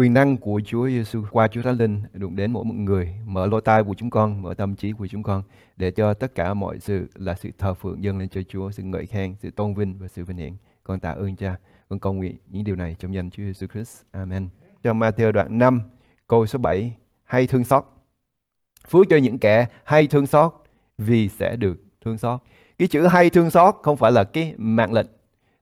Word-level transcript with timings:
Quyền 0.00 0.14
năng 0.14 0.36
của 0.36 0.60
Chúa 0.64 0.88
Giêsu 0.88 1.24
qua 1.30 1.48
Chúa 1.48 1.62
Thánh 1.62 1.76
Linh 1.76 2.02
đụng 2.12 2.36
đến 2.36 2.52
mỗi 2.52 2.64
một 2.64 2.74
người, 2.74 3.14
mở 3.26 3.46
lỗ 3.46 3.60
tai 3.60 3.82
của 3.82 3.94
chúng 3.94 4.10
con, 4.10 4.42
mở 4.42 4.54
tâm 4.54 4.76
trí 4.76 4.92
của 4.92 5.06
chúng 5.06 5.22
con 5.22 5.42
để 5.76 5.90
cho 5.90 6.14
tất 6.14 6.34
cả 6.34 6.54
mọi 6.54 6.78
sự 6.78 7.08
là 7.14 7.34
sự 7.34 7.50
thờ 7.58 7.74
phượng 7.74 8.04
dâng 8.04 8.18
lên 8.18 8.28
cho 8.28 8.40
Chúa, 8.48 8.70
sự 8.70 8.82
ngợi 8.82 9.06
khen, 9.06 9.34
sự 9.42 9.50
tôn 9.50 9.74
vinh 9.74 9.98
và 9.98 10.08
sự 10.08 10.24
vinh 10.24 10.36
hiển. 10.36 10.52
Con 10.84 11.00
tạ 11.00 11.10
ơn 11.10 11.36
Cha. 11.36 11.56
Con 11.88 11.98
cầu 11.98 12.12
nguyện 12.12 12.36
những 12.46 12.64
điều 12.64 12.76
này 12.76 12.96
trong 12.98 13.14
danh 13.14 13.30
Chúa 13.30 13.42
Giêsu 13.42 13.66
Christ. 13.66 14.02
Amen. 14.10 14.48
Trong 14.82 15.00
Matthew 15.00 15.32
đoạn 15.32 15.58
5, 15.58 15.82
câu 16.26 16.46
số 16.46 16.58
7, 16.58 16.96
hay 17.24 17.46
thương 17.46 17.64
xót. 17.64 17.84
Phước 18.88 19.06
cho 19.10 19.16
những 19.16 19.38
kẻ 19.38 19.66
hay 19.84 20.06
thương 20.06 20.26
xót 20.26 20.52
vì 20.98 21.28
sẽ 21.28 21.56
được 21.56 21.84
thương 22.04 22.18
xót. 22.18 22.40
Cái 22.78 22.88
chữ 22.88 23.06
hay 23.06 23.30
thương 23.30 23.50
xót 23.50 23.74
không 23.82 23.96
phải 23.96 24.12
là 24.12 24.24
cái 24.24 24.54
mạng 24.56 24.92
lệnh. 24.92 25.08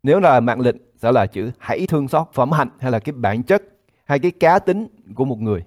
Nếu 0.03 0.21
là 0.21 0.41
mạng 0.41 0.61
lệnh 0.61 0.77
sẽ 0.97 1.13
là 1.13 1.27
chữ 1.27 1.51
hãy 1.59 1.87
thương 1.87 2.09
xót, 2.09 2.27
phẩm 2.33 2.53
hạnh 2.53 2.71
hay 2.79 2.91
là 2.91 2.99
cái 2.99 3.13
bản 3.13 3.43
chất 3.43 3.63
hay 4.09 4.19
cái 4.19 4.31
cá 4.31 4.59
tính 4.59 4.87
của 5.15 5.25
một 5.25 5.41
người. 5.41 5.65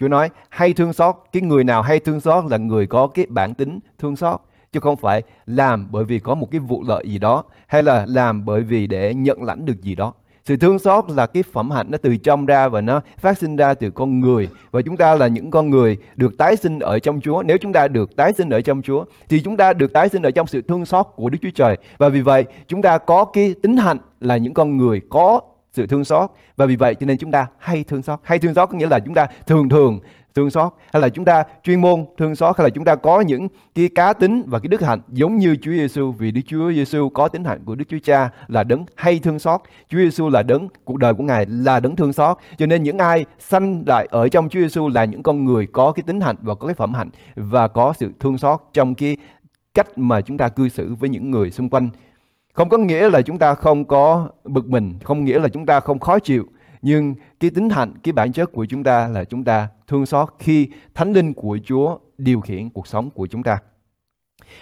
Chúa 0.00 0.08
nói 0.08 0.30
hay 0.48 0.72
thương 0.72 0.92
xót, 0.92 1.14
cái 1.32 1.42
người 1.42 1.64
nào 1.64 1.82
hay 1.82 2.00
thương 2.00 2.20
xót 2.20 2.44
là 2.50 2.56
người 2.56 2.86
có 2.86 3.06
cái 3.06 3.26
bản 3.28 3.54
tính 3.54 3.78
thương 3.98 4.16
xót 4.16 4.40
chứ 4.72 4.80
không 4.80 4.96
phải 4.96 5.22
làm 5.46 5.88
bởi 5.90 6.04
vì 6.04 6.18
có 6.18 6.34
một 6.34 6.48
cái 6.50 6.60
vụ 6.60 6.82
lợi 6.88 7.04
gì 7.06 7.18
đó 7.18 7.44
hay 7.66 7.82
là 7.82 8.06
làm 8.08 8.44
bởi 8.44 8.62
vì 8.62 8.86
để 8.86 9.14
nhận 9.14 9.42
lãnh 9.42 9.64
được 9.64 9.82
gì 9.82 9.94
đó. 9.94 10.12
Sự 10.44 10.56
thương 10.56 10.78
xót 10.78 11.04
là 11.08 11.26
cái 11.26 11.42
phẩm 11.42 11.70
hạnh 11.70 11.86
nó 11.90 11.98
từ 11.98 12.16
trong 12.16 12.46
ra 12.46 12.68
và 12.68 12.80
nó 12.80 13.00
phát 13.18 13.38
sinh 13.38 13.56
ra 13.56 13.74
từ 13.74 13.90
con 13.90 14.20
người 14.20 14.48
và 14.70 14.82
chúng 14.82 14.96
ta 14.96 15.14
là 15.14 15.26
những 15.26 15.50
con 15.50 15.70
người 15.70 15.96
được 16.16 16.38
tái 16.38 16.56
sinh 16.56 16.78
ở 16.78 16.98
trong 16.98 17.20
Chúa. 17.20 17.42
Nếu 17.42 17.58
chúng 17.58 17.72
ta 17.72 17.88
được 17.88 18.16
tái 18.16 18.32
sinh 18.32 18.50
ở 18.50 18.60
trong 18.60 18.82
Chúa 18.82 19.04
thì 19.28 19.40
chúng 19.40 19.56
ta 19.56 19.72
được 19.72 19.92
tái 19.92 20.08
sinh 20.08 20.22
ở 20.22 20.30
trong 20.30 20.46
sự 20.46 20.62
thương 20.62 20.84
xót 20.84 21.06
của 21.16 21.30
Đức 21.30 21.38
Chúa 21.42 21.50
Trời 21.54 21.76
và 21.98 22.08
vì 22.08 22.20
vậy 22.20 22.44
chúng 22.66 22.82
ta 22.82 22.98
có 22.98 23.24
cái 23.24 23.54
tính 23.62 23.76
hạnh 23.76 23.98
là 24.20 24.36
những 24.36 24.54
con 24.54 24.76
người 24.76 25.00
có 25.10 25.40
sự 25.72 25.86
thương 25.86 26.04
xót. 26.04 26.30
Và 26.56 26.66
vì 26.66 26.76
vậy 26.76 26.94
cho 26.94 27.06
nên 27.06 27.18
chúng 27.18 27.30
ta 27.30 27.46
hay 27.58 27.84
thương 27.84 28.02
xót. 28.02 28.18
Hay 28.22 28.38
thương 28.38 28.54
xót 28.54 28.68
có 28.70 28.78
nghĩa 28.78 28.88
là 28.88 29.00
chúng 29.00 29.14
ta 29.14 29.26
thường 29.46 29.68
thường 29.68 30.00
thương 30.34 30.50
xót, 30.50 30.72
hay 30.92 31.02
là 31.02 31.08
chúng 31.08 31.24
ta 31.24 31.44
chuyên 31.62 31.80
môn 31.80 32.04
thương 32.18 32.36
xót, 32.36 32.58
hay 32.58 32.64
là 32.64 32.70
chúng 32.70 32.84
ta 32.84 32.94
có 32.94 33.20
những 33.20 33.48
cái 33.74 33.88
cá 33.94 34.12
tính 34.12 34.42
và 34.46 34.58
cái 34.58 34.68
đức 34.68 34.82
hạnh 34.82 35.00
giống 35.08 35.36
như 35.36 35.56
Chúa 35.62 35.70
Giêsu 35.70 36.12
vì 36.12 36.30
Đức 36.30 36.40
Chúa 36.46 36.72
Giêsu 36.72 37.08
có 37.08 37.28
tính 37.28 37.44
hạnh 37.44 37.62
của 37.64 37.74
Đức 37.74 37.84
Chúa 37.88 37.98
Cha 38.04 38.30
là 38.48 38.64
đấng 38.64 38.84
hay 38.96 39.18
thương 39.18 39.38
xót. 39.38 39.60
Chúa 39.88 39.98
Giêsu 39.98 40.28
là 40.28 40.42
đấng, 40.42 40.68
cuộc 40.84 40.96
đời 40.96 41.14
của 41.14 41.24
ngài 41.24 41.46
là 41.46 41.80
đấng 41.80 41.96
thương 41.96 42.12
xót. 42.12 42.36
Cho 42.58 42.66
nên 42.66 42.82
những 42.82 42.98
ai 42.98 43.24
sanh 43.38 43.82
lại 43.86 44.08
ở 44.10 44.28
trong 44.28 44.48
Chúa 44.48 44.60
Giêsu 44.60 44.88
là 44.88 45.04
những 45.04 45.22
con 45.22 45.44
người 45.44 45.66
có 45.66 45.92
cái 45.92 46.02
tính 46.06 46.20
hạnh 46.20 46.36
và 46.42 46.54
có 46.54 46.66
cái 46.66 46.74
phẩm 46.74 46.94
hạnh 46.94 47.10
và 47.36 47.68
có 47.68 47.92
sự 47.98 48.10
thương 48.20 48.38
xót 48.38 48.60
trong 48.72 48.94
cái 48.94 49.16
cách 49.74 49.98
mà 49.98 50.20
chúng 50.20 50.38
ta 50.38 50.48
cư 50.48 50.68
xử 50.68 50.94
với 50.94 51.10
những 51.10 51.30
người 51.30 51.50
xung 51.50 51.68
quanh 51.68 51.88
không 52.52 52.68
có 52.68 52.78
nghĩa 52.78 53.10
là 53.10 53.22
chúng 53.22 53.38
ta 53.38 53.54
không 53.54 53.84
có 53.84 54.28
bực 54.44 54.68
mình, 54.68 54.98
không 55.04 55.24
nghĩa 55.24 55.38
là 55.38 55.48
chúng 55.48 55.66
ta 55.66 55.80
không 55.80 55.98
khó 55.98 56.18
chịu. 56.18 56.46
Nhưng 56.82 57.14
cái 57.40 57.50
tính 57.50 57.70
hạnh, 57.70 57.94
cái 58.02 58.12
bản 58.12 58.32
chất 58.32 58.52
của 58.52 58.66
chúng 58.66 58.84
ta 58.84 59.08
là 59.08 59.24
chúng 59.24 59.44
ta 59.44 59.68
thương 59.88 60.06
xót 60.06 60.28
khi 60.38 60.68
Thánh 60.94 61.12
Linh 61.12 61.34
của 61.34 61.58
Chúa 61.64 61.98
điều 62.18 62.40
khiển 62.40 62.70
cuộc 62.70 62.86
sống 62.86 63.10
của 63.10 63.26
chúng 63.26 63.42
ta. 63.42 63.58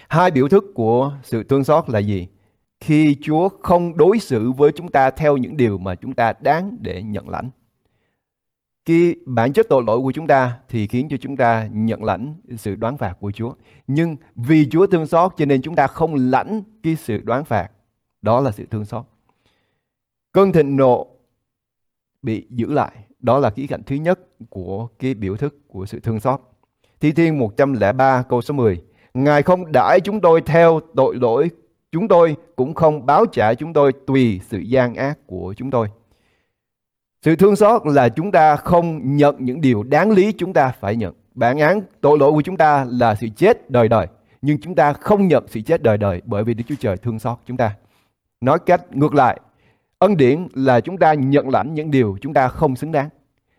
Hai 0.09 0.31
biểu 0.31 0.49
thức 0.49 0.65
của 0.75 1.13
sự 1.23 1.43
thương 1.43 1.65
xót 1.65 1.91
là 1.91 1.99
gì? 1.99 2.29
Khi 2.81 3.17
Chúa 3.23 3.49
không 3.49 3.97
đối 3.97 4.19
xử 4.19 4.53
với 4.53 4.73
chúng 4.73 4.89
ta 4.89 5.11
theo 5.11 5.37
những 5.37 5.57
điều 5.57 5.79
mà 5.79 5.95
chúng 5.95 6.13
ta 6.13 6.33
đáng 6.41 6.77
để 6.81 7.03
nhận 7.03 7.29
lãnh. 7.29 7.51
Cái 8.85 9.15
bản 9.27 9.53
chất 9.53 9.67
tội 9.69 9.83
lỗi 9.87 10.01
của 10.01 10.13
chúng 10.13 10.27
ta 10.27 10.59
thì 10.69 10.87
khiến 10.87 11.09
cho 11.11 11.17
chúng 11.17 11.37
ta 11.37 11.69
nhận 11.73 12.05
lãnh 12.05 12.35
sự 12.59 12.75
đoán 12.75 12.97
phạt 12.97 13.17
của 13.21 13.31
Chúa. 13.31 13.53
Nhưng 13.87 14.17
vì 14.35 14.69
Chúa 14.71 14.87
thương 14.87 15.07
xót 15.07 15.33
cho 15.37 15.45
nên 15.45 15.63
chúng 15.63 15.75
ta 15.75 15.87
không 15.87 16.15
lãnh 16.15 16.63
cái 16.83 16.97
sự 16.97 17.21
đoán 17.25 17.45
phạt 17.45 17.71
đó 18.23 18.41
là 18.41 18.51
sự 18.51 18.67
thương 18.71 18.85
xót. 18.85 19.05
Cơn 20.33 20.53
thịnh 20.53 20.77
nộ 20.77 21.07
bị 22.23 22.47
giữ 22.51 22.73
lại. 22.73 22.93
Đó 23.19 23.39
là 23.39 23.51
khía 23.51 23.67
cạnh 23.67 23.83
thứ 23.87 23.97
nhất 23.97 24.21
của 24.51 24.89
cái 24.99 25.15
biểu 25.15 25.37
thức 25.37 25.69
của 25.69 25.87
sự 25.87 26.01
thương 26.01 26.21
xót. 26.21 26.41
Thi 27.01 27.13
Thiên 27.13 27.39
103 27.39 28.23
câu 28.23 28.43
số 28.43 28.55
10. 28.55 28.83
Ngài 29.15 29.43
không 29.43 29.73
đãi 29.73 30.01
chúng 30.05 30.21
tôi 30.21 30.41
theo 30.41 30.81
tội 30.97 31.17
lỗi, 31.21 31.51
chúng 31.93 32.09
tôi 32.09 32.37
cũng 32.57 32.75
không 32.75 33.07
báo 33.07 33.27
trả 33.27 33.55
chúng 33.55 33.73
tôi 33.73 33.93
tùy 34.07 34.41
sự 34.49 34.59
gian 34.59 34.95
ác 34.95 35.19
của 35.27 35.55
chúng 35.57 35.71
tôi. 35.71 35.89
Sự 37.23 37.37
thương 37.37 37.57
xót 37.57 37.83
là 37.85 38.09
chúng 38.09 38.33
ta 38.33 38.57
không 38.57 39.17
nhận 39.17 39.37
những 39.39 39.61
điều 39.61 39.83
đáng 39.83 40.11
lý 40.11 40.33
chúng 40.33 40.53
ta 40.53 40.73
phải 40.81 40.97
nhận. 40.97 41.15
Bản 41.35 41.59
án 41.59 41.81
tội 42.01 42.19
lỗi 42.19 42.33
của 42.33 42.43
chúng 42.43 42.57
ta 42.57 42.87
là 42.91 43.15
sự 43.15 43.29
chết 43.37 43.71
đời 43.71 43.89
đời. 43.89 44.07
Nhưng 44.43 44.61
chúng 44.61 44.75
ta 44.75 44.93
không 44.93 45.29
nhận 45.29 45.49
sự 45.49 45.61
chết 45.61 45.83
đời 45.83 45.99
đời 45.99 46.23
bởi 46.25 46.45
vì 46.45 46.55
Đức 46.55 46.65
Chúa 46.69 46.75
Trời 46.81 46.97
thương 46.97 47.19
xót 47.19 47.39
chúng 47.47 47.57
ta. 47.57 47.75
Nói 48.41 48.59
cách 48.67 48.97
ngược 48.97 49.15
lại, 49.15 49.41
ân 49.99 50.17
điển 50.17 50.47
là 50.55 50.81
chúng 50.81 50.99
ta 50.99 51.15
nhận 51.15 51.49
lãnh 51.49 51.75
những 51.75 51.91
điều 51.91 52.17
chúng 52.21 52.35
ta 52.35 52.49
không 52.49 52.77
xứng 52.77 52.93
đáng. 52.93 53.09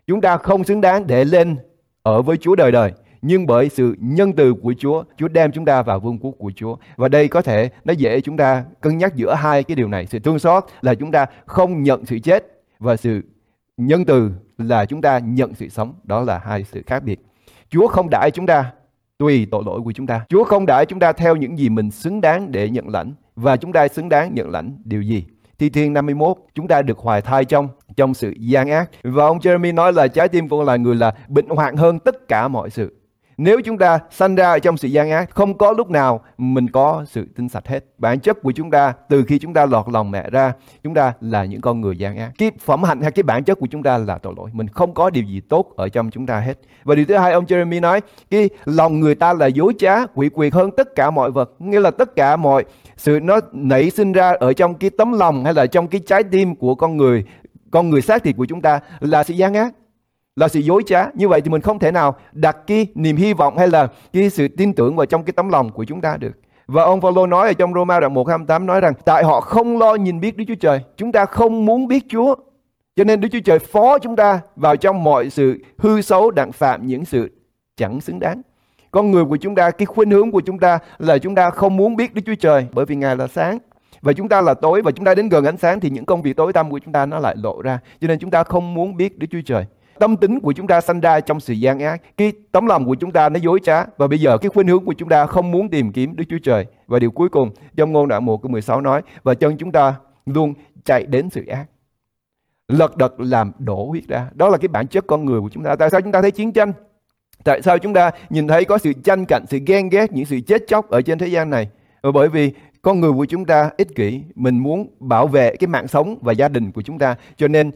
Chúng 0.06 0.20
ta 0.20 0.36
không 0.36 0.64
xứng 0.64 0.80
đáng 0.80 1.06
để 1.06 1.24
lên 1.24 1.56
ở 2.02 2.22
với 2.22 2.36
Chúa 2.36 2.54
đời 2.54 2.72
đời. 2.72 2.92
Nhưng 3.22 3.46
bởi 3.46 3.68
sự 3.68 3.96
nhân 3.98 4.32
từ 4.32 4.54
của 4.54 4.74
Chúa, 4.78 5.04
Chúa 5.16 5.28
đem 5.28 5.52
chúng 5.52 5.64
ta 5.64 5.82
vào 5.82 6.00
vương 6.00 6.18
quốc 6.18 6.34
của 6.38 6.52
Chúa. 6.56 6.76
Và 6.96 7.08
đây 7.08 7.28
có 7.28 7.42
thể 7.42 7.70
nó 7.84 7.92
dễ 7.92 8.20
chúng 8.20 8.36
ta 8.36 8.64
cân 8.80 8.98
nhắc 8.98 9.14
giữa 9.14 9.34
hai 9.34 9.62
cái 9.62 9.74
điều 9.74 9.88
này. 9.88 10.06
Sự 10.06 10.18
thương 10.18 10.38
xót 10.38 10.64
là 10.80 10.94
chúng 10.94 11.12
ta 11.12 11.26
không 11.46 11.82
nhận 11.82 12.06
sự 12.06 12.18
chết 12.18 12.62
và 12.78 12.96
sự 12.96 13.22
nhân 13.76 14.04
từ 14.04 14.30
là 14.58 14.84
chúng 14.84 15.02
ta 15.02 15.18
nhận 15.18 15.54
sự 15.54 15.68
sống. 15.68 15.94
Đó 16.04 16.20
là 16.20 16.38
hai 16.38 16.64
sự 16.64 16.82
khác 16.86 17.02
biệt. 17.02 17.20
Chúa 17.70 17.88
không 17.88 18.10
đãi 18.10 18.30
chúng 18.30 18.46
ta 18.46 18.72
tùy 19.18 19.46
tội 19.50 19.62
lỗi 19.66 19.80
của 19.84 19.92
chúng 19.92 20.06
ta. 20.06 20.24
Chúa 20.28 20.44
không 20.44 20.66
đãi 20.66 20.86
chúng 20.86 20.98
ta 20.98 21.12
theo 21.12 21.36
những 21.36 21.58
gì 21.58 21.68
mình 21.68 21.90
xứng 21.90 22.20
đáng 22.20 22.52
để 22.52 22.70
nhận 22.70 22.88
lãnh 22.88 23.12
và 23.36 23.56
chúng 23.56 23.72
ta 23.72 23.88
xứng 23.88 24.08
đáng 24.08 24.34
nhận 24.34 24.50
lãnh 24.50 24.76
điều 24.84 25.02
gì. 25.02 25.24
Thi 25.58 25.70
Thiên 25.70 25.92
51, 25.92 26.36
chúng 26.54 26.68
ta 26.68 26.82
được 26.82 26.98
hoài 26.98 27.20
thai 27.22 27.44
trong 27.44 27.68
trong 27.96 28.14
sự 28.14 28.34
gian 28.38 28.70
ác. 28.70 28.90
Và 29.02 29.24
ông 29.24 29.38
Jeremy 29.38 29.74
nói 29.74 29.92
là 29.92 30.08
trái 30.08 30.28
tim 30.28 30.48
con 30.48 30.64
là 30.64 30.76
người 30.76 30.94
là 30.94 31.14
bệnh 31.28 31.48
hoạn 31.48 31.76
hơn 31.76 31.98
tất 31.98 32.28
cả 32.28 32.48
mọi 32.48 32.70
sự. 32.70 33.02
Nếu 33.36 33.60
chúng 33.60 33.78
ta 33.78 33.98
sanh 34.10 34.34
ra 34.34 34.50
ở 34.50 34.58
trong 34.58 34.76
sự 34.76 34.88
gian 34.88 35.10
ác, 35.10 35.30
không 35.30 35.58
có 35.58 35.72
lúc 35.72 35.90
nào 35.90 36.20
mình 36.38 36.70
có 36.70 37.04
sự 37.08 37.26
tinh 37.36 37.48
sạch 37.48 37.68
hết. 37.68 37.84
Bản 37.98 38.20
chất 38.20 38.42
của 38.42 38.52
chúng 38.52 38.70
ta 38.70 38.94
từ 39.08 39.24
khi 39.24 39.38
chúng 39.38 39.54
ta 39.54 39.66
lọt 39.66 39.88
lòng 39.88 40.10
mẹ 40.10 40.30
ra, 40.30 40.52
chúng 40.82 40.94
ta 40.94 41.12
là 41.20 41.44
những 41.44 41.60
con 41.60 41.80
người 41.80 41.96
gian 41.96 42.16
ác. 42.16 42.32
Cái 42.38 42.50
phẩm 42.60 42.82
hạnh 42.82 43.00
hay 43.00 43.10
cái 43.10 43.22
bản 43.22 43.44
chất 43.44 43.58
của 43.58 43.66
chúng 43.70 43.82
ta 43.82 43.98
là 43.98 44.18
tội 44.18 44.34
lỗi. 44.36 44.50
Mình 44.52 44.68
không 44.68 44.94
có 44.94 45.10
điều 45.10 45.24
gì 45.24 45.40
tốt 45.40 45.72
ở 45.76 45.88
trong 45.88 46.10
chúng 46.10 46.26
ta 46.26 46.40
hết. 46.40 46.58
Và 46.84 46.94
điều 46.94 47.04
thứ 47.04 47.16
hai 47.16 47.32
ông 47.32 47.44
Jeremy 47.44 47.80
nói, 47.80 48.00
cái 48.30 48.50
lòng 48.64 49.00
người 49.00 49.14
ta 49.14 49.32
là 49.32 49.46
dối 49.46 49.72
trá, 49.78 50.06
quỷ 50.14 50.28
quyệt 50.28 50.52
hơn 50.52 50.70
tất 50.76 50.94
cả 50.94 51.10
mọi 51.10 51.30
vật. 51.30 51.50
Nghĩa 51.58 51.80
là 51.80 51.90
tất 51.90 52.16
cả 52.16 52.36
mọi 52.36 52.64
sự 52.96 53.20
nó 53.22 53.40
nảy 53.52 53.90
sinh 53.90 54.12
ra 54.12 54.34
ở 54.40 54.52
trong 54.52 54.74
cái 54.74 54.90
tấm 54.90 55.12
lòng 55.12 55.44
hay 55.44 55.54
là 55.54 55.66
trong 55.66 55.88
cái 55.88 56.00
trái 56.06 56.22
tim 56.22 56.54
của 56.54 56.74
con 56.74 56.96
người 56.96 57.24
con 57.72 57.90
người 57.90 58.02
xác 58.02 58.22
thịt 58.22 58.36
của 58.36 58.46
chúng 58.46 58.60
ta 58.60 58.80
là 59.00 59.24
sự 59.24 59.34
gian 59.34 59.54
ác, 59.54 59.74
là 60.36 60.48
sự 60.48 60.60
dối 60.60 60.82
trá. 60.86 61.06
Như 61.14 61.28
vậy 61.28 61.40
thì 61.40 61.50
mình 61.50 61.60
không 61.60 61.78
thể 61.78 61.90
nào 61.90 62.16
đặt 62.32 62.56
cái 62.66 62.86
niềm 62.94 63.16
hy 63.16 63.32
vọng 63.32 63.58
hay 63.58 63.68
là 63.68 63.88
cái 64.12 64.30
sự 64.30 64.48
tin 64.48 64.72
tưởng 64.72 64.96
vào 64.96 65.06
trong 65.06 65.24
cái 65.24 65.32
tấm 65.32 65.48
lòng 65.48 65.70
của 65.70 65.84
chúng 65.84 66.00
ta 66.00 66.16
được. 66.16 66.32
Và 66.66 66.82
ông 66.82 67.00
Phaolô 67.00 67.26
nói 67.26 67.48
ở 67.48 67.52
trong 67.52 67.74
Roma 67.74 68.00
đoạn 68.00 68.14
1 68.14 68.28
28 68.28 68.66
nói 68.66 68.80
rằng, 68.80 68.92
tại 69.04 69.24
họ 69.24 69.40
không 69.40 69.78
lo 69.78 69.94
nhìn 69.94 70.20
biết 70.20 70.36
Đức 70.36 70.44
Chúa 70.48 70.54
Trời, 70.54 70.80
chúng 70.96 71.12
ta 71.12 71.24
không 71.24 71.66
muốn 71.66 71.88
biết 71.88 72.04
Chúa. 72.08 72.34
Cho 72.96 73.04
nên 73.04 73.20
Đức 73.20 73.28
Chúa 73.32 73.40
Trời 73.44 73.58
phó 73.58 73.98
chúng 73.98 74.16
ta 74.16 74.40
vào 74.56 74.76
trong 74.76 75.04
mọi 75.04 75.30
sự 75.30 75.58
hư 75.78 76.00
xấu, 76.00 76.30
đặng 76.30 76.52
phạm 76.52 76.86
những 76.86 77.04
sự 77.04 77.30
chẳng 77.76 78.00
xứng 78.00 78.20
đáng 78.20 78.42
con 78.92 79.10
người 79.10 79.24
của 79.24 79.36
chúng 79.36 79.54
ta 79.54 79.70
cái 79.70 79.86
khuynh 79.86 80.10
hướng 80.10 80.30
của 80.30 80.40
chúng 80.40 80.58
ta 80.58 80.78
là 80.98 81.18
chúng 81.18 81.34
ta 81.34 81.50
không 81.50 81.76
muốn 81.76 81.96
biết 81.96 82.14
Đức 82.14 82.22
Chúa 82.26 82.34
Trời 82.34 82.66
bởi 82.72 82.84
vì 82.84 82.96
Ngài 82.96 83.16
là 83.16 83.26
sáng 83.26 83.58
và 84.02 84.12
chúng 84.12 84.28
ta 84.28 84.40
là 84.40 84.54
tối 84.54 84.82
và 84.82 84.90
chúng 84.90 85.04
ta 85.04 85.14
đến 85.14 85.28
gần 85.28 85.44
ánh 85.44 85.56
sáng 85.56 85.80
thì 85.80 85.90
những 85.90 86.04
công 86.04 86.22
việc 86.22 86.36
tối 86.36 86.52
tăm 86.52 86.70
của 86.70 86.78
chúng 86.78 86.92
ta 86.92 87.06
nó 87.06 87.18
lại 87.18 87.36
lộ 87.42 87.62
ra 87.62 87.78
cho 88.00 88.08
nên 88.08 88.18
chúng 88.18 88.30
ta 88.30 88.44
không 88.44 88.74
muốn 88.74 88.96
biết 88.96 89.18
Đức 89.18 89.26
Chúa 89.30 89.40
Trời 89.46 89.64
tâm 89.98 90.16
tính 90.16 90.40
của 90.40 90.52
chúng 90.52 90.66
ta 90.66 90.80
sanh 90.80 91.00
ra 91.00 91.20
trong 91.20 91.40
sự 91.40 91.54
gian 91.54 91.80
ác 91.80 92.02
cái 92.16 92.32
tấm 92.52 92.66
lòng 92.66 92.86
của 92.86 92.94
chúng 92.94 93.10
ta 93.10 93.28
nó 93.28 93.38
dối 93.38 93.58
trá 93.62 93.84
và 93.96 94.06
bây 94.06 94.20
giờ 94.20 94.38
cái 94.38 94.48
khuynh 94.48 94.68
hướng 94.68 94.84
của 94.84 94.94
chúng 94.98 95.08
ta 95.08 95.26
không 95.26 95.50
muốn 95.50 95.68
tìm 95.68 95.92
kiếm 95.92 96.16
Đức 96.16 96.24
Chúa 96.28 96.38
Trời 96.42 96.66
và 96.86 96.98
điều 96.98 97.10
cuối 97.10 97.28
cùng 97.28 97.50
trong 97.76 97.92
ngôn 97.92 98.08
đoạn 98.08 98.24
1 98.24 98.42
câu 98.42 98.50
16 98.50 98.80
nói 98.80 99.02
và 99.22 99.34
chân 99.34 99.56
chúng 99.56 99.72
ta 99.72 99.94
luôn 100.26 100.54
chạy 100.84 101.06
đến 101.06 101.30
sự 101.30 101.46
ác 101.46 101.64
lật 102.68 102.96
đật 102.96 103.14
làm 103.18 103.52
đổ 103.58 103.86
huyết 103.86 104.08
ra 104.08 104.28
đó 104.34 104.48
là 104.48 104.58
cái 104.58 104.68
bản 104.68 104.86
chất 104.86 105.04
con 105.06 105.24
người 105.24 105.40
của 105.40 105.48
chúng 105.52 105.64
ta 105.64 105.76
tại 105.76 105.90
sao 105.90 106.00
chúng 106.00 106.12
ta 106.12 106.22
thấy 106.22 106.30
chiến 106.30 106.52
tranh 106.52 106.72
tại 107.44 107.62
sao 107.62 107.78
chúng 107.78 107.94
ta 107.94 108.10
nhìn 108.30 108.48
thấy 108.48 108.64
có 108.64 108.78
sự 108.78 108.92
tranh 108.92 109.24
cạnh, 109.24 109.44
sự 109.48 109.58
ghen 109.66 109.88
ghét, 109.88 110.12
những 110.12 110.24
sự 110.24 110.40
chết 110.40 110.62
chóc 110.68 110.90
ở 110.90 111.02
trên 111.02 111.18
thế 111.18 111.26
gian 111.26 111.50
này? 111.50 111.68
Bởi 112.14 112.28
vì 112.28 112.52
con 112.82 113.00
người 113.00 113.12
của 113.12 113.26
chúng 113.26 113.44
ta 113.44 113.70
ích 113.76 113.94
kỷ, 113.94 114.22
mình 114.34 114.58
muốn 114.58 114.86
bảo 115.00 115.26
vệ 115.26 115.56
cái 115.56 115.68
mạng 115.68 115.88
sống 115.88 116.18
và 116.20 116.32
gia 116.32 116.48
đình 116.48 116.72
của 116.72 116.82
chúng 116.82 116.98
ta. 116.98 117.16
Cho 117.36 117.48
nên 117.48 117.70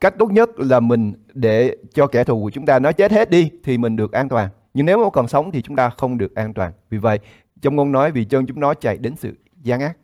cách 0.00 0.14
tốt 0.18 0.32
nhất 0.32 0.50
là 0.56 0.80
mình 0.80 1.12
để 1.32 1.76
cho 1.94 2.06
kẻ 2.06 2.24
thù 2.24 2.42
của 2.42 2.50
chúng 2.50 2.66
ta 2.66 2.78
nó 2.78 2.92
chết 2.92 3.12
hết 3.12 3.30
đi 3.30 3.50
thì 3.64 3.78
mình 3.78 3.96
được 3.96 4.12
an 4.12 4.28
toàn. 4.28 4.48
Nhưng 4.74 4.86
nếu 4.86 5.04
mà 5.04 5.10
còn 5.10 5.28
sống 5.28 5.50
thì 5.50 5.62
chúng 5.62 5.76
ta 5.76 5.90
không 5.90 6.18
được 6.18 6.34
an 6.34 6.54
toàn. 6.54 6.72
Vì 6.90 6.98
vậy, 6.98 7.18
trong 7.62 7.76
ngôn 7.76 7.92
nói, 7.92 8.10
vì 8.10 8.24
chân 8.24 8.46
chúng 8.46 8.60
nó 8.60 8.74
chạy 8.74 8.98
đến 8.98 9.16
sự 9.16 9.32
gian 9.62 9.80
ác 9.80 9.96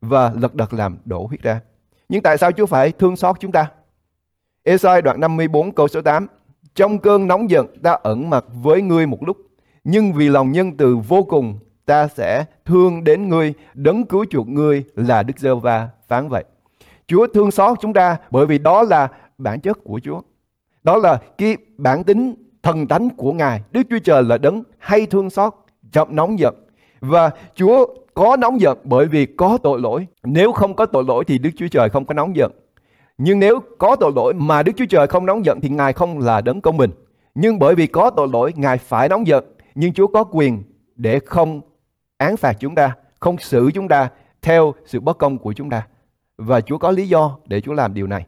và 0.00 0.32
lật 0.40 0.54
đật 0.54 0.74
làm 0.74 0.98
đổ 1.04 1.26
huyết 1.26 1.42
ra. 1.42 1.60
Nhưng 2.08 2.22
tại 2.22 2.38
sao 2.38 2.52
Chúa 2.52 2.66
phải 2.66 2.92
thương 2.92 3.16
xót 3.16 3.36
chúng 3.40 3.52
ta? 3.52 3.70
Esai 4.62 5.02
đoạn 5.02 5.20
54 5.20 5.72
câu 5.72 5.88
số 5.88 6.02
8 6.02 6.26
trong 6.78 6.98
cơn 6.98 7.26
nóng 7.26 7.50
giận 7.50 7.66
ta 7.82 7.92
ẩn 8.02 8.30
mặt 8.30 8.44
với 8.62 8.82
ngươi 8.82 9.06
một 9.06 9.18
lúc 9.26 9.36
Nhưng 9.84 10.12
vì 10.12 10.28
lòng 10.28 10.52
nhân 10.52 10.76
từ 10.76 10.96
vô 10.96 11.22
cùng 11.22 11.58
ta 11.86 12.08
sẽ 12.08 12.44
thương 12.64 13.04
đến 13.04 13.28
ngươi 13.28 13.54
đấng 13.74 14.06
cứu 14.06 14.24
chuộc 14.30 14.48
ngươi 14.48 14.84
là 14.94 15.22
Đức 15.22 15.38
Giê-va 15.38 15.88
phán 16.08 16.28
vậy 16.28 16.44
Chúa 17.06 17.26
thương 17.34 17.50
xót 17.50 17.78
chúng 17.80 17.92
ta 17.92 18.16
bởi 18.30 18.46
vì 18.46 18.58
đó 18.58 18.82
là 18.82 19.08
bản 19.38 19.60
chất 19.60 19.78
của 19.84 20.00
Chúa. 20.04 20.20
Đó 20.82 20.96
là 20.96 21.20
cái 21.38 21.56
bản 21.76 22.04
tính 22.04 22.34
thần 22.62 22.88
tánh 22.88 23.10
của 23.16 23.32
Ngài. 23.32 23.62
Đức 23.70 23.82
Chúa 23.90 23.98
Trời 23.98 24.22
là 24.22 24.38
đấng 24.38 24.62
hay 24.78 25.06
thương 25.06 25.30
xót, 25.30 25.54
chậm 25.92 26.16
nóng 26.16 26.38
giận. 26.38 26.54
Và 27.00 27.30
Chúa 27.54 27.86
có 28.14 28.36
nóng 28.36 28.60
giận 28.60 28.78
bởi 28.84 29.06
vì 29.06 29.26
có 29.26 29.58
tội 29.62 29.80
lỗi. 29.80 30.06
Nếu 30.24 30.52
không 30.52 30.74
có 30.74 30.86
tội 30.86 31.04
lỗi 31.08 31.24
thì 31.24 31.38
Đức 31.38 31.50
Chúa 31.56 31.68
Trời 31.68 31.88
không 31.88 32.04
có 32.04 32.14
nóng 32.14 32.36
giận. 32.36 32.52
Nhưng 33.18 33.38
nếu 33.38 33.60
có 33.78 33.96
tội 33.96 34.12
lỗi 34.16 34.34
mà 34.34 34.62
Đức 34.62 34.72
Chúa 34.76 34.86
Trời 34.86 35.06
không 35.06 35.26
nóng 35.26 35.44
giận 35.44 35.60
thì 35.60 35.68
Ngài 35.68 35.92
không 35.92 36.18
là 36.18 36.40
đấng 36.40 36.60
công 36.60 36.76
bình. 36.76 36.90
Nhưng 37.34 37.58
bởi 37.58 37.74
vì 37.74 37.86
có 37.86 38.10
tội 38.10 38.28
lỗi, 38.32 38.52
Ngài 38.56 38.78
phải 38.78 39.08
nóng 39.08 39.26
giận. 39.26 39.44
Nhưng 39.74 39.92
Chúa 39.92 40.06
có 40.06 40.24
quyền 40.24 40.62
để 40.96 41.20
không 41.26 41.60
án 42.16 42.36
phạt 42.36 42.56
chúng 42.60 42.74
ta, 42.74 42.96
không 43.20 43.38
xử 43.38 43.70
chúng 43.74 43.88
ta 43.88 44.08
theo 44.42 44.74
sự 44.86 45.00
bất 45.00 45.18
công 45.18 45.38
của 45.38 45.52
chúng 45.52 45.70
ta. 45.70 45.86
Và 46.36 46.60
Chúa 46.60 46.78
có 46.78 46.90
lý 46.90 47.08
do 47.08 47.38
để 47.46 47.60
Chúa 47.60 47.72
làm 47.72 47.94
điều 47.94 48.06
này. 48.06 48.26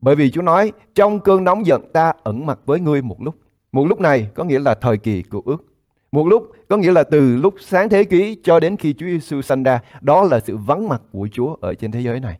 Bởi 0.00 0.16
vì 0.16 0.30
Chúa 0.30 0.42
nói, 0.42 0.72
trong 0.94 1.20
cơn 1.20 1.44
nóng 1.44 1.66
giận 1.66 1.92
ta 1.92 2.12
ẩn 2.22 2.46
mặt 2.46 2.58
với 2.66 2.80
ngươi 2.80 3.02
một 3.02 3.22
lúc. 3.22 3.34
Một 3.72 3.86
lúc 3.88 4.00
này 4.00 4.30
có 4.34 4.44
nghĩa 4.44 4.58
là 4.58 4.74
thời 4.74 4.96
kỳ 4.98 5.22
cựu 5.22 5.42
ước. 5.44 5.64
Một 6.12 6.26
lúc 6.26 6.52
có 6.68 6.76
nghĩa 6.76 6.92
là 6.92 7.02
từ 7.02 7.36
lúc 7.36 7.54
sáng 7.60 7.88
thế 7.88 8.04
ký 8.04 8.38
cho 8.42 8.60
đến 8.60 8.76
khi 8.76 8.92
Chúa 8.92 9.06
Giêsu 9.06 9.42
sanh 9.42 9.62
ra, 9.62 9.80
đó 10.00 10.22
là 10.24 10.40
sự 10.40 10.56
vắng 10.56 10.88
mặt 10.88 11.02
của 11.12 11.28
Chúa 11.32 11.56
ở 11.60 11.74
trên 11.74 11.90
thế 11.90 12.00
giới 12.00 12.20
này. 12.20 12.38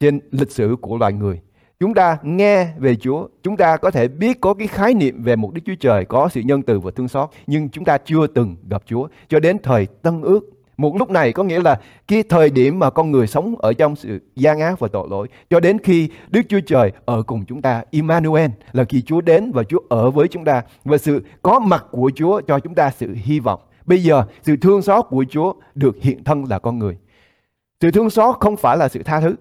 Trên 0.00 0.20
lịch 0.30 0.50
sử 0.50 0.76
của 0.80 0.98
loài 0.98 1.12
người, 1.12 1.40
chúng 1.80 1.94
ta 1.94 2.18
nghe 2.22 2.68
về 2.78 2.96
Chúa, 2.96 3.28
chúng 3.42 3.56
ta 3.56 3.76
có 3.76 3.90
thể 3.90 4.08
biết 4.08 4.40
có 4.40 4.54
cái 4.54 4.66
khái 4.66 4.94
niệm 4.94 5.22
về 5.22 5.36
một 5.36 5.54
Đức 5.54 5.60
Chúa 5.66 5.74
Trời 5.80 6.04
có 6.04 6.28
sự 6.28 6.40
nhân 6.40 6.62
từ 6.62 6.80
và 6.80 6.90
thương 6.90 7.08
xót, 7.08 7.30
nhưng 7.46 7.68
chúng 7.68 7.84
ta 7.84 7.98
chưa 7.98 8.26
từng 8.26 8.56
gặp 8.70 8.82
Chúa 8.86 9.08
cho 9.28 9.40
đến 9.40 9.58
thời 9.62 9.86
Tân 9.86 10.22
Ước 10.22 10.54
một 10.76 10.96
lúc 10.96 11.10
này 11.10 11.32
có 11.32 11.44
nghĩa 11.44 11.60
là 11.60 11.80
cái 12.08 12.22
thời 12.22 12.50
điểm 12.50 12.78
mà 12.78 12.90
con 12.90 13.10
người 13.10 13.26
sống 13.26 13.54
ở 13.58 13.72
trong 13.72 13.96
sự 13.96 14.20
gian 14.36 14.60
ác 14.60 14.78
và 14.78 14.88
tội 14.88 15.08
lỗi 15.10 15.28
cho 15.50 15.60
đến 15.60 15.78
khi 15.78 16.08
Đức 16.28 16.40
Chúa 16.48 16.60
Trời 16.66 16.92
ở 17.04 17.22
cùng 17.22 17.44
chúng 17.44 17.62
ta. 17.62 17.82
Emmanuel 17.90 18.50
là 18.72 18.84
khi 18.84 19.02
Chúa 19.02 19.20
đến 19.20 19.52
và 19.52 19.64
Chúa 19.64 19.78
ở 19.88 20.10
với 20.10 20.28
chúng 20.28 20.44
ta 20.44 20.62
và 20.84 20.98
sự 20.98 21.22
có 21.42 21.58
mặt 21.58 21.86
của 21.90 22.10
Chúa 22.14 22.40
cho 22.40 22.58
chúng 22.58 22.74
ta 22.74 22.90
sự 22.90 23.14
hy 23.14 23.40
vọng. 23.40 23.60
Bây 23.86 24.02
giờ 24.02 24.24
sự 24.42 24.56
thương 24.56 24.82
xót 24.82 25.04
của 25.08 25.24
Chúa 25.30 25.52
được 25.74 25.96
hiện 26.00 26.24
thân 26.24 26.44
là 26.44 26.58
con 26.58 26.78
người. 26.78 26.96
Sự 27.80 27.90
thương 27.90 28.10
xót 28.10 28.36
không 28.40 28.56
phải 28.56 28.76
là 28.76 28.88
sự 28.88 29.02
tha 29.02 29.20
thứ. 29.20 29.34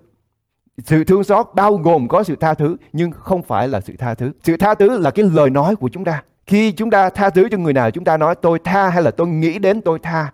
Sự 0.78 1.04
thương 1.04 1.24
xót 1.24 1.48
bao 1.54 1.76
gồm 1.76 2.08
có 2.08 2.24
sự 2.24 2.36
tha 2.36 2.54
thứ 2.54 2.78
nhưng 2.94 3.12
không 3.12 3.44
phải 3.44 3.68
là 3.68 3.82
sự 3.82 3.94
tha 4.00 4.14
thứ. 4.14 4.32
Sự 4.44 4.58
tha 4.58 4.74
thứ 4.74 4.98
là 4.98 5.12
cái 5.12 5.26
lời 5.34 5.50
nói 5.50 5.76
của 5.76 5.90
chúng 5.90 6.06
ta. 6.06 6.24
Khi 6.48 6.72
chúng 6.72 6.90
ta 6.90 7.10
tha 7.10 7.30
thứ 7.30 7.50
cho 7.52 7.58
người 7.58 7.74
nào 7.74 7.92
chúng 7.92 8.04
ta 8.04 8.18
nói 8.18 8.36
tôi 8.36 8.60
tha 8.64 8.90
hay 8.90 9.04
là 9.04 9.12
tôi 9.12 9.28
nghĩ 9.28 9.60
đến 9.60 9.82
tôi 9.82 10.00
tha 10.00 10.32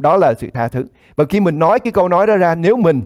đó 0.00 0.16
là 0.16 0.34
sự 0.38 0.48
tha 0.54 0.68
thứ. 0.68 0.84
Và 1.16 1.24
khi 1.28 1.40
mình 1.40 1.58
nói 1.58 1.80
cái 1.80 1.92
câu 1.92 2.08
nói 2.08 2.26
đó 2.26 2.36
ra, 2.36 2.54
nếu 2.54 2.76
mình 2.76 3.02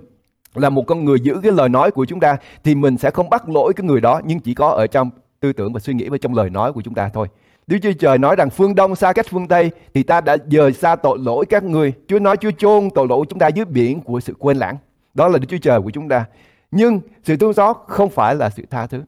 là 0.54 0.70
một 0.70 0.82
con 0.86 1.04
người 1.04 1.20
giữ 1.20 1.40
cái 1.42 1.52
lời 1.52 1.68
nói 1.68 1.90
của 1.90 2.04
chúng 2.04 2.20
ta 2.20 2.36
thì 2.64 2.74
mình 2.74 2.98
sẽ 2.98 3.10
không 3.10 3.30
bắt 3.30 3.48
lỗi 3.48 3.72
cái 3.76 3.84
người 3.84 4.00
đó 4.00 4.20
nhưng 4.24 4.40
chỉ 4.40 4.54
có 4.54 4.68
ở 4.68 4.86
trong 4.86 5.10
tư 5.40 5.52
tưởng 5.52 5.72
và 5.72 5.80
suy 5.80 5.94
nghĩ 5.94 6.08
và 6.08 6.18
trong 6.18 6.34
lời 6.34 6.50
nói 6.50 6.72
của 6.72 6.82
chúng 6.82 6.94
ta 6.94 7.10
thôi. 7.14 7.28
Đức 7.66 7.78
Chúa 7.82 7.92
Trời 7.92 8.18
nói 8.18 8.36
rằng 8.36 8.50
phương 8.50 8.74
Đông 8.74 8.96
xa 8.96 9.12
cách 9.12 9.26
phương 9.30 9.48
Tây 9.48 9.70
thì 9.94 10.02
ta 10.02 10.20
đã 10.20 10.36
dời 10.50 10.72
xa 10.72 10.96
tội 10.96 11.18
lỗi 11.18 11.46
các 11.46 11.64
người. 11.64 11.92
Chúa 12.08 12.18
nói 12.18 12.36
Chúa 12.36 12.50
chôn 12.58 12.90
tội 12.94 13.06
lỗi 13.08 13.18
của 13.18 13.24
chúng 13.28 13.38
ta 13.38 13.48
dưới 13.48 13.64
biển 13.64 14.00
của 14.00 14.20
sự 14.20 14.34
quên 14.38 14.56
lãng. 14.56 14.76
Đó 15.14 15.28
là 15.28 15.38
Đức 15.38 15.46
Chúa 15.48 15.58
Trời 15.62 15.80
của 15.80 15.90
chúng 15.90 16.08
ta. 16.08 16.24
Nhưng 16.70 17.00
sự 17.24 17.36
thương 17.36 17.52
xót 17.52 17.76
không 17.86 18.10
phải 18.10 18.34
là 18.34 18.50
sự 18.50 18.62
tha 18.70 18.86
thứ. 18.86 19.02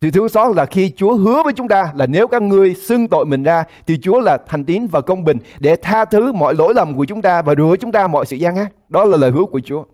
Sự 0.00 0.10
thương 0.10 0.28
xót 0.28 0.56
là 0.56 0.66
khi 0.66 0.92
Chúa 0.96 1.16
hứa 1.16 1.42
với 1.42 1.52
chúng 1.52 1.68
ta 1.68 1.92
là 1.94 2.06
nếu 2.06 2.28
các 2.28 2.42
ngươi 2.42 2.74
xưng 2.74 3.08
tội 3.08 3.24
mình 3.24 3.42
ra 3.42 3.64
thì 3.86 3.98
Chúa 4.02 4.20
là 4.20 4.38
thành 4.46 4.64
tín 4.64 4.86
và 4.86 5.00
công 5.00 5.24
bình 5.24 5.38
để 5.58 5.76
tha 5.76 6.04
thứ 6.04 6.32
mọi 6.32 6.54
lỗi 6.54 6.74
lầm 6.74 6.96
của 6.96 7.04
chúng 7.04 7.22
ta 7.22 7.42
và 7.42 7.54
rửa 7.54 7.76
chúng 7.80 7.92
ta 7.92 8.06
mọi 8.06 8.26
sự 8.26 8.36
gian 8.36 8.56
ác. 8.56 8.72
Đó 8.88 9.04
là 9.04 9.16
lời 9.16 9.30
hứa 9.30 9.44
của 9.44 9.60
Chúa. 9.64 9.84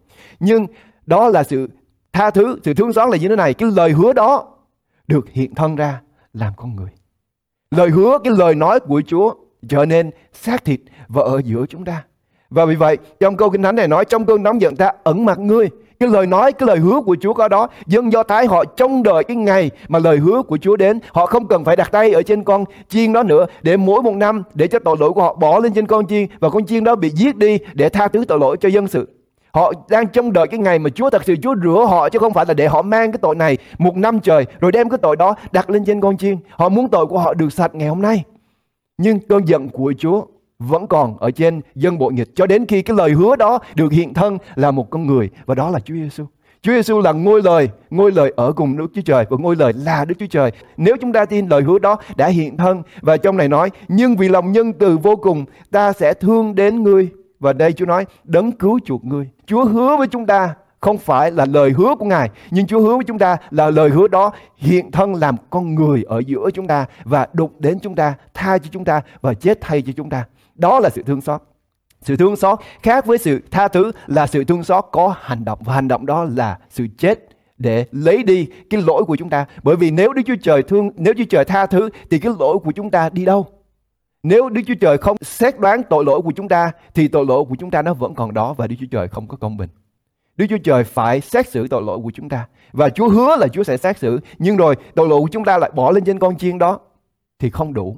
Nhưng 0.41 0.67
đó 1.07 1.29
là 1.29 1.45
sự 1.45 1.69
tha 2.13 2.31
thứ, 2.31 2.59
sự 2.65 2.75
thương 2.75 2.93
xót 2.93 3.11
là 3.11 3.17
như 3.17 3.29
thế 3.29 3.37
này. 3.37 3.55
Cái 3.55 3.71
lời 3.71 3.93
hứa 3.93 4.13
đó 4.13 4.47
được 5.07 5.29
hiện 5.31 5.55
thân 5.55 5.77
ra 5.77 6.01
làm 6.33 6.53
con 6.57 6.77
người. 6.77 6.91
Lời 7.71 7.91
hứa, 7.91 8.19
cái 8.25 8.33
lời 8.37 8.55
nói 8.55 8.81
của 8.81 9.03
Chúa 9.07 9.35
trở 9.69 9.85
nên 9.85 10.11
xác 10.33 10.65
thịt 10.65 10.81
và 11.09 11.23
ở 11.23 11.41
giữa 11.45 11.67
chúng 11.69 11.85
ta. 11.85 12.05
Và 12.51 12.65
vì 12.65 12.75
vậy, 12.75 12.99
trong 13.21 13.37
câu 13.37 13.51
Kinh 13.51 13.63
Thánh 13.63 13.77
này 13.77 13.89
nói 13.89 14.05
trong 14.05 14.25
cơn 14.25 14.43
nóng 14.43 14.61
giận 14.61 14.77
ta 14.77 14.93
ẩn 15.05 15.25
mặt 15.25 15.39
ngươi 15.39 15.69
cái 16.01 16.09
lời 16.09 16.27
nói, 16.27 16.53
cái 16.53 16.67
lời 16.67 16.79
hứa 16.79 17.01
của 17.01 17.17
Chúa 17.21 17.33
có 17.35 17.49
đó. 17.49 17.69
Dân 17.87 18.13
Do 18.13 18.23
Thái 18.23 18.47
họ 18.47 18.65
trông 18.65 19.03
đợi 19.03 19.25
cái 19.25 19.37
ngày 19.37 19.71
mà 19.89 19.99
lời 19.99 20.19
hứa 20.19 20.43
của 20.43 20.59
Chúa 20.59 20.77
đến. 20.77 20.99
Họ 21.13 21.27
không 21.27 21.47
cần 21.47 21.65
phải 21.65 21.77
đặt 21.77 21.93
tay 21.93 22.13
ở 22.13 22.23
trên 22.23 22.45
con 22.45 22.65
chiên 22.89 23.13
đó 23.13 23.23
nữa. 23.23 23.47
Để 23.63 23.77
mỗi 23.77 24.03
một 24.03 24.15
năm 24.15 24.43
để 24.55 24.69
cho 24.69 24.79
tội 24.79 24.97
lỗi 25.01 25.13
của 25.13 25.23
họ 25.23 25.35
bỏ 25.35 25.59
lên 25.59 25.73
trên 25.73 25.87
con 25.87 26.07
chiên. 26.07 26.27
Và 26.41 26.51
con 26.51 26.67
chiên 26.67 26.85
đó 26.85 26.95
bị 26.95 27.11
giết 27.11 27.37
đi 27.37 27.59
để 27.75 27.89
tha 27.89 28.09
thứ 28.09 28.25
tội 28.29 28.39
lỗi 28.39 28.57
cho 28.61 28.69
dân 28.69 28.89
sự. 28.89 29.09
Họ 29.53 29.73
đang 29.89 30.09
trông 30.09 30.33
đợi 30.33 30.47
cái 30.47 30.59
ngày 30.59 30.79
mà 30.79 30.91
Chúa 30.91 31.11
thật 31.11 31.23
sự 31.25 31.37
Chúa 31.43 31.55
rửa 31.65 31.87
họ 31.89 32.09
chứ 32.09 32.19
không 32.19 32.33
phải 32.33 32.45
là 32.49 32.55
để 32.55 32.67
họ 32.69 32.83
mang 32.83 33.13
cái 33.13 33.19
tội 33.23 33.35
này 33.35 33.59
một 33.79 33.97
năm 33.97 34.21
trời 34.21 34.47
rồi 34.61 34.73
đem 34.73 34.89
cái 34.89 34.99
tội 34.99 35.17
đó 35.17 35.35
đặt 35.53 35.71
lên 35.71 35.85
trên 35.85 36.01
con 36.01 36.17
chiên. 36.17 36.37
Họ 36.51 36.69
muốn 36.69 36.89
tội 36.89 37.07
của 37.07 37.19
họ 37.19 37.35
được 37.35 37.53
sạch 37.53 37.75
ngày 37.75 37.89
hôm 37.89 38.03
nay. 38.03 38.25
Nhưng 38.99 39.19
cơn 39.21 39.49
giận 39.49 39.69
của 39.69 39.93
Chúa 39.99 40.23
vẫn 40.59 40.87
còn 40.87 41.19
ở 41.19 41.31
trên 41.31 41.61
dân 41.75 41.99
bộ 41.99 42.11
nghịch 42.11 42.37
cho 42.37 42.47
đến 42.47 42.67
khi 42.67 42.83
cái 42.83 42.97
lời 42.97 43.11
hứa 43.11 43.37
đó 43.37 43.59
được 43.75 43.93
hiện 43.93 44.15
thân 44.15 44.39
là 44.55 44.71
một 44.71 44.91
con 44.91 45.07
người 45.07 45.31
và 45.47 45.55
đó 45.55 45.71
là 45.71 45.81
Chúa 45.81 45.95
Giêsu. 45.95 46.25
Chúa 46.63 46.73
Giêsu 46.73 47.01
là 47.01 47.13
ngôi 47.13 47.43
lời, 47.43 47.69
ngôi 47.91 48.13
lời 48.13 48.33
ở 48.37 48.53
cùng 48.53 48.77
Đức 48.77 48.87
Chúa 48.95 49.03
Trời 49.03 49.25
và 49.31 49.37
ngôi 49.41 49.57
lời 49.57 49.73
là 49.77 50.05
Đức 50.05 50.15
Chúa 50.19 50.27
Trời. 50.27 50.53
Nếu 50.77 50.97
chúng 51.01 51.13
ta 51.13 51.25
tin 51.25 51.49
lời 51.49 51.63
hứa 51.63 51.79
đó 51.79 51.97
đã 52.17 52.27
hiện 52.27 52.57
thân 52.57 52.83
và 53.01 53.17
trong 53.17 53.37
này 53.37 53.49
nói 53.49 53.71
nhưng 53.89 54.17
vì 54.17 54.29
lòng 54.29 54.53
nhân 54.53 54.73
từ 54.73 54.99
vô 54.99 55.17
cùng 55.17 55.45
ta 55.71 55.93
sẽ 55.93 56.15
thương 56.15 56.55
đến 56.55 56.83
ngươi 56.83 57.09
và 57.41 57.53
đây 57.53 57.73
Chúa 57.73 57.87
nói 57.87 58.07
đấng 58.25 58.53
cứu 58.53 58.79
chuộc 58.85 59.05
ngươi. 59.05 59.29
Chúa 59.47 59.65
hứa 59.65 59.97
với 59.97 60.07
chúng 60.07 60.27
ta 60.27 60.55
không 60.81 60.99
phải 60.99 61.31
là 61.31 61.45
lời 61.45 61.71
hứa 61.71 61.95
của 61.99 62.07
Ngài, 62.07 62.31
nhưng 62.51 62.67
Chúa 62.67 62.81
hứa 62.81 62.95
với 62.95 63.05
chúng 63.05 63.19
ta 63.19 63.37
là 63.51 63.71
lời 63.71 63.91
hứa 63.91 64.09
đó 64.09 64.33
hiện 64.57 64.91
thân 64.91 65.15
làm 65.15 65.37
con 65.51 65.75
người 65.75 66.03
ở 66.09 66.23
giữa 66.27 66.51
chúng 66.55 66.67
ta 66.67 66.87
và 67.05 67.27
đụng 67.33 67.51
đến 67.59 67.79
chúng 67.81 67.95
ta, 67.95 68.15
tha 68.35 68.59
cho 68.59 68.69
chúng 68.73 68.85
ta 68.85 69.03
và 69.21 69.35
chết 69.35 69.59
thay 69.61 69.83
cho 69.83 69.93
chúng 69.97 70.11
ta. 70.11 70.25
Đó 70.59 70.81
là 70.81 70.91
sự 70.91 71.03
thương 71.03 71.21
xót. 71.21 71.43
Sự 72.03 72.17
thương 72.17 72.37
xót 72.37 72.59
khác 72.83 73.07
với 73.07 73.19
sự 73.19 73.41
tha 73.51 73.69
thứ 73.69 73.93
là 74.07 74.27
sự 74.27 74.45
thương 74.45 74.65
xót 74.65 74.85
có 74.93 75.15
hành 75.21 75.45
động 75.45 75.59
và 75.65 75.75
hành 75.75 75.89
động 75.89 76.07
đó 76.07 76.25
là 76.25 76.59
sự 76.71 76.87
chết 76.99 77.29
để 77.59 77.87
lấy 77.93 78.23
đi 78.23 78.49
cái 78.71 78.83
lỗi 78.83 79.05
của 79.05 79.17
chúng 79.17 79.31
ta. 79.31 79.47
Bởi 79.63 79.77
vì 79.77 79.91
nếu 79.91 80.13
Đức 80.13 80.23
Chúa 80.27 80.37
Trời 80.43 80.63
thương, 80.63 80.91
nếu 80.97 81.15
Chúa 81.19 81.25
Trời 81.31 81.45
tha 81.45 81.67
thứ 81.67 81.89
thì 82.11 82.19
cái 82.19 82.33
lỗi 82.39 82.59
của 82.65 82.73
chúng 82.73 82.91
ta 82.91 83.09
đi 83.09 83.25
đâu? 83.25 83.47
Nếu 84.23 84.49
Đức 84.49 84.63
Chúa 84.67 84.75
Trời 84.81 84.99
không 84.99 85.17
xét 85.23 85.59
đoán 85.59 85.83
tội 85.91 86.05
lỗi 86.05 86.21
của 86.23 86.33
chúng 86.37 86.49
ta 86.49 86.73
thì 86.95 87.09
tội 87.09 87.27
lỗi 87.27 87.45
của 87.49 87.57
chúng 87.59 87.71
ta 87.71 87.83
nó 87.83 87.95
vẫn 87.95 88.15
còn 88.15 88.35
đó 88.35 88.55
và 88.55 88.67
Đức 88.67 88.77
Chúa 88.81 88.87
Trời 88.91 89.09
không 89.09 89.29
có 89.29 89.37
công 89.37 89.57
bình. 89.57 89.71
Đức 90.37 90.47
Chúa 90.49 90.59
Trời 90.59 90.85
phải 90.85 91.21
xét 91.21 91.49
xử 91.49 91.69
tội 91.69 91.83
lỗi 91.83 91.99
của 92.03 92.11
chúng 92.15 92.29
ta 92.29 92.47
và 92.73 92.91
Chúa 92.91 93.09
hứa 93.09 93.37
là 93.37 93.49
Chúa 93.49 93.63
sẽ 93.63 93.77
xét 93.77 93.99
xử 93.99 94.21
nhưng 94.39 94.57
rồi 94.57 94.75
tội 94.95 95.09
lỗi 95.09 95.21
của 95.21 95.29
chúng 95.33 95.45
ta 95.45 95.59
lại 95.59 95.71
bỏ 95.75 95.91
lên 95.91 96.05
trên 96.05 96.19
con 96.19 96.37
chiên 96.37 96.59
đó 96.59 96.81
thì 97.39 97.51
không 97.51 97.75
đủ 97.75 97.97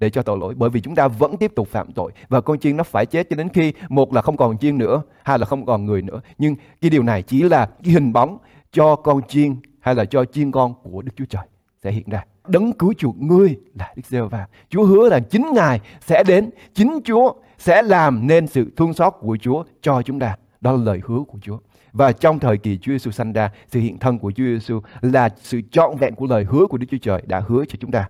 để 0.00 0.10
cho 0.10 0.22
tội 0.22 0.38
lỗi, 0.38 0.54
bởi 0.56 0.70
vì 0.70 0.80
chúng 0.80 0.94
ta 0.94 1.08
vẫn 1.08 1.36
tiếp 1.36 1.52
tục 1.56 1.68
phạm 1.68 1.92
tội. 1.92 2.12
Và 2.28 2.40
con 2.40 2.58
chiên 2.58 2.76
nó 2.76 2.84
phải 2.84 3.06
chết 3.06 3.26
cho 3.30 3.36
đến 3.36 3.48
khi 3.48 3.72
một 3.88 4.12
là 4.14 4.22
không 4.22 4.36
còn 4.36 4.58
chiên 4.58 4.78
nữa, 4.78 5.02
hai 5.24 5.38
là 5.38 5.46
không 5.46 5.66
còn 5.66 5.86
người 5.86 6.02
nữa. 6.02 6.20
Nhưng 6.38 6.54
cái 6.80 6.90
điều 6.90 7.02
này 7.02 7.22
chỉ 7.22 7.42
là 7.42 7.66
cái 7.84 7.92
hình 7.92 8.12
bóng 8.12 8.38
cho 8.72 8.96
con 8.96 9.20
chiên 9.28 9.56
hay 9.80 9.94
là 9.94 10.04
cho 10.04 10.24
chiên 10.24 10.50
con 10.50 10.74
của 10.82 11.02
Đức 11.02 11.12
Chúa 11.16 11.24
Trời 11.24 11.42
sẽ 11.82 11.90
hiện 11.90 12.10
ra. 12.10 12.24
Đấng 12.48 12.72
cứu 12.72 12.92
chuộc 12.98 13.16
ngươi 13.18 13.56
là 13.78 13.92
Đức 13.96 14.06
giê 14.06 14.20
va 14.20 14.46
Chúa 14.68 14.84
hứa 14.84 15.08
là 15.08 15.20
chính 15.20 15.46
Ngài 15.54 15.80
sẽ 16.00 16.24
đến, 16.26 16.50
chính 16.74 17.00
Chúa 17.04 17.32
sẽ 17.58 17.82
làm 17.82 18.26
nên 18.26 18.46
sự 18.46 18.70
thương 18.76 18.94
xót 18.94 19.12
của 19.20 19.38
Chúa 19.40 19.64
cho 19.82 20.02
chúng 20.02 20.18
ta. 20.18 20.36
Đó 20.60 20.72
là 20.72 20.78
lời 20.84 21.00
hứa 21.04 21.20
của 21.28 21.38
Chúa. 21.42 21.58
Và 21.92 22.12
trong 22.12 22.38
thời 22.38 22.58
kỳ 22.58 22.78
Chúa 22.78 22.92
Giêsu 22.92 23.10
sanh 23.10 23.32
ra, 23.32 23.50
sự 23.68 23.80
hiện 23.80 23.98
thân 23.98 24.18
của 24.18 24.32
Chúa 24.32 24.44
Giêsu 24.44 24.80
là 25.00 25.28
sự 25.36 25.60
trọn 25.70 25.96
vẹn 25.96 26.14
của 26.14 26.26
lời 26.26 26.44
hứa 26.44 26.66
của 26.66 26.78
Đức 26.78 26.86
Chúa 26.90 26.98
Trời 27.02 27.22
đã 27.26 27.42
hứa 27.46 27.64
cho 27.68 27.76
chúng 27.80 27.90
ta. 27.90 28.08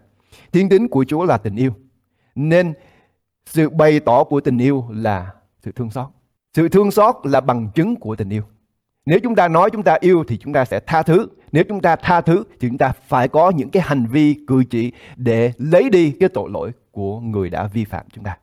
Thiên 0.53 0.69
tính 0.69 0.89
của 0.89 1.05
Chúa 1.09 1.25
là 1.25 1.39
tình 1.39 1.57
yêu. 1.57 1.73
Nên 2.35 2.73
sự 3.47 3.71
bày 3.71 4.01
tỏ 4.01 4.25
của 4.25 4.41
tình 4.41 4.59
yêu 4.59 4.85
là 4.91 5.33
sự 5.63 5.73
thương 5.73 5.91
xót. 5.91 6.07
Sự 6.55 6.69
thương 6.69 6.91
xót 6.91 7.15
là 7.25 7.41
bằng 7.41 7.71
chứng 7.75 7.97
của 7.97 8.17
tình 8.17 8.29
yêu. 8.29 8.43
Nếu 9.07 9.19
chúng 9.23 9.35
ta 9.35 9.49
nói 9.49 9.71
chúng 9.71 9.83
ta 9.83 9.97
yêu 10.01 10.25
thì 10.29 10.37
chúng 10.37 10.53
ta 10.53 10.65
sẽ 10.65 10.81
tha 10.81 11.03
thứ. 11.03 11.29
Nếu 11.53 11.65
chúng 11.69 11.81
ta 11.81 11.97
tha 11.97 12.21
thứ 12.21 12.45
thì 12.61 12.69
chúng 12.69 12.79
ta 12.79 12.93
phải 13.09 13.29
có 13.29 13.51
những 13.51 13.71
cái 13.71 13.83
hành 13.87 14.07
vi 14.07 14.37
cử 14.47 14.65
chỉ 14.71 14.93
để 15.17 15.53
lấy 15.59 15.91
đi 15.91 16.11
cái 16.21 16.29
tội 16.29 16.51
lỗi 16.51 16.73
của 16.91 17.21
người 17.21 17.51
đã 17.51 17.67
vi 17.67 17.85
phạm 17.85 18.07
chúng 18.13 18.25
ta. 18.25 18.39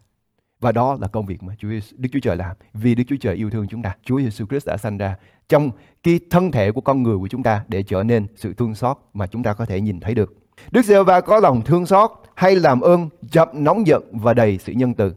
Và 0.59 0.71
đó 0.71 0.97
là 1.01 1.07
công 1.07 1.25
việc 1.25 1.43
mà 1.43 1.55
Chúa 1.59 1.69
Đức 1.97 2.09
Chúa 2.11 2.19
Trời 2.19 2.35
làm 2.35 2.55
vì 2.73 2.95
Đức 2.95 3.03
Chúa 3.07 3.15
Trời 3.21 3.35
yêu 3.35 3.49
thương 3.49 3.67
chúng 3.67 3.81
ta. 3.81 3.95
Chúa 4.03 4.19
Giêsu 4.19 4.45
Christ 4.45 4.67
đã 4.67 4.77
sanh 4.77 4.97
ra 4.97 5.15
trong 5.49 5.71
cái 6.03 6.19
thân 6.29 6.51
thể 6.51 6.71
của 6.71 6.81
con 6.81 7.03
người 7.03 7.17
của 7.17 7.27
chúng 7.27 7.43
ta 7.43 7.63
để 7.67 7.83
trở 7.83 8.03
nên 8.03 8.27
sự 8.35 8.53
thương 8.53 8.75
xót 8.75 8.97
mà 9.13 9.27
chúng 9.27 9.43
ta 9.43 9.53
có 9.53 9.65
thể 9.65 9.81
nhìn 9.81 9.99
thấy 9.99 10.15
được. 10.15 10.33
Đức 10.71 10.85
giê 10.85 11.03
va 11.03 11.21
có 11.21 11.39
lòng 11.39 11.61
thương 11.61 11.85
xót 11.85 12.11
hay 12.35 12.55
làm 12.55 12.81
ơn 12.81 13.09
chậm 13.31 13.47
nóng 13.53 13.87
giận 13.87 14.03
và 14.11 14.33
đầy 14.33 14.57
sự 14.57 14.73
nhân 14.73 14.93
từ. 14.93 15.13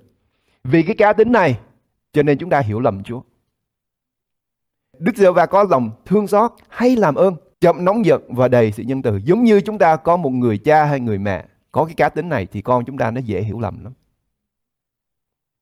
Vì 0.64 0.82
cái 0.82 0.96
cá 0.96 1.12
tính 1.12 1.32
này, 1.32 1.58
cho 2.12 2.22
nên 2.22 2.38
chúng 2.38 2.50
ta 2.50 2.60
hiểu 2.60 2.80
lầm 2.80 3.02
Chúa. 3.02 3.20
Đức 4.98 5.16
giê 5.16 5.30
va 5.30 5.46
có 5.46 5.66
lòng 5.70 5.90
thương 6.06 6.26
xót 6.26 6.52
hay 6.68 6.96
làm 6.96 7.14
ơn 7.14 7.36
chậm 7.60 7.84
nóng 7.84 8.04
giận 8.04 8.22
và 8.28 8.48
đầy 8.48 8.72
sự 8.72 8.82
nhân 8.82 9.02
từ. 9.02 9.20
Giống 9.24 9.44
như 9.44 9.60
chúng 9.60 9.78
ta 9.78 9.96
có 9.96 10.16
một 10.16 10.30
người 10.30 10.58
cha 10.58 10.84
hay 10.84 11.00
người 11.00 11.18
mẹ 11.18 11.44
có 11.72 11.84
cái 11.84 11.94
cá 11.94 12.08
tính 12.08 12.28
này 12.28 12.46
thì 12.46 12.62
con 12.62 12.84
chúng 12.84 12.98
ta 12.98 13.10
nó 13.10 13.20
dễ 13.20 13.42
hiểu 13.42 13.60
lầm 13.60 13.84
lắm. 13.84 13.92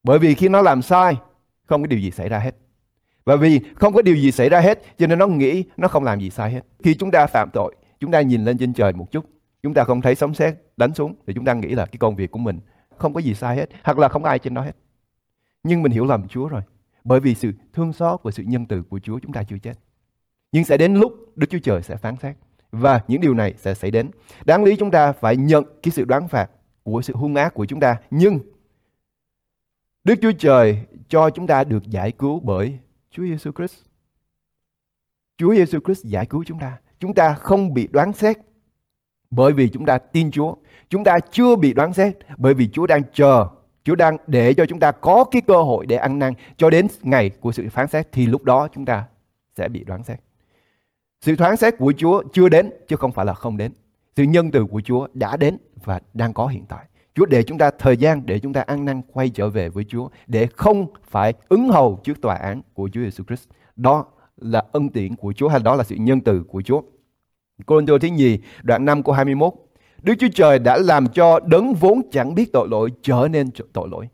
Bởi 0.03 0.19
vì 0.19 0.35
khi 0.35 0.49
nó 0.49 0.63
làm 0.63 0.83
sai, 0.83 1.17
không 1.67 1.83
có 1.83 1.87
điều 1.87 1.99
gì 1.99 2.11
xảy 2.11 2.29
ra 2.29 2.39
hết. 2.39 2.57
Và 3.25 3.37
vì 3.37 3.61
không 3.75 3.95
có 3.95 4.03
điều 4.03 4.17
gì 4.17 4.31
xảy 4.31 4.49
ra 4.49 4.61
hết, 4.61 4.99
cho 4.99 5.07
nên 5.07 5.19
nó 5.19 5.27
nghĩ 5.27 5.65
nó 5.77 5.89
không 5.89 6.05
làm 6.05 6.21
gì 6.21 6.31
sai 6.31 6.51
hết. 6.51 6.61
Khi 6.83 6.95
chúng 6.95 7.11
ta 7.11 7.27
phạm 7.27 7.51
tội, 7.53 7.77
chúng 8.01 8.11
ta 8.11 8.21
nhìn 8.21 8.45
lên 8.45 8.59
trên 8.59 8.73
trời 8.73 8.93
một 8.93 9.11
chút 9.11 9.27
chúng 9.62 9.75
ta 9.75 9.85
không 9.85 10.00
thấy 10.00 10.15
sấm 10.15 10.35
sét 10.35 10.55
đánh 10.77 10.95
xuống 10.95 11.15
thì 11.27 11.35
chúng 11.35 11.45
ta 11.45 11.55
nghĩ 11.55 11.69
là 11.69 11.87
cái 11.87 11.99
công 11.99 12.17
việc 12.17 12.31
của 12.31 12.38
mình 12.38 12.61
không 12.99 13.15
có 13.15 13.21
gì 13.21 13.35
sai 13.35 13.57
hết, 13.57 13.69
hoặc 13.85 13.99
là 13.99 14.09
không 14.09 14.23
có 14.23 14.29
ai 14.29 14.38
trên 14.38 14.55
đó 14.55 14.62
hết. 14.62 14.77
Nhưng 15.62 15.83
mình 15.83 15.93
hiểu 15.93 16.05
lầm 16.05 16.29
Chúa 16.29 16.49
rồi. 16.49 16.62
Bởi 17.05 17.21
vì 17.21 17.35
sự 17.35 17.53
thương 17.73 17.93
xót 17.93 18.21
và 18.23 18.31
sự 18.31 18.43
nhân 18.43 18.67
từ 18.67 18.83
của 18.83 18.99
Chúa 18.99 19.19
chúng 19.19 19.33
ta 19.33 19.43
chưa 19.43 19.59
chết. 19.59 19.75
Nhưng 20.53 20.65
sẽ 20.65 20.77
đến 20.77 20.95
lúc 20.95 21.12
Đức 21.37 21.47
Chúa 21.50 21.59
Trời 21.59 21.83
sẽ 21.83 21.97
phán 21.97 22.17
xét. 22.17 22.37
Và 22.71 23.00
những 23.09 23.21
điều 23.21 23.35
này 23.35 23.55
sẽ 23.57 23.75
xảy 23.75 23.91
đến. 23.91 24.11
Đáng 24.45 24.65
lý 24.65 24.77
chúng 24.77 24.91
ta 24.91 25.12
phải 25.12 25.37
nhận 25.37 25.65
cái 25.83 25.93
sự 25.93 26.05
đoán 26.05 26.29
phạt 26.29 26.50
của 26.83 27.03
sự 27.03 27.17
hung 27.17 27.35
ác 27.35 27.55
của 27.55 27.67
chúng 27.67 27.81
ta. 27.81 27.97
Nhưng 28.11 28.38
Đức 30.05 30.15
Chúa 30.23 30.33
Trời 30.38 30.87
cho 31.09 31.31
chúng 31.31 31.47
ta 31.47 31.65
được 31.65 31.87
giải 31.87 32.12
cứu 32.12 32.41
bởi 32.41 32.79
Chúa 33.11 33.23
Giêsu 33.23 33.53
Christ. 33.53 33.75
Chúa 35.37 35.55
Giêsu 35.55 35.79
Christ 35.85 36.05
giải 36.05 36.27
cứu 36.27 36.45
chúng 36.47 36.59
ta. 36.59 36.79
Chúng 36.99 37.15
ta 37.15 37.35
không 37.35 37.75
bị 37.75 37.87
đoán 37.87 38.12
xét 38.12 38.37
bởi 39.31 39.53
vì 39.53 39.69
chúng 39.69 39.87
ta 39.87 39.99
tin 39.99 40.31
Chúa. 40.31 40.55
Chúng 40.89 41.05
ta 41.05 41.19
chưa 41.31 41.57
bị 41.57 41.73
đoán 41.73 41.93
xét 41.93 42.17
bởi 42.37 42.55
vì 42.55 42.69
Chúa 42.69 42.87
đang 42.87 43.03
chờ, 43.13 43.47
Chúa 43.85 43.95
đang 43.95 44.17
để 44.27 44.55
cho 44.55 44.67
chúng 44.67 44.81
ta 44.81 44.93
có 44.93 45.25
cái 45.25 45.43
cơ 45.47 45.63
hội 45.63 45.87
để 45.87 45.97
ăn 45.97 46.19
năn 46.19 46.33
cho 46.57 46.71
đến 46.71 46.87
ngày 47.03 47.31
của 47.31 47.53
sự 47.53 47.69
phán 47.71 47.89
xét 47.89 48.13
thì 48.13 48.27
lúc 48.27 48.45
đó 48.45 48.69
chúng 48.75 48.85
ta 48.85 49.05
sẽ 49.57 49.69
bị 49.69 49.85
đoán 49.85 50.05
xét. 50.05 50.21
Sự 51.21 51.37
phán 51.39 51.57
xét 51.57 51.75
của 51.79 51.93
Chúa 51.97 52.23
chưa 52.33 52.49
đến 52.49 52.71
chứ 52.89 52.97
không 52.97 53.13
phải 53.13 53.27
là 53.27 53.35
không 53.35 53.57
đến. 53.57 53.73
Sự 54.17 54.23
nhân 54.23 54.51
từ 54.51 54.65
của 54.65 54.81
Chúa 54.81 55.07
đã 55.15 55.37
đến 55.37 55.57
và 55.85 56.01
đang 56.15 56.33
có 56.33 56.47
hiện 56.47 56.65
tại. 56.69 56.85
Chúa 57.15 57.27
để 57.27 57.43
chúng 57.43 57.59
ta 57.59 57.71
thời 57.79 57.97
gian 57.97 58.23
để 58.27 58.39
chúng 58.39 58.53
ta 58.53 58.61
ăn 58.61 58.85
năn 58.85 59.03
quay 59.13 59.29
trở 59.29 59.49
về 59.49 59.69
với 59.69 59.85
Chúa 59.85 60.09
để 60.27 60.47
không 60.57 60.87
phải 61.05 61.33
ứng 61.49 61.69
hầu 61.69 62.01
trước 62.05 62.21
tòa 62.21 62.35
án 62.35 62.63
của 62.75 62.89
Chúa 62.93 63.01
Giêsu 63.01 63.25
Christ. 63.25 63.49
Đó 63.77 64.05
là 64.37 64.63
ân 64.73 64.89
tiện 64.89 65.17
của 65.17 65.33
Chúa 65.33 65.49
hay 65.49 65.61
đó 65.61 65.75
là 65.75 65.85
sự 65.85 65.97
nhân 65.99 66.21
từ 66.21 66.45
của 66.49 66.63
Chúa. 66.63 66.83
Cô 67.67 67.81
Tô 67.87 67.99
thứ 67.99 68.09
nhì, 68.09 68.38
đoạn 68.62 68.85
5 68.85 69.03
câu 69.03 69.15
21 69.15 69.53
Đức 70.03 70.15
Chúa 70.19 70.29
Trời 70.35 70.59
đã 70.59 70.79
làm 70.79 71.07
cho 71.07 71.41
đấng 71.41 71.75
vốn 71.75 72.00
chẳng 72.11 72.35
biết 72.35 72.53
tội 72.53 72.69
lỗi 72.71 72.91
trở 73.03 73.29
nên 73.31 73.50
tội 73.73 73.88
lỗi. 73.91 74.09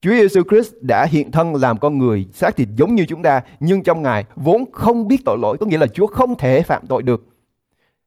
Chúa 0.00 0.10
Giêsu 0.10 0.42
Christ 0.50 0.72
đã 0.80 1.06
hiện 1.06 1.30
thân 1.30 1.54
làm 1.54 1.78
con 1.78 1.98
người, 1.98 2.26
xác 2.32 2.56
thịt 2.56 2.68
giống 2.76 2.94
như 2.94 3.04
chúng 3.08 3.22
ta, 3.22 3.40
nhưng 3.60 3.82
trong 3.82 4.02
Ngài 4.02 4.24
vốn 4.36 4.64
không 4.72 5.08
biết 5.08 5.24
tội 5.24 5.38
lỗi, 5.38 5.56
có 5.60 5.66
nghĩa 5.66 5.78
là 5.78 5.86
Chúa 5.86 6.06
không 6.06 6.34
thể 6.34 6.62
phạm 6.62 6.86
tội 6.86 7.02
được. 7.02 7.24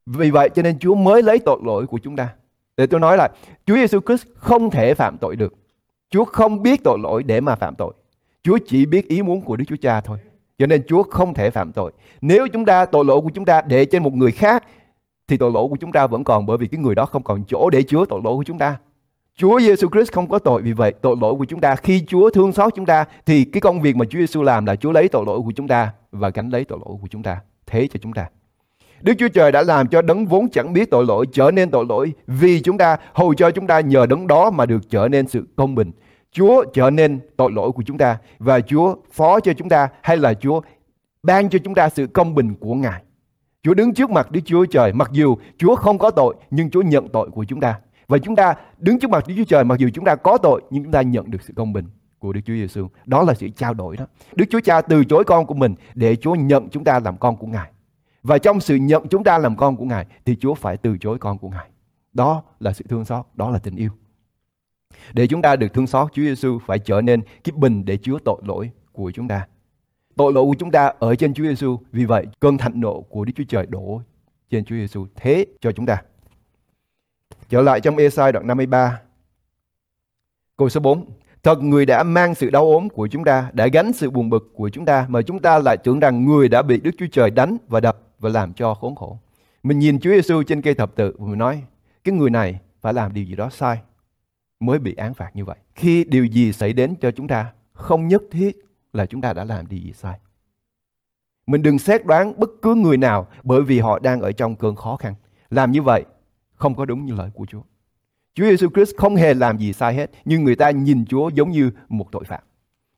Vì 0.05 0.31
vậy 0.31 0.49
cho 0.55 0.61
nên 0.61 0.79
Chúa 0.79 0.95
mới 0.95 1.21
lấy 1.21 1.39
tội 1.39 1.59
lỗi 1.63 1.87
của 1.87 1.99
chúng 2.03 2.15
ta 2.15 2.29
để 2.77 2.87
tôi 2.87 2.99
nói 2.99 3.17
là, 3.17 3.29
Chúa 3.65 3.75
Giêsu 3.75 3.99
Christ 3.99 4.25
không 4.35 4.69
thể 4.69 4.93
phạm 4.93 5.17
tội 5.17 5.35
được. 5.35 5.53
Chúa 6.09 6.25
không 6.25 6.61
biết 6.61 6.83
tội 6.83 6.97
lỗi 7.03 7.23
để 7.23 7.41
mà 7.41 7.55
phạm 7.55 7.75
tội. 7.75 7.93
Chúa 8.43 8.57
chỉ 8.67 8.85
biết 8.85 9.07
ý 9.07 9.21
muốn 9.21 9.41
của 9.41 9.55
Đức 9.55 9.65
Chúa 9.67 9.75
Cha 9.81 10.01
thôi. 10.01 10.17
Cho 10.59 10.65
nên 10.65 10.83
Chúa 10.87 11.03
không 11.03 11.33
thể 11.33 11.49
phạm 11.49 11.71
tội. 11.71 11.91
Nếu 12.21 12.47
chúng 12.47 12.65
ta, 12.65 12.85
tội 12.85 13.05
lỗi 13.05 13.21
của 13.21 13.29
chúng 13.33 13.45
ta 13.45 13.61
để 13.61 13.85
trên 13.85 14.03
một 14.03 14.13
người 14.13 14.31
khác, 14.31 14.63
thì 15.27 15.37
tội 15.37 15.51
lỗi 15.51 15.67
của 15.69 15.77
chúng 15.79 15.91
ta 15.91 16.07
vẫn 16.07 16.23
còn 16.23 16.45
bởi 16.45 16.57
vì 16.57 16.67
cái 16.67 16.79
người 16.79 16.95
đó 16.95 17.05
không 17.05 17.23
còn 17.23 17.43
chỗ 17.47 17.69
để 17.69 17.83
chứa 17.83 18.05
tội 18.09 18.21
lỗi 18.23 18.35
của 18.35 18.43
chúng 18.43 18.57
ta. 18.57 18.77
Chúa 19.35 19.59
Giêsu 19.59 19.89
Christ 19.89 20.11
không 20.11 20.29
có 20.29 20.39
tội 20.39 20.61
vì 20.61 20.73
vậy 20.73 20.93
tội 21.01 21.15
lỗi 21.21 21.35
của 21.35 21.45
chúng 21.45 21.61
ta, 21.61 21.75
khi 21.75 22.03
Chúa 22.07 22.29
thương 22.29 22.51
xót 22.51 22.73
chúng 22.75 22.85
ta, 22.85 23.05
thì 23.25 23.43
cái 23.43 23.61
công 23.61 23.81
việc 23.81 23.95
mà 23.95 24.05
Chúa 24.05 24.19
Giêsu 24.19 24.43
làm 24.43 24.65
là 24.65 24.75
Chúa 24.75 24.91
lấy 24.91 25.07
tội 25.07 25.23
lỗi 25.27 25.39
của 25.45 25.51
chúng 25.55 25.67
ta 25.67 25.91
và 26.11 26.29
gánh 26.29 26.49
lấy 26.49 26.65
tội 26.65 26.79
lỗi 26.85 26.97
của 27.01 27.07
chúng 27.09 27.23
ta 27.23 27.41
thế 27.65 27.87
cho 27.87 27.99
chúng 28.01 28.13
ta. 28.13 28.25
Đức 29.01 29.13
Chúa 29.19 29.27
Trời 29.27 29.51
đã 29.51 29.61
làm 29.61 29.87
cho 29.87 30.01
đấng 30.01 30.25
vốn 30.25 30.49
chẳng 30.49 30.73
biết 30.73 30.91
tội 30.91 31.05
lỗi 31.05 31.25
trở 31.33 31.51
nên 31.51 31.71
tội 31.71 31.85
lỗi 31.89 32.13
vì 32.27 32.61
chúng 32.61 32.77
ta, 32.77 32.97
hầu 33.13 33.33
cho 33.33 33.51
chúng 33.51 33.67
ta 33.67 33.79
nhờ 33.79 34.05
đấng 34.05 34.27
đó 34.27 34.51
mà 34.51 34.65
được 34.65 34.89
trở 34.89 35.07
nên 35.07 35.27
sự 35.27 35.47
công 35.55 35.75
bình. 35.75 35.91
Chúa 36.31 36.65
trở 36.73 36.89
nên 36.89 37.19
tội 37.37 37.51
lỗi 37.51 37.71
của 37.71 37.83
chúng 37.85 37.97
ta 37.97 38.17
và 38.39 38.59
Chúa 38.61 38.95
phó 39.11 39.39
cho 39.39 39.53
chúng 39.53 39.69
ta 39.69 39.89
hay 40.01 40.17
là 40.17 40.33
Chúa 40.33 40.61
ban 41.23 41.49
cho 41.49 41.59
chúng 41.63 41.75
ta 41.75 41.89
sự 41.89 42.07
công 42.07 42.35
bình 42.35 42.55
của 42.55 42.73
Ngài. 42.73 43.03
Chúa 43.63 43.73
đứng 43.73 43.93
trước 43.93 44.09
mặt 44.09 44.31
Đức 44.31 44.41
Chúa 44.45 44.65
Trời 44.65 44.93
mặc 44.93 45.09
dù 45.11 45.35
Chúa 45.57 45.75
không 45.75 45.97
có 45.97 46.11
tội 46.11 46.35
nhưng 46.51 46.69
Chúa 46.69 46.81
nhận 46.81 47.09
tội 47.09 47.29
của 47.29 47.43
chúng 47.43 47.59
ta. 47.59 47.79
Và 48.07 48.17
chúng 48.17 48.35
ta 48.35 48.55
đứng 48.77 48.99
trước 48.99 49.09
mặt 49.09 49.23
Đức 49.27 49.33
Chúa 49.37 49.43
Trời 49.43 49.63
mặc 49.63 49.79
dù 49.79 49.89
chúng 49.93 50.05
ta 50.05 50.15
có 50.15 50.37
tội 50.37 50.61
nhưng 50.69 50.83
chúng 50.83 50.91
ta 50.91 51.01
nhận 51.01 51.31
được 51.31 51.41
sự 51.41 51.53
công 51.55 51.73
bình 51.73 51.85
của 52.19 52.33
Đức 52.33 52.41
Chúa 52.45 52.53
Giêsu. 52.53 52.87
Đó 53.05 53.23
là 53.23 53.33
sự 53.33 53.49
trao 53.55 53.73
đổi 53.73 53.97
đó. 53.97 54.05
Đức 54.35 54.45
Chúa 54.49 54.59
Cha 54.59 54.81
từ 54.81 55.05
chối 55.05 55.23
con 55.23 55.45
của 55.45 55.53
mình 55.53 55.75
để 55.93 56.15
Chúa 56.15 56.35
nhận 56.35 56.69
chúng 56.69 56.83
ta 56.83 56.99
làm 56.99 57.17
con 57.17 57.37
của 57.37 57.47
Ngài. 57.47 57.71
Và 58.23 58.37
trong 58.37 58.59
sự 58.59 58.75
nhận 58.75 59.07
chúng 59.07 59.23
ta 59.23 59.37
làm 59.37 59.57
con 59.57 59.75
của 59.77 59.85
Ngài 59.85 60.05
thì 60.25 60.35
Chúa 60.39 60.53
phải 60.53 60.77
từ 60.77 60.97
chối 60.97 61.17
con 61.17 61.37
của 61.37 61.49
Ngài. 61.49 61.69
Đó 62.13 62.43
là 62.59 62.73
sự 62.73 62.85
thương 62.89 63.05
xót, 63.05 63.25
đó 63.33 63.49
là 63.49 63.59
tình 63.59 63.75
yêu. 63.75 63.89
Để 65.13 65.27
chúng 65.27 65.41
ta 65.41 65.55
được 65.55 65.73
thương 65.73 65.87
xót, 65.87 66.13
Chúa 66.13 66.21
Giêsu 66.21 66.59
phải 66.65 66.79
trở 66.79 67.01
nên 67.01 67.21
cái 67.43 67.53
bình 67.55 67.85
để 67.85 67.97
chứa 67.97 68.17
tội 68.25 68.41
lỗi 68.45 68.71
của 68.91 69.11
chúng 69.11 69.27
ta. 69.27 69.47
Tội 70.15 70.33
lỗi 70.33 70.45
của 70.45 70.55
chúng 70.59 70.71
ta 70.71 70.93
ở 70.99 71.15
trên 71.15 71.33
Chúa 71.33 71.43
Giêsu, 71.43 71.77
vì 71.91 72.05
vậy 72.05 72.25
cơn 72.39 72.57
thạnh 72.57 72.81
nộ 72.81 73.01
của 73.01 73.25
Đức 73.25 73.33
Chúa 73.35 73.43
Trời 73.49 73.65
đổ 73.65 74.01
trên 74.49 74.65
Chúa 74.65 74.75
Giêsu 74.75 75.07
thế 75.15 75.45
cho 75.61 75.71
chúng 75.71 75.85
ta. 75.85 76.01
Trở 77.49 77.61
lại 77.61 77.81
trong 77.81 77.97
Esai 77.97 78.31
đoạn 78.31 78.47
53, 78.47 79.01
câu 80.57 80.69
số 80.69 80.79
4. 80.79 81.05
Thật 81.43 81.63
người 81.63 81.85
đã 81.85 82.03
mang 82.03 82.35
sự 82.35 82.49
đau 82.49 82.65
ốm 82.65 82.89
của 82.89 83.07
chúng 83.07 83.23
ta, 83.23 83.49
đã 83.53 83.67
gánh 83.67 83.93
sự 83.93 84.09
buồn 84.09 84.29
bực 84.29 84.51
của 84.55 84.69
chúng 84.69 84.85
ta, 84.85 85.05
mà 85.09 85.21
chúng 85.21 85.39
ta 85.39 85.59
lại 85.59 85.77
tưởng 85.77 85.99
rằng 85.99 86.25
người 86.25 86.49
đã 86.49 86.61
bị 86.61 86.79
Đức 86.79 86.91
Chúa 86.97 87.05
Trời 87.11 87.31
đánh 87.31 87.57
và 87.67 87.79
đập 87.79 87.97
và 88.19 88.29
làm 88.29 88.53
cho 88.53 88.73
khốn 88.73 88.95
khổ. 88.95 89.19
Mình 89.63 89.79
nhìn 89.79 89.99
Chúa 89.99 90.09
Giêsu 90.09 90.43
trên 90.43 90.61
cây 90.61 90.73
thập 90.73 90.95
tự 90.95 91.15
và 91.19 91.27
mình 91.27 91.39
nói, 91.39 91.63
cái 92.03 92.15
người 92.15 92.29
này 92.29 92.59
phải 92.81 92.93
làm 92.93 93.13
điều 93.13 93.23
gì 93.23 93.35
đó 93.35 93.49
sai 93.49 93.81
mới 94.59 94.79
bị 94.79 94.95
án 94.95 95.13
phạt 95.13 95.35
như 95.35 95.45
vậy. 95.45 95.57
Khi 95.75 96.03
điều 96.03 96.25
gì 96.25 96.53
xảy 96.53 96.73
đến 96.73 96.95
cho 97.01 97.11
chúng 97.11 97.27
ta, 97.27 97.51
không 97.73 98.07
nhất 98.07 98.23
thiết 98.31 98.57
là 98.93 99.05
chúng 99.05 99.21
ta 99.21 99.33
đã 99.33 99.43
làm 99.43 99.67
điều 99.67 99.79
gì 99.79 99.93
sai. 99.93 100.19
Mình 101.47 101.61
đừng 101.61 101.79
xét 101.79 102.05
đoán 102.05 102.33
bất 102.37 102.49
cứ 102.61 102.75
người 102.75 102.97
nào 102.97 103.27
bởi 103.43 103.61
vì 103.61 103.79
họ 103.79 103.99
đang 103.99 104.21
ở 104.21 104.31
trong 104.31 104.55
cơn 104.55 104.75
khó 104.75 104.95
khăn. 104.95 105.15
Làm 105.49 105.71
như 105.71 105.81
vậy 105.81 106.05
không 106.55 106.75
có 106.75 106.85
đúng 106.85 107.05
như 107.05 107.13
lời 107.13 107.29
của 107.33 107.45
Chúa. 107.45 107.61
Chúa 108.33 108.45
Giêsu 108.45 108.69
Christ 108.69 108.95
không 108.97 109.15
hề 109.15 109.33
làm 109.33 109.57
gì 109.57 109.73
sai 109.73 109.93
hết, 109.93 110.11
nhưng 110.25 110.43
người 110.43 110.55
ta 110.55 110.69
nhìn 110.69 111.05
Chúa 111.05 111.29
giống 111.29 111.51
như 111.51 111.71
một 111.89 112.05
tội 112.11 112.23
phạm. 112.23 112.41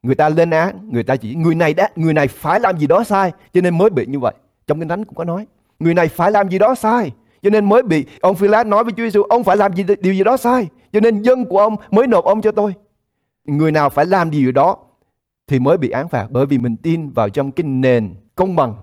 Người 0.04 0.16
ta 0.16 0.30
lên 0.30 0.50
án, 0.50 0.90
người 0.92 1.04
ta 1.04 1.16
chỉ 1.16 1.36
người 1.36 1.56
này 1.56 1.74
đã 1.74 1.90
người 1.96 2.14
này 2.14 2.28
phải 2.28 2.60
làm 2.60 2.78
gì 2.78 2.88
đó 2.88 3.04
sai, 3.04 3.32
cho 3.54 3.62
nên 3.62 3.78
mới 3.78 3.90
bị 3.90 4.06
như 4.06 4.20
vậy. 4.20 4.34
Trong 4.68 4.80
Kinh 4.80 4.88
Thánh 4.88 5.06
cũng 5.06 5.16
có 5.16 5.24
nói, 5.24 5.48
người 5.80 5.94
này 5.94 6.08
phải 6.08 6.32
làm 6.32 6.50
gì 6.50 6.60
đó 6.60 6.76
sai, 6.76 7.12
cho 7.42 7.50
nên 7.50 7.70
mới 7.70 7.84
bị 7.84 8.06
ông 8.22 8.36
phi 8.36 8.48
lát 8.48 8.68
nói 8.68 8.84
với 8.84 8.94
Chúa 8.94 9.04
Giêsu, 9.04 9.24
ông 9.24 9.44
phải 9.44 9.58
làm 9.58 9.74
gì 9.74 9.84
điều 10.02 10.14
gì 10.14 10.24
đó 10.24 10.38
sai, 10.38 10.68
cho 10.94 11.00
nên 11.00 11.22
dân 11.22 11.46
của 11.46 11.60
ông 11.60 11.76
mới 11.92 12.08
nộp 12.08 12.26
ông 12.26 12.42
cho 12.42 12.52
tôi. 12.52 12.74
Người 13.46 13.72
nào 13.72 13.90
phải 13.90 14.06
làm 14.06 14.32
điều 14.32 14.52
đó 14.52 14.78
thì 15.48 15.60
mới 15.60 15.78
bị 15.78 15.90
án 15.90 16.08
phạt 16.08 16.28
bởi 16.30 16.46
vì 16.46 16.58
mình 16.58 16.78
tin 16.78 17.10
vào 17.10 17.30
trong 17.30 17.52
cái 17.52 17.64
nền 17.64 18.16
công 18.36 18.56
bằng 18.56 18.76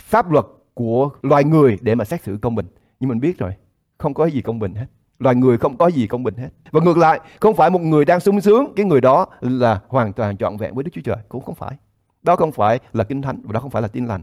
pháp 0.00 0.30
luật 0.30 0.46
của 0.74 1.10
loài 1.22 1.44
người 1.44 1.78
để 1.80 1.94
mà 1.94 2.04
xét 2.04 2.22
xử 2.22 2.38
công 2.42 2.54
bình. 2.54 2.66
Nhưng 3.00 3.08
mình 3.08 3.20
biết 3.20 3.38
rồi, 3.38 3.52
không 3.98 4.14
có 4.14 4.26
gì 4.26 4.40
công 4.40 4.58
bình 4.58 4.74
hết. 4.74 4.86
Loài 5.18 5.36
người 5.36 5.58
không 5.58 5.76
có 5.76 5.86
gì 5.86 6.06
công 6.06 6.22
bình 6.22 6.34
hết. 6.36 6.48
Và 6.70 6.80
ngược 6.80 6.98
lại, 6.98 7.20
không 7.40 7.56
phải 7.56 7.70
một 7.70 7.78
người 7.78 8.04
đang 8.04 8.20
sung 8.20 8.40
sướng, 8.40 8.72
cái 8.76 8.86
người 8.86 9.00
đó 9.00 9.26
là 9.40 9.80
hoàn 9.88 10.12
toàn 10.12 10.36
trọn 10.36 10.56
vẹn 10.56 10.74
với 10.74 10.84
Đức 10.84 10.90
Chúa 10.94 11.00
Trời. 11.04 11.16
Cũng 11.28 11.42
không 11.42 11.54
phải. 11.54 11.76
Đó 12.22 12.36
không 12.36 12.52
phải 12.52 12.78
là 12.92 13.04
kinh 13.04 13.22
thánh 13.22 13.40
và 13.44 13.52
đó 13.52 13.60
không 13.60 13.70
phải 13.70 13.82
là 13.82 13.88
tin 13.88 14.06
lành. 14.06 14.22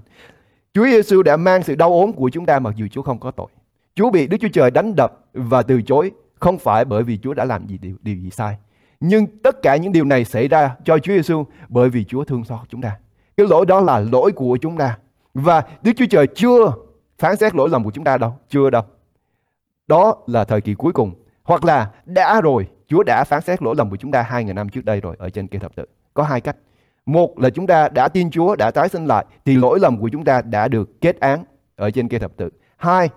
Chúa 0.73 0.85
Giêsu 0.85 1.23
đã 1.23 1.37
mang 1.37 1.63
sự 1.63 1.75
đau 1.75 1.89
ốm 1.89 2.13
của 2.13 2.29
chúng 2.29 2.45
ta 2.45 2.59
mặc 2.59 2.73
dù 2.75 2.87
Chúa 2.91 3.01
không 3.01 3.19
có 3.19 3.31
tội. 3.31 3.47
Chúa 3.95 4.11
bị 4.11 4.27
Đức 4.27 4.37
Chúa 4.41 4.47
Trời 4.53 4.71
đánh 4.71 4.95
đập 4.95 5.25
và 5.33 5.61
từ 5.61 5.81
chối 5.81 6.11
không 6.39 6.59
phải 6.59 6.85
bởi 6.85 7.03
vì 7.03 7.17
Chúa 7.17 7.33
đã 7.33 7.45
làm 7.45 7.67
gì 7.67 7.77
điều, 7.77 7.95
điều 8.01 8.15
gì 8.15 8.29
sai. 8.29 8.57
Nhưng 8.99 9.27
tất 9.43 9.61
cả 9.61 9.75
những 9.75 9.91
điều 9.91 10.05
này 10.05 10.25
xảy 10.25 10.47
ra 10.47 10.75
cho 10.85 10.97
Chúa 10.97 11.13
Giêsu 11.13 11.43
bởi 11.69 11.89
vì 11.89 12.03
Chúa 12.03 12.23
thương 12.23 12.43
xót 12.43 12.59
chúng 12.69 12.81
ta. 12.81 12.97
Cái 13.37 13.47
lỗi 13.47 13.65
đó 13.65 13.81
là 13.81 13.99
lỗi 13.99 14.31
của 14.31 14.57
chúng 14.61 14.77
ta. 14.77 14.97
Và 15.33 15.63
Đức 15.81 15.91
Chúa 15.97 16.05
Trời 16.09 16.27
chưa 16.35 16.73
phán 17.19 17.35
xét 17.35 17.55
lỗi 17.55 17.69
lầm 17.69 17.83
của 17.83 17.91
chúng 17.91 18.03
ta 18.03 18.17
đâu. 18.17 18.35
Chưa 18.49 18.69
đâu. 18.69 18.83
Đó 19.87 20.17
là 20.27 20.43
thời 20.43 20.61
kỳ 20.61 20.73
cuối 20.73 20.93
cùng. 20.93 21.13
Hoặc 21.43 21.65
là 21.65 21.91
đã 22.05 22.41
rồi, 22.41 22.67
Chúa 22.87 23.03
đã 23.03 23.23
phán 23.23 23.41
xét 23.41 23.61
lỗi 23.61 23.75
lầm 23.77 23.89
của 23.89 23.95
chúng 23.95 24.11
ta 24.11 24.21
hai 24.21 24.43
ngàn 24.43 24.55
năm 24.55 24.69
trước 24.69 24.85
đây 24.85 25.01
rồi 25.01 25.15
ở 25.19 25.29
trên 25.29 25.47
cây 25.47 25.59
thập 25.59 25.75
tự. 25.75 25.85
Có 26.13 26.23
hai 26.23 26.41
cách. 26.41 26.55
Một 27.05 27.39
là 27.39 27.49
chúng 27.49 27.67
ta 27.67 27.89
đã 27.89 28.07
tin 28.07 28.31
Chúa, 28.31 28.55
đã 28.55 28.71
tái 28.71 28.89
sinh 28.89 29.05
lại 29.05 29.25
thì 29.45 29.55
lỗi 29.55 29.79
lầm 29.79 30.01
của 30.01 30.09
chúng 30.09 30.25
ta 30.25 30.41
đã 30.41 30.67
được 30.67 31.01
kết 31.01 31.19
án 31.19 31.43
ở 31.75 31.91
trên 31.91 32.09
cây 32.09 32.19
thập 32.19 32.37
tự. 32.37 32.49
Hai, 32.77 33.09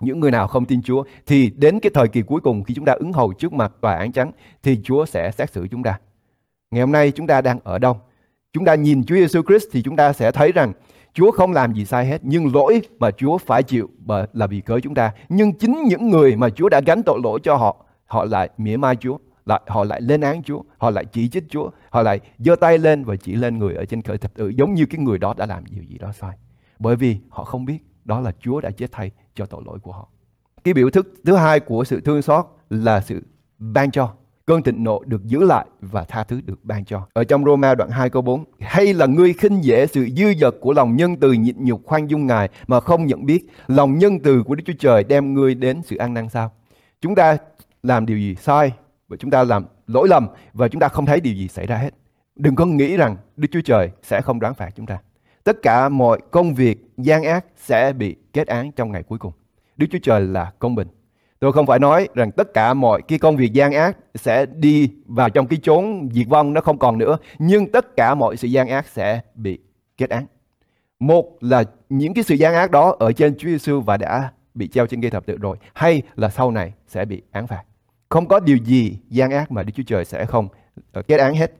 những 0.00 0.20
người 0.20 0.30
nào 0.30 0.46
không 0.46 0.64
tin 0.64 0.82
Chúa 0.82 1.04
thì 1.26 1.50
đến 1.56 1.80
cái 1.80 1.90
thời 1.94 2.08
kỳ 2.08 2.22
cuối 2.22 2.40
cùng 2.40 2.64
khi 2.64 2.74
chúng 2.74 2.84
ta 2.84 2.92
ứng 2.92 3.12
hầu 3.12 3.32
trước 3.32 3.52
mặt 3.52 3.72
tòa 3.80 3.94
án 3.94 4.12
trắng 4.12 4.30
thì 4.62 4.80
Chúa 4.84 5.06
sẽ 5.06 5.30
xét 5.30 5.52
xử 5.52 5.66
chúng 5.70 5.82
ta. 5.82 5.98
Ngày 6.70 6.80
hôm 6.80 6.92
nay 6.92 7.10
chúng 7.10 7.26
ta 7.26 7.40
đang 7.40 7.58
ở 7.64 7.78
đâu? 7.78 8.00
Chúng 8.52 8.64
ta 8.64 8.74
nhìn 8.74 9.04
Chúa 9.04 9.14
Giêsu 9.14 9.42
Christ 9.42 9.64
thì 9.72 9.82
chúng 9.82 9.96
ta 9.96 10.12
sẽ 10.12 10.32
thấy 10.32 10.52
rằng 10.52 10.72
Chúa 11.14 11.30
không 11.30 11.52
làm 11.52 11.74
gì 11.74 11.84
sai 11.84 12.06
hết, 12.06 12.20
nhưng 12.24 12.54
lỗi 12.54 12.82
mà 12.98 13.10
Chúa 13.10 13.38
phải 13.38 13.62
chịu 13.62 13.90
là 14.32 14.46
vì 14.46 14.60
cớ 14.60 14.80
chúng 14.80 14.94
ta. 14.94 15.12
Nhưng 15.28 15.52
chính 15.52 15.82
những 15.88 16.10
người 16.10 16.36
mà 16.36 16.50
Chúa 16.50 16.68
đã 16.68 16.80
gánh 16.86 17.02
tội 17.02 17.20
lỗi 17.24 17.40
cho 17.42 17.56
họ, 17.56 17.84
họ 18.04 18.24
lại 18.24 18.50
mỉa 18.58 18.76
mai 18.76 18.96
Chúa, 18.96 19.18
lại 19.46 19.60
họ 19.66 19.84
lại 19.84 20.00
lên 20.00 20.20
án 20.20 20.42
Chúa, 20.42 20.62
họ 20.78 20.90
lại 20.90 21.04
chỉ 21.04 21.28
trích 21.28 21.44
Chúa, 21.50 21.70
họ 21.90 22.02
lại 22.02 22.20
giơ 22.38 22.56
tay 22.56 22.78
lên 22.78 23.04
và 23.04 23.16
chỉ 23.16 23.34
lên 23.34 23.58
người 23.58 23.74
ở 23.74 23.84
trên 23.84 24.02
cởi 24.02 24.18
thập 24.18 24.34
tự 24.34 24.48
giống 24.48 24.74
như 24.74 24.86
cái 24.86 24.98
người 25.00 25.18
đó 25.18 25.34
đã 25.36 25.46
làm 25.46 25.64
điều 25.70 25.82
gì 25.82 25.98
đó 25.98 26.12
sai. 26.12 26.36
Bởi 26.78 26.96
vì 26.96 27.16
họ 27.28 27.44
không 27.44 27.64
biết 27.64 27.78
đó 28.06 28.20
là 28.20 28.32
Chúa 28.40 28.60
đã 28.60 28.70
chết 28.70 28.92
thay 28.92 29.10
cho 29.34 29.46
tội 29.46 29.62
lỗi 29.66 29.78
của 29.82 29.92
họ. 29.92 30.08
Cái 30.64 30.74
biểu 30.74 30.90
thức 30.90 31.14
thứ 31.24 31.36
hai 31.36 31.60
của 31.60 31.84
sự 31.84 32.00
thương 32.00 32.22
xót 32.22 32.46
là 32.70 33.00
sự 33.00 33.22
ban 33.58 33.90
cho. 33.90 34.12
cơn 34.46 34.62
thịnh 34.62 34.84
nộ 34.84 35.02
được 35.06 35.24
giữ 35.24 35.44
lại 35.44 35.66
và 35.80 36.04
tha 36.04 36.24
thứ 36.24 36.40
được 36.40 36.64
ban 36.64 36.84
cho. 36.84 37.06
Ở 37.12 37.24
trong 37.24 37.44
Roma 37.44 37.74
đoạn 37.74 37.90
2 37.90 38.10
câu 38.10 38.22
4, 38.22 38.44
hay 38.60 38.94
là 38.94 39.06
ngươi 39.06 39.32
khinh 39.32 39.64
dễ 39.64 39.86
sự 39.86 40.08
dư 40.16 40.34
dật 40.40 40.54
của 40.60 40.72
lòng 40.72 40.96
nhân 40.96 41.16
từ 41.16 41.32
nhịn 41.32 41.64
nhục 41.64 41.86
khoan 41.86 42.06
dung 42.06 42.26
Ngài 42.26 42.48
mà 42.66 42.80
không 42.80 43.06
nhận 43.06 43.26
biết 43.26 43.46
lòng 43.66 43.98
nhân 43.98 44.18
từ 44.20 44.42
của 44.42 44.54
Đức 44.54 44.62
Chúa 44.66 44.72
Trời 44.78 45.04
đem 45.04 45.34
ngươi 45.34 45.54
đến 45.54 45.82
sự 45.82 45.96
an 45.96 46.14
năng 46.14 46.28
sao? 46.28 46.52
Chúng 47.00 47.14
ta 47.14 47.36
làm 47.82 48.06
điều 48.06 48.18
gì 48.18 48.34
sai 48.34 48.72
và 49.08 49.16
chúng 49.16 49.30
ta 49.30 49.44
làm 49.44 49.64
lỗi 49.86 50.08
lầm 50.08 50.28
và 50.52 50.68
chúng 50.68 50.80
ta 50.80 50.88
không 50.88 51.06
thấy 51.06 51.20
điều 51.20 51.34
gì 51.34 51.48
xảy 51.48 51.66
ra 51.66 51.76
hết. 51.76 51.90
Đừng 52.36 52.54
có 52.54 52.66
nghĩ 52.66 52.96
rằng 52.96 53.16
Đức 53.36 53.48
Chúa 53.52 53.60
Trời 53.64 53.90
sẽ 54.02 54.20
không 54.20 54.40
đoán 54.40 54.54
phạt 54.54 54.70
chúng 54.76 54.86
ta. 54.86 54.98
Tất 55.46 55.62
cả 55.62 55.88
mọi 55.88 56.18
công 56.30 56.54
việc, 56.54 56.78
gian 56.96 57.22
ác 57.22 57.44
sẽ 57.56 57.92
bị 57.92 58.16
kết 58.32 58.46
án 58.46 58.72
trong 58.72 58.92
ngày 58.92 59.02
cuối 59.02 59.18
cùng. 59.18 59.32
Đức 59.76 59.86
Chúa 59.90 59.98
Trời 60.02 60.20
là 60.20 60.52
công 60.58 60.74
bình. 60.74 60.88
Tôi 61.38 61.52
không 61.52 61.66
phải 61.66 61.78
nói 61.78 62.08
rằng 62.14 62.30
tất 62.30 62.54
cả 62.54 62.74
mọi 62.74 63.02
cái 63.02 63.18
công 63.18 63.36
việc 63.36 63.52
gian 63.52 63.72
ác 63.72 63.96
sẽ 64.14 64.46
đi 64.46 64.90
vào 65.06 65.30
trong 65.30 65.46
cái 65.46 65.58
chốn 65.62 66.08
diệt 66.12 66.26
vong 66.28 66.52
nó 66.52 66.60
không 66.60 66.78
còn 66.78 66.98
nữa. 66.98 67.18
Nhưng 67.38 67.72
tất 67.72 67.96
cả 67.96 68.14
mọi 68.14 68.36
sự 68.36 68.48
gian 68.48 68.68
ác 68.68 68.86
sẽ 68.86 69.20
bị 69.34 69.58
kết 69.96 70.10
án. 70.10 70.26
Một 70.98 71.36
là 71.40 71.64
những 71.88 72.14
cái 72.14 72.24
sự 72.24 72.34
gian 72.34 72.54
ác 72.54 72.70
đó 72.70 72.96
ở 72.98 73.12
trên 73.12 73.38
Chúa 73.38 73.48
Giêsu 73.48 73.80
và 73.80 73.96
đã 73.96 74.32
bị 74.54 74.68
treo 74.68 74.86
trên 74.86 75.00
cây 75.00 75.10
thập 75.10 75.26
tự 75.26 75.36
rồi. 75.36 75.56
Hay 75.74 76.02
là 76.16 76.28
sau 76.28 76.50
này 76.50 76.72
sẽ 76.88 77.04
bị 77.04 77.22
án 77.30 77.46
phạt. 77.46 77.62
Không 78.08 78.28
có 78.28 78.40
điều 78.40 78.56
gì 78.56 78.98
gian 79.08 79.30
ác 79.30 79.50
mà 79.50 79.62
Đức 79.62 79.72
Chúa 79.74 79.82
Trời 79.86 80.04
sẽ 80.04 80.26
không 80.26 80.48
ờ, 80.92 81.02
kết 81.02 81.20
án 81.20 81.34
hết. 81.34 81.52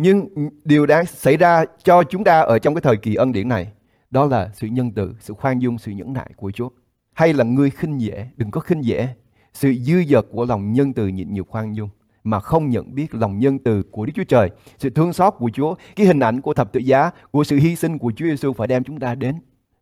Nhưng 0.00 0.28
điều 0.64 0.86
đang 0.86 1.06
xảy 1.06 1.36
ra 1.36 1.64
cho 1.84 2.02
chúng 2.02 2.24
ta 2.24 2.40
ở 2.40 2.58
trong 2.58 2.74
cái 2.74 2.80
thời 2.80 2.96
kỳ 2.96 3.14
ân 3.14 3.32
điển 3.32 3.48
này 3.48 3.72
đó 4.10 4.26
là 4.26 4.50
sự 4.54 4.66
nhân 4.66 4.92
từ, 4.92 5.14
sự 5.20 5.34
khoan 5.34 5.58
dung, 5.58 5.78
sự 5.78 5.92
nhẫn 5.92 6.12
nại 6.12 6.30
của 6.36 6.50
Chúa. 6.50 6.68
Hay 7.12 7.32
là 7.32 7.44
ngươi 7.44 7.70
khinh 7.70 8.00
dễ, 8.00 8.28
đừng 8.36 8.50
có 8.50 8.60
khinh 8.60 8.84
dễ. 8.84 9.08
Sự 9.54 9.72
dư 9.72 10.04
dật 10.08 10.26
của 10.30 10.44
lòng 10.44 10.72
nhân 10.72 10.92
từ 10.92 11.08
nhịn 11.08 11.34
nhục 11.34 11.48
khoan 11.48 11.76
dung 11.76 11.88
mà 12.24 12.40
không 12.40 12.70
nhận 12.70 12.94
biết 12.94 13.14
lòng 13.14 13.38
nhân 13.38 13.58
từ 13.58 13.82
của 13.82 14.06
Đức 14.06 14.12
Chúa 14.16 14.24
Trời, 14.24 14.50
sự 14.78 14.90
thương 14.90 15.12
xót 15.12 15.34
của 15.38 15.50
Chúa, 15.54 15.74
cái 15.96 16.06
hình 16.06 16.20
ảnh 16.20 16.40
của 16.40 16.54
thập 16.54 16.72
tự 16.72 16.80
giá, 16.80 17.10
của 17.30 17.44
sự 17.44 17.56
hy 17.56 17.76
sinh 17.76 17.98
của 17.98 18.12
Chúa 18.16 18.26
Giêsu 18.26 18.52
phải 18.52 18.66
đem 18.66 18.84
chúng 18.84 19.00
ta 19.00 19.14
đến, 19.14 19.34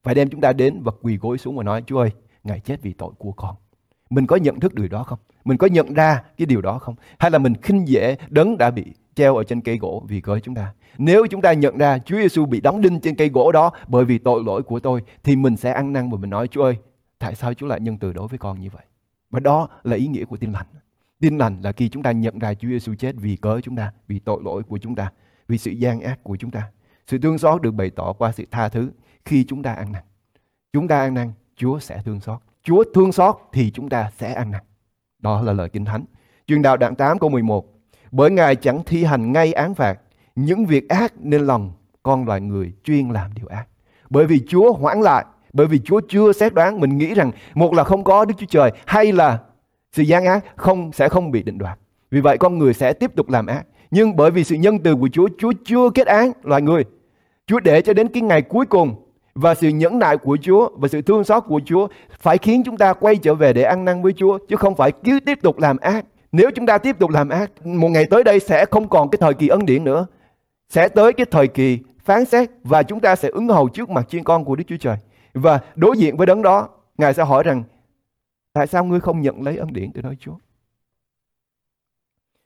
phải 0.02 0.14
đem 0.14 0.28
chúng 0.30 0.40
ta 0.40 0.52
đến 0.52 0.82
và 0.82 0.92
quỳ 1.02 1.16
gối 1.16 1.38
xuống 1.38 1.56
và 1.56 1.62
nói 1.62 1.82
Chúa 1.87 1.99
ơi, 1.99 2.11
Ngài 2.44 2.61
chết 2.61 2.82
vì 2.82 2.92
tội 2.92 3.12
của 3.18 3.32
con. 3.32 3.54
Mình 4.10 4.26
có 4.26 4.36
nhận 4.36 4.60
thức 4.60 4.75
điều 4.75 4.88
đó 4.88 5.02
không? 5.02 5.18
Mình 5.44 5.58
có 5.58 5.66
nhận 5.66 5.94
ra 5.94 6.22
cái 6.38 6.46
điều 6.46 6.60
đó 6.60 6.78
không? 6.78 6.94
Hay 7.18 7.30
là 7.30 7.38
mình 7.38 7.54
khinh 7.62 7.88
dễ 7.88 8.16
đấng 8.28 8.58
đã 8.58 8.70
bị 8.70 8.84
treo 9.14 9.36
ở 9.36 9.44
trên 9.44 9.60
cây 9.60 9.78
gỗ 9.78 10.04
vì 10.08 10.20
cớ 10.20 10.38
chúng 10.38 10.54
ta. 10.54 10.72
Nếu 10.98 11.26
chúng 11.30 11.42
ta 11.42 11.52
nhận 11.52 11.78
ra 11.78 11.98
Chúa 11.98 12.16
Giêsu 12.16 12.46
bị 12.46 12.60
đóng 12.60 12.80
đinh 12.80 13.00
trên 13.00 13.14
cây 13.14 13.28
gỗ 13.28 13.52
đó 13.52 13.70
bởi 13.88 14.04
vì 14.04 14.18
tội 14.18 14.42
lỗi 14.46 14.62
của 14.62 14.80
tôi 14.80 15.02
thì 15.25 15.36
mình 15.36 15.56
sẽ 15.56 15.72
ăn 15.72 15.92
năn 15.92 16.10
và 16.10 16.18
mình 16.18 16.30
nói 16.30 16.48
Chúa 16.48 16.62
ơi, 16.62 16.76
tại 17.18 17.34
sao 17.34 17.54
Chúa 17.54 17.66
lại 17.66 17.80
nhân 17.80 17.98
từ 17.98 18.12
đối 18.12 18.28
với 18.28 18.38
con 18.38 18.60
như 18.60 18.68
vậy? 18.70 18.82
Và 19.30 19.40
đó 19.40 19.68
là 19.84 19.96
ý 19.96 20.06
nghĩa 20.06 20.25
của 20.25 20.36
tin 20.36 20.52
lành. 20.52 20.66
Tin 21.20 21.38
lành 21.38 21.60
là 21.62 21.72
khi 21.72 21.88
chúng 21.88 22.02
ta 22.02 22.12
nhận 22.12 22.38
ra 22.38 22.54
Chúa 22.54 22.68
Giêsu 22.68 22.94
chết 22.94 23.14
vì 23.18 23.36
cớ 23.36 23.60
chúng 23.60 23.76
ta, 23.76 23.92
vì 24.08 24.18
tội 24.18 24.40
lỗi 24.44 24.62
của 24.62 24.78
chúng 24.78 24.94
ta, 24.94 25.12
vì 25.48 25.58
sự 25.58 25.70
gian 25.70 26.00
ác 26.00 26.25
của 26.25 26.36
chúng 26.36 26.50
ta. 26.50 26.70
Sự 27.06 27.18
thương 27.18 27.38
xót 27.38 27.62
được 27.62 27.70
bày 27.70 27.90
tỏ 27.90 28.12
qua 28.12 28.32
sự 28.32 28.44
tha 28.50 28.68
thứ 28.68 28.90
khi 29.25 29.44
chúng 29.44 29.62
ta 29.62 29.72
ăn 29.72 29.92
năn. 29.92 30.02
Chúng 30.72 30.88
ta 30.88 31.00
ăn 31.00 31.14
năn, 31.14 31.32
Chúa 31.56 31.78
sẽ 31.78 32.02
thương 32.04 32.20
xót. 32.20 32.38
Chúa 32.66 32.85
thương 32.94 33.12
xót 33.12 33.37
thì 33.52 33.70
chúng 33.70 33.88
ta 33.88 34.11
sẽ 34.16 34.32
ăn 34.32 34.50
năn. 34.50 34.62
Đó 35.18 35.42
là 35.42 35.52
lời 35.52 35.68
Kinh 35.68 35.85
Thánh. 35.85 36.04
Truyền 36.46 36.62
đạo 36.62 36.76
đoạn 36.76 36.94
8 36.94 37.18
câu 37.18 37.30
11 37.30 37.66
bởi 38.11 38.30
Ngài 38.30 38.56
chẳng 38.56 38.82
thi 38.87 39.04
hành 39.04 39.32
ngay 39.32 39.52
án 39.52 39.75
phạt 39.75 39.99
những 40.37 40.66
việc 40.66 40.88
ác 40.88 41.12
nên 41.18 41.40
lòng 41.40 41.73
con 42.02 42.26
loài 42.26 42.40
người 42.40 42.73
chuyên 42.85 43.11
làm 43.11 43.30
điều 43.35 43.46
ác. 43.46 43.66
Bởi 44.11 44.26
vì 44.26 44.40
Chúa 44.49 44.73
hoãn 44.73 45.00
lại, 45.00 45.25
bởi 45.52 45.66
vì 45.66 45.78
Chúa 45.78 46.00
chưa 46.08 46.32
xét 46.32 46.54
đoán, 46.54 46.80
mình 46.80 46.99
nghĩ 46.99 47.14
rằng 47.14 47.30
một 47.54 47.75
là 47.75 47.85
không 47.85 48.04
có 48.04 48.25
Đức 48.25 48.35
Chúa 48.38 48.46
Trời 48.46 48.70
hay 48.87 49.12
là 49.12 49.38
sự 49.92 50.02
gian 50.02 50.25
ác 50.25 50.44
không 50.56 50.92
sẽ 50.92 51.08
không 51.08 51.30
bị 51.30 51.42
định 51.42 51.58
đoạt. 51.58 51.78
Vì 52.11 52.20
vậy 52.20 52.38
con 52.38 52.58
người 52.58 52.75
sẽ 52.75 52.92
tiếp 52.92 53.11
tục 53.16 53.28
làm 53.28 53.46
ác. 53.46 53.66
Nhưng 53.90 54.16
bởi 54.16 54.30
vì 54.30 54.44
sự 54.44 54.54
nhân 54.56 54.78
từ 54.78 54.94
của 54.94 55.08
Chúa, 55.12 55.28
Chúa 55.38 55.52
chưa 55.64 55.90
kết 55.90 56.06
án 56.06 56.32
loài 56.42 56.62
người. 56.62 56.85
Chúa 57.46 57.61
để 57.61 57.82
cho 57.82 57.92
đến 57.92 58.08
cái 58.08 58.23
ngày 58.23 58.42
cuối 58.42 58.66
cùng 58.66 59.05
và 59.36 59.54
sự 59.54 59.68
nhẫn 59.68 59.98
nại 59.98 60.16
của 60.16 60.38
Chúa 60.42 60.70
và 60.76 60.88
sự 60.88 61.02
thương 61.02 61.24
xót 61.24 61.44
của 61.46 61.60
Chúa 61.64 61.88
phải 62.18 62.38
khiến 62.38 62.62
chúng 62.64 62.76
ta 62.76 62.92
quay 62.92 63.16
trở 63.16 63.34
về 63.34 63.52
để 63.52 63.62
ăn 63.62 63.84
năn 63.84 64.02
với 64.02 64.12
Chúa 64.12 64.38
chứ 64.48 64.56
không 64.56 64.74
phải 64.74 64.92
cứ 65.04 65.20
tiếp 65.20 65.38
tục 65.42 65.58
làm 65.58 65.76
ác 65.76 66.04
nếu 66.36 66.50
chúng 66.54 66.66
ta 66.66 66.78
tiếp 66.78 66.96
tục 66.98 67.10
làm 67.10 67.28
ác, 67.28 67.66
một 67.66 67.88
ngày 67.88 68.06
tới 68.10 68.25
đây 68.25 68.40
sẽ 68.40 68.66
không 68.70 68.88
còn 68.88 69.10
cái 69.10 69.18
thời 69.20 69.34
kỳ 69.34 69.49
ân 69.49 69.66
điển 69.66 69.84
nữa. 69.84 70.06
Sẽ 70.68 70.88
tới 70.88 71.12
cái 71.12 71.26
thời 71.30 71.49
kỳ 71.49 71.78
phán 72.04 72.25
xét 72.25 72.50
và 72.64 72.82
chúng 72.82 73.00
ta 73.00 73.16
sẽ 73.16 73.28
ứng 73.28 73.49
hầu 73.49 73.68
trước 73.68 73.90
mặt 73.90 74.08
chiên 74.08 74.25
con 74.25 74.44
của 74.44 74.56
Đức 74.56 74.64
Chúa 74.66 74.76
Trời. 74.76 74.96
Và 75.34 75.60
đối 75.75 75.99
diện 75.99 76.16
với 76.16 76.26
đấng 76.26 76.42
đó, 76.42 76.68
Ngài 76.99 77.14
sẽ 77.14 77.25
hỏi 77.25 77.42
rằng 77.42 77.62
tại 78.52 78.66
sao 78.66 78.84
ngươi 78.84 79.00
không 79.00 79.20
nhận 79.20 79.42
lấy 79.42 79.56
ân 79.56 79.72
điển 79.72 79.92
từ 79.92 80.02
nơi 80.02 80.16
Chúa? 80.20 80.34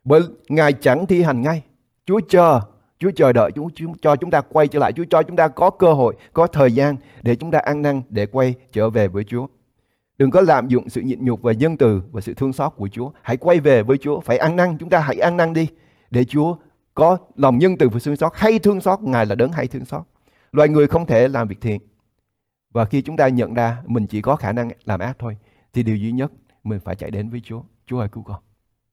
Bởi 0.04 0.20
Ngài 0.48 0.72
chẳng 0.72 1.06
thi 1.06 1.22
hành 1.22 1.42
ngay. 1.42 1.62
Chúa 2.06 2.20
chờ, 2.28 2.60
Chúa 3.00 3.10
chờ 3.16 3.32
đợi 3.32 3.50
Chúa, 3.54 3.68
Chúa 3.74 3.92
cho 4.02 4.16
chúng 4.16 4.30
ta 4.30 4.40
quay 4.40 4.68
trở 4.68 4.78
lại. 4.78 4.92
Chúa 4.92 5.04
cho 5.10 5.22
chúng 5.22 5.36
ta 5.36 5.48
có 5.48 5.70
cơ 5.70 5.92
hội, 5.92 6.16
có 6.32 6.46
thời 6.46 6.72
gian 6.72 6.96
để 7.22 7.36
chúng 7.36 7.50
ta 7.50 7.58
ăn 7.58 7.82
năn, 7.82 8.02
để 8.08 8.26
quay 8.26 8.54
trở 8.72 8.90
về 8.90 9.08
với 9.08 9.24
Chúa. 9.24 9.46
Đừng 10.18 10.30
có 10.30 10.40
lạm 10.40 10.68
dụng 10.68 10.88
sự 10.88 11.00
nhịn 11.00 11.24
nhục 11.24 11.42
và 11.42 11.52
nhân 11.52 11.76
từ 11.76 12.02
và 12.12 12.20
sự 12.20 12.34
thương 12.34 12.52
xót 12.52 12.72
của 12.76 12.88
Chúa. 12.88 13.10
Hãy 13.22 13.36
quay 13.36 13.60
về 13.60 13.82
với 13.82 13.98
Chúa. 13.98 14.20
Phải 14.20 14.38
ăn 14.38 14.56
năn. 14.56 14.76
Chúng 14.78 14.90
ta 14.90 14.98
hãy 14.98 15.16
ăn 15.16 15.36
năn 15.36 15.52
đi. 15.52 15.68
Để 16.10 16.24
Chúa 16.24 16.56
có 16.94 17.16
lòng 17.36 17.58
nhân 17.58 17.76
từ 17.78 17.88
và 17.88 18.00
thương 18.04 18.16
xót. 18.16 18.32
Hay 18.34 18.58
thương 18.58 18.80
xót. 18.80 19.00
Ngài 19.00 19.26
là 19.26 19.34
đấng 19.34 19.52
hay 19.52 19.66
thương 19.66 19.84
xót. 19.84 20.02
Loài 20.52 20.68
người 20.68 20.86
không 20.86 21.06
thể 21.06 21.28
làm 21.28 21.48
việc 21.48 21.60
thiện. 21.60 21.80
Và 22.72 22.84
khi 22.84 23.02
chúng 23.02 23.16
ta 23.16 23.28
nhận 23.28 23.54
ra 23.54 23.82
mình 23.86 24.06
chỉ 24.06 24.22
có 24.22 24.36
khả 24.36 24.52
năng 24.52 24.70
làm 24.84 25.00
ác 25.00 25.16
thôi. 25.18 25.36
Thì 25.72 25.82
điều 25.82 25.96
duy 25.96 26.12
nhất 26.12 26.32
mình 26.64 26.80
phải 26.80 26.96
chạy 26.96 27.10
đến 27.10 27.30
với 27.30 27.40
Chúa. 27.44 27.62
Chúa 27.86 27.98
ơi 27.98 28.08
cứu 28.12 28.22
con. 28.22 28.40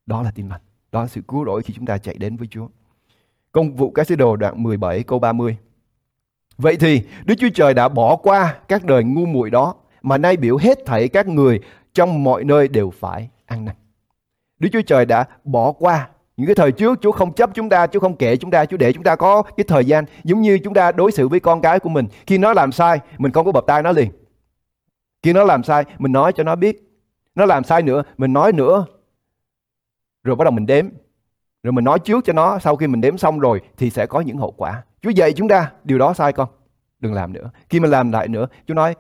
Đó 0.06 0.22
là 0.22 0.32
tin 0.32 0.50
lành. 0.50 0.62
Đó 0.92 1.02
là 1.02 1.08
sự 1.08 1.22
cứu 1.28 1.46
rỗi 1.46 1.62
khi 1.64 1.74
chúng 1.74 1.86
ta 1.86 1.98
chạy 1.98 2.16
đến 2.18 2.38
với 2.38 2.48
Chúa. 2.48 2.68
Công 3.58 3.76
vụ 3.76 3.92
các 3.92 4.08
sứ 4.08 4.16
đồ 4.16 4.36
đoạn 4.36 4.64
17 4.64 5.04
câu 5.04 5.20
30. 5.20 5.58
Vậy 6.58 6.78
thì 6.80 7.02
Đức 7.26 7.36
Chúa 7.38 7.50
Trời 7.54 7.74
đã 7.74 7.90
bỏ 7.90 8.16
qua 8.16 8.56
các 8.68 8.86
đời 8.86 9.04
ngu 9.04 9.26
muội 9.26 9.50
đó 9.50 9.76
mà 10.02 10.18
nay 10.18 10.38
biểu 10.38 10.58
hết 10.58 10.86
thảy 10.86 11.08
các 11.08 11.28
người 11.28 11.60
trong 11.94 12.24
mọi 12.24 12.44
nơi 12.44 12.68
đều 12.68 12.90
phải 12.90 13.30
ăn 13.46 13.66
năn. 13.66 13.76
Đức 14.60 14.70
Chúa 14.74 14.82
Trời 14.82 15.06
đã 15.06 15.26
bỏ 15.44 15.72
qua 15.72 16.10
những 16.38 16.48
cái 16.48 16.56
thời 16.56 16.72
trước 16.72 17.00
Chúa 17.02 17.12
không 17.12 17.34
chấp 17.34 17.50
chúng 17.54 17.70
ta, 17.70 17.88
Chúa 17.88 18.00
không 18.00 18.16
kể 18.16 18.38
chúng 18.38 18.52
ta, 18.52 18.66
Chúa 18.66 18.78
để 18.78 18.94
chúng 18.94 19.04
ta 19.04 19.16
có 19.16 19.42
cái 19.42 19.64
thời 19.68 19.86
gian 19.86 20.06
giống 20.24 20.42
như 20.42 20.60
chúng 20.64 20.74
ta 20.74 20.92
đối 20.92 21.12
xử 21.12 21.28
với 21.28 21.40
con 21.40 21.62
cái 21.62 21.80
của 21.80 21.90
mình. 21.90 22.08
Khi 22.28 22.38
nó 22.38 22.54
làm 22.54 22.72
sai, 22.72 23.00
mình 23.18 23.32
không 23.32 23.46
có 23.46 23.52
bập 23.52 23.66
tay 23.68 23.84
nó 23.84 23.92
liền. 23.92 24.12
Khi 25.24 25.34
nó 25.34 25.44
làm 25.44 25.64
sai, 25.64 25.84
mình 25.98 26.12
nói 26.12 26.34
cho 26.34 26.44
nó 26.44 26.56
biết. 26.56 27.02
Nó 27.36 27.46
làm 27.46 27.64
sai 27.64 27.82
nữa, 27.82 28.04
mình 28.18 28.34
nói 28.34 28.52
nữa. 28.52 28.86
Rồi 30.24 30.36
bắt 30.36 30.44
đầu 30.44 30.52
mình 30.52 30.66
đếm. 30.66 30.90
Rồi 31.68 31.72
mình 31.74 31.84
nói 31.84 32.00
trước 32.00 32.26
cho 32.26 32.34
nó, 32.34 32.60
sau 32.60 32.76
khi 32.76 32.88
mình 32.88 33.02
đếm 33.02 33.18
xong 33.18 33.40
rồi 33.40 33.62
thì 33.78 33.90
sẽ 33.90 34.06
có 34.06 34.22
những 34.22 34.38
hậu 34.38 34.52
quả. 34.52 34.84
Chúa 35.02 35.10
dạy 35.10 35.34
chúng 35.34 35.48
ta, 35.48 35.72
điều 35.84 35.98
đó 35.98 36.14
sai 36.14 36.34
con. 36.34 36.50
Đừng 37.00 37.14
làm 37.14 37.34
nữa. 37.34 37.50
Khi 37.70 37.80
mình 37.80 37.92
làm 37.92 38.12
lại 38.12 38.28
nữa, 38.28 38.48
Chúa 38.68 38.74
nói, 38.74 38.96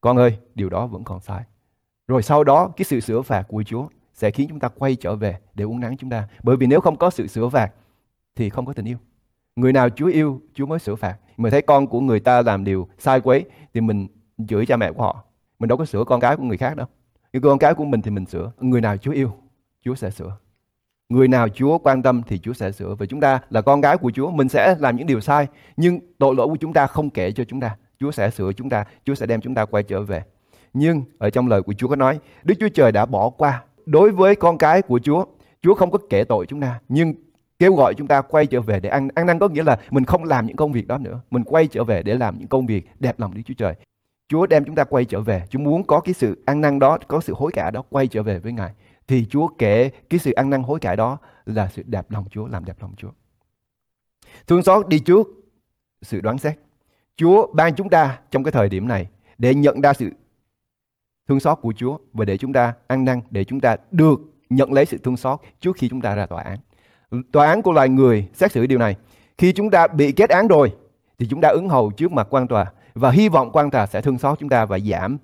con 0.00 0.16
ơi, 0.16 0.38
điều 0.54 0.70
đó 0.70 0.86
vẫn 0.86 1.04
còn 1.04 1.20
sai. 1.20 1.42
Rồi 2.08 2.22
sau 2.22 2.44
đó 2.44 2.70
cái 2.76 2.84
sự 2.84 3.00
sửa 3.00 3.22
phạt 3.22 3.42
của 3.48 3.62
Chúa 3.62 3.86
sẽ 4.14 4.30
khiến 4.30 4.48
chúng 4.48 4.60
ta 4.60 4.68
quay 4.68 4.96
trở 4.96 5.16
về 5.16 5.36
để 5.54 5.64
uống 5.64 5.80
nắng 5.80 5.96
chúng 5.96 6.10
ta. 6.10 6.28
Bởi 6.42 6.56
vì 6.56 6.66
nếu 6.66 6.80
không 6.80 6.96
có 6.96 7.10
sự 7.10 7.26
sửa 7.26 7.48
phạt 7.48 7.72
thì 8.36 8.50
không 8.50 8.66
có 8.66 8.72
tình 8.72 8.88
yêu. 8.88 8.96
Người 9.56 9.72
nào 9.72 9.88
Chúa 9.90 10.06
yêu, 10.06 10.40
Chúa 10.54 10.66
mới 10.66 10.78
sửa 10.78 10.94
phạt. 10.94 11.16
Mình 11.36 11.50
thấy 11.50 11.62
con 11.62 11.86
của 11.86 12.00
người 12.00 12.20
ta 12.20 12.42
làm 12.42 12.64
điều 12.64 12.88
sai 12.98 13.20
quấy 13.20 13.44
thì 13.74 13.80
mình 13.80 14.06
chửi 14.48 14.66
cha 14.66 14.76
mẹ 14.76 14.92
của 14.92 15.02
họ. 15.02 15.24
Mình 15.58 15.68
đâu 15.68 15.78
có 15.78 15.84
sửa 15.84 16.04
con 16.04 16.20
cái 16.20 16.36
của 16.36 16.44
người 16.44 16.56
khác 16.56 16.76
đâu. 16.76 16.86
Nhưng 17.32 17.42
con 17.42 17.58
cái 17.58 17.74
của 17.74 17.84
mình 17.84 18.02
thì 18.02 18.10
mình 18.10 18.26
sửa. 18.26 18.52
Người 18.60 18.80
nào 18.80 18.96
Chúa 18.96 19.12
yêu, 19.12 19.32
Chúa 19.84 19.94
sẽ 19.94 20.10
sửa. 20.10 20.36
Người 21.08 21.28
nào 21.28 21.48
Chúa 21.48 21.78
quan 21.78 22.02
tâm 22.02 22.22
thì 22.26 22.38
Chúa 22.38 22.52
sẽ 22.52 22.72
sửa. 22.72 22.94
Và 22.94 23.06
chúng 23.06 23.20
ta 23.20 23.40
là 23.50 23.62
con 23.62 23.80
gái 23.80 23.96
của 23.96 24.10
Chúa, 24.14 24.30
mình 24.30 24.48
sẽ 24.48 24.74
làm 24.78 24.96
những 24.96 25.06
điều 25.06 25.20
sai. 25.20 25.46
Nhưng 25.76 26.00
tội 26.18 26.34
lỗi 26.34 26.46
của 26.46 26.56
chúng 26.60 26.72
ta 26.72 26.86
không 26.86 27.10
kể 27.10 27.32
cho 27.32 27.44
chúng 27.44 27.60
ta. 27.60 27.76
Chúa 28.00 28.10
sẽ 28.10 28.30
sửa 28.30 28.52
chúng 28.52 28.70
ta, 28.70 28.84
Chúa 29.04 29.14
sẽ 29.14 29.26
đem 29.26 29.40
chúng 29.40 29.54
ta 29.54 29.64
quay 29.64 29.82
trở 29.82 30.02
về. 30.02 30.22
Nhưng 30.72 31.02
ở 31.18 31.30
trong 31.30 31.48
lời 31.48 31.62
của 31.62 31.72
Chúa 31.72 31.88
có 31.88 31.96
nói, 31.96 32.18
Đức 32.44 32.54
Chúa 32.60 32.68
Trời 32.68 32.92
đã 32.92 33.06
bỏ 33.06 33.30
qua. 33.30 33.64
Đối 33.86 34.10
với 34.10 34.36
con 34.36 34.58
cái 34.58 34.82
của 34.82 34.98
Chúa, 34.98 35.24
Chúa 35.62 35.74
không 35.74 35.90
có 35.90 35.98
kể 36.10 36.24
tội 36.24 36.46
chúng 36.46 36.60
ta, 36.60 36.80
nhưng 36.88 37.14
kêu 37.58 37.74
gọi 37.74 37.94
chúng 37.94 38.06
ta 38.06 38.20
quay 38.20 38.46
trở 38.46 38.60
về 38.60 38.80
để 38.80 38.88
ăn 38.88 39.08
ăn 39.14 39.26
năn 39.26 39.38
có 39.38 39.48
nghĩa 39.48 39.62
là 39.62 39.78
mình 39.90 40.04
không 40.04 40.24
làm 40.24 40.46
những 40.46 40.56
công 40.56 40.72
việc 40.72 40.86
đó 40.86 40.98
nữa, 40.98 41.20
mình 41.30 41.44
quay 41.44 41.66
trở 41.66 41.84
về 41.84 42.02
để 42.02 42.14
làm 42.14 42.38
những 42.38 42.48
công 42.48 42.66
việc 42.66 42.90
đẹp 42.98 43.20
lòng 43.20 43.34
Đức 43.34 43.42
Chúa 43.46 43.54
Trời. 43.54 43.74
Chúa 44.28 44.46
đem 44.46 44.64
chúng 44.64 44.74
ta 44.74 44.84
quay 44.84 45.04
trở 45.04 45.20
về, 45.20 45.42
Chúa 45.50 45.58
muốn 45.58 45.84
có 45.84 46.00
cái 46.00 46.14
sự 46.14 46.42
ăn 46.46 46.60
năn 46.60 46.78
đó, 46.78 46.98
có 47.08 47.20
sự 47.20 47.34
hối 47.36 47.52
cải 47.52 47.70
đó 47.70 47.82
quay 47.90 48.06
trở 48.06 48.22
về 48.22 48.38
với 48.38 48.52
Ngài. 48.52 48.70
Thì 49.08 49.26
Chúa 49.30 49.48
kể 49.48 49.90
cái 50.10 50.20
sự 50.20 50.32
ăn 50.32 50.50
năn 50.50 50.62
hối 50.62 50.80
cải 50.80 50.96
đó 50.96 51.18
là 51.46 51.68
sự 51.68 51.82
đẹp 51.86 52.10
lòng 52.10 52.24
Chúa, 52.30 52.46
làm 52.46 52.64
đẹp 52.64 52.76
lòng 52.80 52.94
Chúa. 52.96 53.10
Thương 54.46 54.62
xót 54.62 54.88
đi 54.88 54.98
trước 54.98 55.28
sự 56.02 56.20
đoán 56.20 56.38
xét. 56.38 56.58
Chúa 57.16 57.52
ban 57.52 57.74
chúng 57.74 57.88
ta 57.88 58.18
trong 58.30 58.44
cái 58.44 58.52
thời 58.52 58.68
điểm 58.68 58.88
này 58.88 59.08
để 59.38 59.54
nhận 59.54 59.80
ra 59.80 59.92
sự 59.92 60.10
thương 61.28 61.40
xót 61.40 61.58
của 61.62 61.72
Chúa 61.76 61.98
và 62.12 62.24
để 62.24 62.36
chúng 62.36 62.52
ta 62.52 62.74
ăn 62.86 63.04
năn, 63.04 63.20
để 63.30 63.44
chúng 63.44 63.60
ta 63.60 63.76
được 63.90 64.20
nhận 64.50 64.72
lấy 64.72 64.86
sự 64.86 64.98
thương 64.98 65.16
xót 65.16 65.40
trước 65.60 65.76
khi 65.76 65.88
chúng 65.88 66.00
ta 66.00 66.14
ra 66.14 66.26
tòa 66.26 66.42
án. 66.42 66.58
Tòa 67.32 67.46
án 67.46 67.62
của 67.62 67.72
loài 67.72 67.88
người 67.88 68.28
xét 68.34 68.52
xử 68.52 68.66
điều 68.66 68.78
này. 68.78 68.96
Khi 69.38 69.52
chúng 69.52 69.70
ta 69.70 69.86
bị 69.86 70.12
kết 70.12 70.30
án 70.30 70.48
rồi 70.48 70.74
thì 71.18 71.26
chúng 71.30 71.40
ta 71.40 71.48
ứng 71.48 71.68
hầu 71.68 71.90
trước 71.90 72.12
mặt 72.12 72.26
quan 72.30 72.48
tòa 72.48 72.72
và 72.94 73.10
hy 73.10 73.28
vọng 73.28 73.50
quan 73.52 73.70
tòa 73.70 73.86
sẽ 73.86 74.00
thương 74.00 74.18
xót 74.18 74.38
chúng 74.38 74.48
ta 74.48 74.64
và 74.64 74.78
giảm 74.78 75.18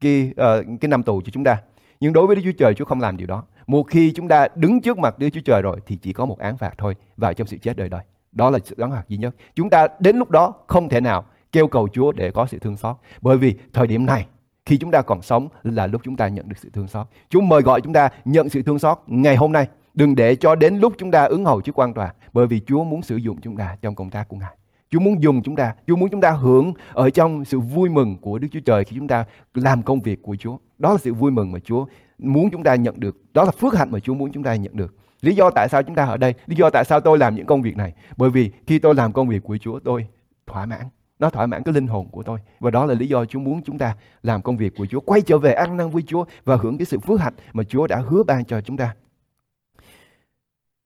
cái 0.00 0.30
uh, 0.30 0.80
cái 0.80 0.88
năm 0.88 1.02
tù 1.02 1.20
cho 1.20 1.30
chúng 1.32 1.44
ta. 1.44 1.62
Nhưng 2.04 2.12
đối 2.12 2.26
với 2.26 2.36
Đức 2.36 2.42
Chúa 2.44 2.52
Trời 2.58 2.74
Chúa 2.74 2.84
không 2.84 3.00
làm 3.00 3.16
điều 3.16 3.26
đó. 3.26 3.44
Một 3.66 3.82
khi 3.82 4.12
chúng 4.12 4.28
ta 4.28 4.48
đứng 4.54 4.80
trước 4.80 4.98
mặt 4.98 5.18
Đức 5.18 5.28
Chúa 5.32 5.40
Trời 5.44 5.62
rồi 5.62 5.80
thì 5.86 5.96
chỉ 5.96 6.12
có 6.12 6.26
một 6.26 6.38
án 6.38 6.56
phạt 6.56 6.74
thôi 6.78 6.94
vào 7.16 7.34
trong 7.34 7.46
sự 7.46 7.56
chết 7.62 7.76
đời 7.76 7.88
đời. 7.88 8.00
Đó 8.32 8.50
là 8.50 8.58
sự 8.64 8.74
án 8.78 8.90
phạt 8.90 9.08
duy 9.08 9.16
nhất. 9.16 9.34
Chúng 9.54 9.70
ta 9.70 9.88
đến 9.98 10.16
lúc 10.16 10.30
đó 10.30 10.54
không 10.66 10.88
thể 10.88 11.00
nào 11.00 11.24
kêu 11.52 11.66
cầu 11.66 11.88
Chúa 11.92 12.12
để 12.12 12.30
có 12.30 12.46
sự 12.46 12.58
thương 12.58 12.76
xót. 12.76 12.96
Bởi 13.20 13.36
vì 13.36 13.54
thời 13.72 13.86
điểm 13.86 14.06
này 14.06 14.26
khi 14.66 14.78
chúng 14.78 14.90
ta 14.90 15.02
còn 15.02 15.22
sống 15.22 15.48
là 15.62 15.86
lúc 15.86 16.00
chúng 16.04 16.16
ta 16.16 16.28
nhận 16.28 16.48
được 16.48 16.56
sự 16.58 16.70
thương 16.72 16.88
xót. 16.88 17.06
Chúa 17.28 17.40
mời 17.40 17.62
gọi 17.62 17.80
chúng 17.80 17.92
ta 17.92 18.08
nhận 18.24 18.48
sự 18.48 18.62
thương 18.62 18.78
xót 18.78 18.98
ngày 19.06 19.36
hôm 19.36 19.52
nay. 19.52 19.68
Đừng 19.94 20.14
để 20.14 20.36
cho 20.36 20.54
đến 20.54 20.78
lúc 20.78 20.94
chúng 20.98 21.10
ta 21.10 21.24
ứng 21.24 21.44
hầu 21.44 21.60
trước 21.60 21.78
quan 21.78 21.94
tòa. 21.94 22.14
Bởi 22.32 22.46
vì 22.46 22.60
Chúa 22.66 22.84
muốn 22.84 23.02
sử 23.02 23.16
dụng 23.16 23.40
chúng 23.40 23.56
ta 23.56 23.76
trong 23.82 23.94
công 23.94 24.10
tác 24.10 24.28
của 24.28 24.36
Ngài. 24.36 24.56
Chúa 24.90 25.00
muốn 25.00 25.22
dùng 25.22 25.42
chúng 25.42 25.56
ta, 25.56 25.74
Chúa 25.86 25.96
muốn 25.96 26.08
chúng 26.10 26.20
ta 26.20 26.30
hưởng 26.30 26.72
ở 26.92 27.10
trong 27.10 27.44
sự 27.44 27.60
vui 27.60 27.88
mừng 27.88 28.16
của 28.20 28.38
Đức 28.38 28.48
Chúa 28.52 28.60
Trời 28.60 28.84
khi 28.84 28.96
chúng 28.96 29.08
ta 29.08 29.24
làm 29.54 29.82
công 29.82 30.00
việc 30.00 30.22
của 30.22 30.36
Chúa. 30.38 30.56
Đó 30.84 30.92
là 30.92 30.98
sự 30.98 31.14
vui 31.14 31.30
mừng 31.30 31.52
mà 31.52 31.58
Chúa 31.58 31.86
muốn 32.18 32.50
chúng 32.50 32.62
ta 32.62 32.74
nhận 32.74 33.00
được. 33.00 33.16
Đó 33.34 33.44
là 33.44 33.50
phước 33.50 33.74
hạnh 33.74 33.90
mà 33.90 33.98
Chúa 33.98 34.14
muốn 34.14 34.32
chúng 34.32 34.42
ta 34.42 34.54
nhận 34.54 34.76
được. 34.76 34.94
Lý 35.20 35.34
do 35.34 35.50
tại 35.50 35.68
sao 35.68 35.82
chúng 35.82 35.94
ta 35.94 36.04
ở 36.04 36.16
đây, 36.16 36.34
lý 36.46 36.56
do 36.56 36.70
tại 36.70 36.84
sao 36.84 37.00
tôi 37.00 37.18
làm 37.18 37.34
những 37.34 37.46
công 37.46 37.62
việc 37.62 37.76
này. 37.76 37.92
Bởi 38.16 38.30
vì 38.30 38.50
khi 38.66 38.78
tôi 38.78 38.94
làm 38.94 39.12
công 39.12 39.28
việc 39.28 39.42
của 39.44 39.56
Chúa, 39.56 39.78
tôi 39.78 40.06
thỏa 40.46 40.66
mãn. 40.66 40.80
Nó 41.18 41.30
thỏa 41.30 41.46
mãn 41.46 41.62
cái 41.62 41.74
linh 41.74 41.86
hồn 41.86 42.08
của 42.10 42.22
tôi. 42.22 42.38
Và 42.60 42.70
đó 42.70 42.86
là 42.86 42.94
lý 42.94 43.06
do 43.06 43.24
Chúa 43.24 43.38
muốn 43.38 43.62
chúng 43.64 43.78
ta 43.78 43.96
làm 44.22 44.42
công 44.42 44.56
việc 44.56 44.76
của 44.76 44.86
Chúa. 44.86 45.00
Quay 45.00 45.20
trở 45.20 45.38
về 45.38 45.52
ăn 45.52 45.76
năn 45.76 45.90
với 45.90 46.02
Chúa 46.02 46.24
và 46.44 46.56
hưởng 46.56 46.78
cái 46.78 46.86
sự 46.86 46.98
phước 46.98 47.20
hạnh 47.20 47.34
mà 47.52 47.64
Chúa 47.64 47.86
đã 47.86 48.02
hứa 48.06 48.22
ban 48.22 48.44
cho 48.44 48.60
chúng 48.60 48.76
ta. 48.76 48.94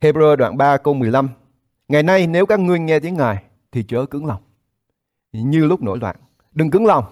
Hebrew 0.00 0.36
đoạn 0.36 0.56
3 0.56 0.76
câu 0.76 0.94
15 0.94 1.28
Ngày 1.88 2.02
nay 2.02 2.26
nếu 2.26 2.46
các 2.46 2.60
ngươi 2.60 2.78
nghe 2.78 3.00
tiếng 3.00 3.14
Ngài 3.14 3.42
thì 3.72 3.82
chớ 3.82 4.06
cứng 4.06 4.26
lòng. 4.26 4.42
Như 5.32 5.64
lúc 5.64 5.82
nổi 5.82 5.98
loạn. 5.98 6.16
Đừng 6.52 6.70
cứng 6.70 6.86
lòng. 6.86 7.04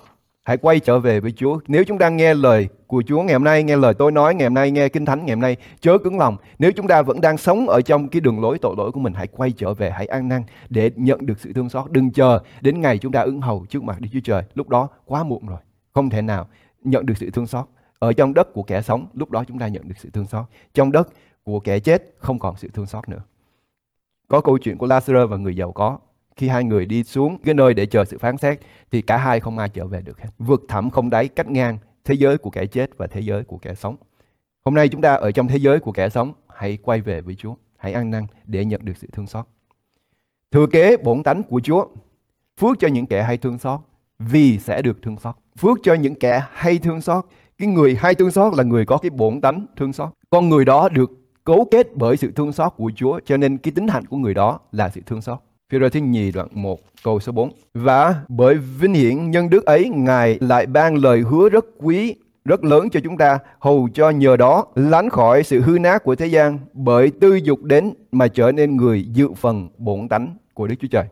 Hãy 0.46 0.56
quay 0.56 0.80
trở 0.80 0.98
về 0.98 1.20
với 1.20 1.32
Chúa. 1.32 1.58
Nếu 1.66 1.84
chúng 1.84 1.98
ta 1.98 2.08
nghe 2.08 2.34
lời 2.34 2.68
của 2.86 3.02
Chúa 3.06 3.22
ngày 3.22 3.32
hôm 3.32 3.44
nay, 3.44 3.62
nghe 3.62 3.76
lời 3.76 3.94
tôi 3.94 4.12
nói 4.12 4.34
ngày 4.34 4.46
hôm 4.46 4.54
nay, 4.54 4.70
nghe 4.70 4.88
Kinh 4.88 5.04
Thánh 5.04 5.26
ngày 5.26 5.34
hôm 5.34 5.40
nay, 5.40 5.56
chớ 5.80 5.98
cứng 5.98 6.18
lòng. 6.18 6.36
Nếu 6.58 6.72
chúng 6.72 6.88
ta 6.88 7.02
vẫn 7.02 7.20
đang 7.20 7.36
sống 7.36 7.68
ở 7.68 7.80
trong 7.80 8.08
cái 8.08 8.20
đường 8.20 8.40
lối 8.40 8.58
tội 8.58 8.74
lỗi 8.78 8.92
của 8.92 9.00
mình, 9.00 9.12
hãy 9.12 9.26
quay 9.26 9.52
trở 9.52 9.74
về, 9.74 9.90
hãy 9.90 10.06
ăn 10.06 10.28
năn 10.28 10.42
để 10.68 10.90
nhận 10.96 11.26
được 11.26 11.40
sự 11.40 11.52
thương 11.52 11.68
xót. 11.68 11.90
Đừng 11.90 12.10
chờ 12.10 12.42
đến 12.60 12.80
ngày 12.80 12.98
chúng 12.98 13.12
ta 13.12 13.20
ứng 13.20 13.40
hầu 13.40 13.66
trước 13.68 13.82
mặt 13.82 14.00
Đức 14.00 14.08
Chúa 14.12 14.20
Trời. 14.24 14.42
Lúc 14.54 14.68
đó 14.68 14.88
quá 15.04 15.24
muộn 15.24 15.46
rồi. 15.46 15.58
Không 15.92 16.10
thể 16.10 16.22
nào 16.22 16.48
nhận 16.84 17.06
được 17.06 17.14
sự 17.16 17.30
thương 17.30 17.46
xót. 17.46 17.64
Ở 17.98 18.12
trong 18.12 18.34
đất 18.34 18.52
của 18.52 18.62
kẻ 18.62 18.82
sống, 18.82 19.06
lúc 19.14 19.30
đó 19.30 19.44
chúng 19.48 19.58
ta 19.58 19.68
nhận 19.68 19.88
được 19.88 19.96
sự 19.98 20.10
thương 20.12 20.26
xót. 20.26 20.44
Trong 20.74 20.92
đất 20.92 21.08
của 21.44 21.60
kẻ 21.60 21.78
chết 21.78 22.14
không 22.18 22.38
còn 22.38 22.56
sự 22.56 22.68
thương 22.74 22.86
xót 22.86 23.08
nữa. 23.08 23.22
Có 24.28 24.40
câu 24.40 24.58
chuyện 24.58 24.78
của 24.78 24.86
Lazarus 24.86 25.26
và 25.26 25.36
người 25.36 25.56
giàu 25.56 25.72
có 25.72 25.98
khi 26.36 26.48
hai 26.48 26.64
người 26.64 26.86
đi 26.86 27.04
xuống 27.04 27.38
cái 27.44 27.54
nơi 27.54 27.74
để 27.74 27.86
chờ 27.86 28.04
sự 28.04 28.18
phán 28.18 28.36
xét 28.36 28.60
thì 28.90 29.02
cả 29.02 29.16
hai 29.16 29.40
không 29.40 29.58
ai 29.58 29.68
trở 29.68 29.86
về 29.86 30.02
được 30.02 30.20
hết. 30.20 30.28
Vượt 30.38 30.62
thẳm 30.68 30.90
không 30.90 31.10
đáy 31.10 31.28
cách 31.28 31.50
ngang 31.50 31.78
thế 32.04 32.14
giới 32.14 32.38
của 32.38 32.50
kẻ 32.50 32.66
chết 32.66 32.90
và 32.96 33.06
thế 33.06 33.20
giới 33.20 33.44
của 33.44 33.58
kẻ 33.58 33.74
sống. 33.74 33.96
Hôm 34.64 34.74
nay 34.74 34.88
chúng 34.88 35.00
ta 35.00 35.14
ở 35.14 35.30
trong 35.32 35.48
thế 35.48 35.56
giới 35.56 35.80
của 35.80 35.92
kẻ 35.92 36.08
sống, 36.08 36.32
hãy 36.48 36.78
quay 36.82 37.00
về 37.00 37.20
với 37.20 37.34
Chúa, 37.34 37.54
hãy 37.76 37.92
ăn 37.92 38.10
năn 38.10 38.26
để 38.44 38.64
nhận 38.64 38.80
được 38.84 38.96
sự 38.96 39.08
thương 39.12 39.26
xót. 39.26 39.44
Thừa 40.50 40.66
kế 40.66 40.96
bổn 40.96 41.22
tánh 41.22 41.42
của 41.42 41.60
Chúa, 41.60 41.86
phước 42.60 42.78
cho 42.78 42.88
những 42.88 43.06
kẻ 43.06 43.22
hay 43.22 43.36
thương 43.36 43.58
xót 43.58 43.80
vì 44.18 44.58
sẽ 44.58 44.82
được 44.82 45.02
thương 45.02 45.18
xót. 45.18 45.34
Phước 45.58 45.78
cho 45.82 45.94
những 45.94 46.14
kẻ 46.14 46.42
hay 46.52 46.78
thương 46.78 47.00
xót, 47.00 47.24
cái 47.58 47.68
người 47.68 47.94
hay 47.94 48.14
thương 48.14 48.30
xót 48.30 48.54
là 48.54 48.62
người 48.62 48.86
có 48.86 48.98
cái 48.98 49.10
bổn 49.10 49.40
tánh 49.40 49.66
thương 49.76 49.92
xót. 49.92 50.08
Con 50.30 50.48
người 50.48 50.64
đó 50.64 50.88
được 50.88 51.10
cấu 51.44 51.68
kết 51.70 51.96
bởi 51.96 52.16
sự 52.16 52.30
thương 52.30 52.52
xót 52.52 52.72
của 52.76 52.92
Chúa 52.96 53.20
cho 53.24 53.36
nên 53.36 53.58
cái 53.58 53.72
tính 53.72 53.88
hạnh 53.88 54.06
của 54.06 54.16
người 54.16 54.34
đó 54.34 54.60
là 54.72 54.88
sự 54.88 55.00
thương 55.06 55.22
xót. 55.22 55.38
Phi 55.70 55.78
rơ 55.78 55.88
thứ 55.88 56.00
nhì 56.00 56.32
đoạn 56.32 56.48
1 56.52 56.80
câu 57.04 57.20
số 57.20 57.32
4. 57.32 57.50
Và 57.74 58.14
bởi 58.28 58.54
vinh 58.54 58.94
hiển 58.94 59.30
nhân 59.30 59.50
đức 59.50 59.64
ấy, 59.64 59.88
Ngài 59.88 60.38
lại 60.40 60.66
ban 60.66 60.96
lời 60.96 61.20
hứa 61.20 61.48
rất 61.48 61.64
quý, 61.78 62.14
rất 62.44 62.64
lớn 62.64 62.90
cho 62.90 63.00
chúng 63.04 63.16
ta, 63.16 63.38
hầu 63.58 63.88
cho 63.94 64.10
nhờ 64.10 64.36
đó 64.36 64.66
lánh 64.74 65.10
khỏi 65.10 65.42
sự 65.42 65.60
hư 65.60 65.78
nát 65.78 66.04
của 66.04 66.14
thế 66.14 66.26
gian, 66.26 66.58
bởi 66.72 67.10
tư 67.20 67.34
dục 67.34 67.62
đến 67.62 67.92
mà 68.12 68.28
trở 68.28 68.52
nên 68.52 68.76
người 68.76 69.02
dự 69.12 69.28
phần 69.36 69.68
bổn 69.78 70.08
tánh 70.08 70.36
của 70.54 70.66
Đức 70.66 70.74
Chúa 70.80 70.88
Trời. 70.90 71.04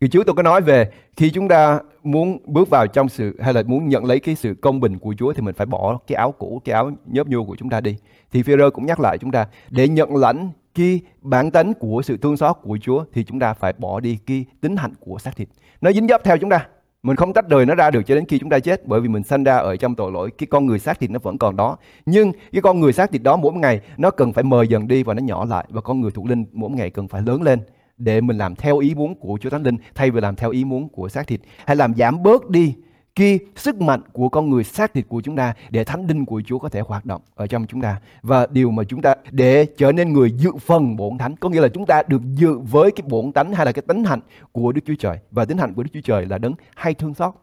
Kỳ 0.00 0.08
trước 0.08 0.26
tôi 0.26 0.34
có 0.34 0.42
nói 0.42 0.60
về 0.60 0.90
khi 1.16 1.30
chúng 1.30 1.48
ta 1.48 1.80
muốn 2.02 2.38
bước 2.44 2.70
vào 2.70 2.86
trong 2.86 3.08
sự 3.08 3.36
hay 3.40 3.54
là 3.54 3.62
muốn 3.66 3.88
nhận 3.88 4.04
lấy 4.04 4.20
cái 4.20 4.34
sự 4.34 4.54
công 4.60 4.80
bình 4.80 4.98
của 4.98 5.14
Chúa 5.18 5.32
thì 5.32 5.42
mình 5.42 5.54
phải 5.54 5.66
bỏ 5.66 5.98
cái 6.06 6.16
áo 6.16 6.32
cũ, 6.32 6.62
cái 6.64 6.74
áo 6.74 6.90
nhớp 7.06 7.26
nhô 7.26 7.44
của 7.44 7.56
chúng 7.56 7.70
ta 7.70 7.80
đi. 7.80 7.96
Thì 8.32 8.42
Phi-rơ 8.42 8.70
cũng 8.70 8.86
nhắc 8.86 9.00
lại 9.00 9.18
chúng 9.18 9.30
ta 9.30 9.46
để 9.70 9.88
nhận 9.88 10.16
lãnh 10.16 10.50
cái 10.78 11.00
bản 11.22 11.50
tính 11.50 11.72
của 11.74 12.02
sự 12.04 12.16
thương 12.16 12.36
xót 12.36 12.56
của 12.62 12.78
Chúa 12.80 13.04
thì 13.12 13.24
chúng 13.24 13.38
ta 13.38 13.54
phải 13.54 13.72
bỏ 13.78 14.00
đi 14.00 14.18
cái 14.26 14.44
tính 14.60 14.76
hạnh 14.76 14.92
của 15.00 15.18
xác 15.18 15.36
thịt. 15.36 15.48
Nó 15.80 15.92
dính 15.92 16.08
dấp 16.08 16.24
theo 16.24 16.38
chúng 16.38 16.50
ta. 16.50 16.66
Mình 17.02 17.16
không 17.16 17.32
tách 17.32 17.48
rời 17.48 17.66
nó 17.66 17.74
ra 17.74 17.90
được 17.90 18.02
cho 18.06 18.14
đến 18.14 18.24
khi 18.28 18.38
chúng 18.38 18.50
ta 18.50 18.58
chết, 18.58 18.86
bởi 18.86 19.00
vì 19.00 19.08
mình 19.08 19.22
sanh 19.22 19.44
ra 19.44 19.56
ở 19.56 19.76
trong 19.76 19.94
tội 19.94 20.12
lỗi. 20.12 20.30
Cái 20.38 20.46
con 20.46 20.66
người 20.66 20.78
xác 20.78 21.00
thịt 21.00 21.10
nó 21.10 21.18
vẫn 21.22 21.38
còn 21.38 21.56
đó. 21.56 21.76
Nhưng 22.06 22.32
cái 22.52 22.62
con 22.62 22.80
người 22.80 22.92
xác 22.92 23.12
thịt 23.12 23.22
đó 23.22 23.36
mỗi 23.36 23.52
ngày 23.52 23.80
nó 23.96 24.10
cần 24.10 24.32
phải 24.32 24.44
mờ 24.44 24.62
dần 24.62 24.88
đi 24.88 25.02
và 25.02 25.14
nó 25.14 25.22
nhỏ 25.22 25.44
lại. 25.44 25.66
Và 25.68 25.80
con 25.80 26.00
người 26.00 26.10
thuộc 26.10 26.26
linh 26.26 26.44
mỗi 26.52 26.70
ngày 26.70 26.90
cần 26.90 27.08
phải 27.08 27.22
lớn 27.22 27.42
lên 27.42 27.60
để 27.96 28.20
mình 28.20 28.38
làm 28.38 28.56
theo 28.56 28.78
ý 28.78 28.94
muốn 28.94 29.14
của 29.14 29.38
Chúa 29.40 29.50
Thánh 29.50 29.62
Linh 29.62 29.76
thay 29.94 30.10
vì 30.10 30.20
làm 30.20 30.36
theo 30.36 30.50
ý 30.50 30.64
muốn 30.64 30.88
của 30.88 31.08
xác 31.08 31.26
thịt. 31.26 31.40
Hay 31.66 31.76
làm 31.76 31.94
giảm 31.94 32.22
bớt 32.22 32.48
đi 32.48 32.74
kia 33.18 33.38
sức 33.56 33.80
mạnh 33.80 34.00
của 34.12 34.28
con 34.28 34.50
người 34.50 34.64
xác 34.64 34.94
thịt 34.94 35.08
của 35.08 35.20
chúng 35.20 35.36
ta 35.36 35.54
để 35.70 35.84
thánh 35.84 36.06
linh 36.06 36.24
của 36.24 36.42
Chúa 36.46 36.58
có 36.58 36.68
thể 36.68 36.80
hoạt 36.80 37.06
động 37.06 37.22
ở 37.34 37.46
trong 37.46 37.66
chúng 37.66 37.80
ta. 37.80 38.00
Và 38.22 38.46
điều 38.50 38.70
mà 38.70 38.84
chúng 38.84 39.02
ta 39.02 39.14
để 39.30 39.66
trở 39.76 39.92
nên 39.92 40.12
người 40.12 40.30
dự 40.30 40.50
phần 40.60 40.96
bổn 40.96 41.18
thánh, 41.18 41.36
có 41.36 41.48
nghĩa 41.48 41.60
là 41.60 41.68
chúng 41.68 41.86
ta 41.86 42.02
được 42.06 42.22
dự 42.34 42.58
với 42.58 42.90
cái 42.90 43.06
bổn 43.08 43.32
tánh 43.32 43.52
hay 43.52 43.66
là 43.66 43.72
cái 43.72 43.82
tính 43.82 44.04
hạnh 44.04 44.20
của 44.52 44.72
Đức 44.72 44.80
Chúa 44.86 44.94
Trời. 44.98 45.18
Và 45.30 45.44
tính 45.44 45.58
hạnh 45.58 45.74
của 45.74 45.82
Đức 45.82 45.90
Chúa 45.94 46.00
Trời 46.04 46.26
là 46.26 46.38
đấng 46.38 46.54
hay 46.76 46.94
thương 46.94 47.14
xót. 47.14 47.34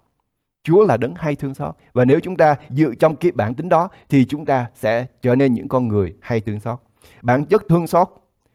Chúa 0.64 0.86
là 0.86 0.98
đấng 0.98 1.14
hay 1.16 1.36
thương 1.36 1.54
xót. 1.54 1.76
Và 1.94 2.06
nếu 2.06 2.20
chúng 2.20 2.38
ta 2.38 2.56
dự 2.70 2.96
trong 2.96 3.16
cái 3.16 3.32
bản 3.32 3.54
tính 3.54 3.70
đó, 3.70 3.90
thì 4.10 4.26
chúng 4.26 4.46
ta 4.46 4.68
sẽ 4.76 5.06
trở 5.22 5.36
nên 5.36 5.54
những 5.54 5.68
con 5.68 5.88
người 5.88 6.14
hay 6.22 6.42
thương 6.42 6.60
xót. 6.60 6.80
Bản 7.22 7.46
chất 7.46 7.64
thương 7.70 7.88
xót 7.88 8.08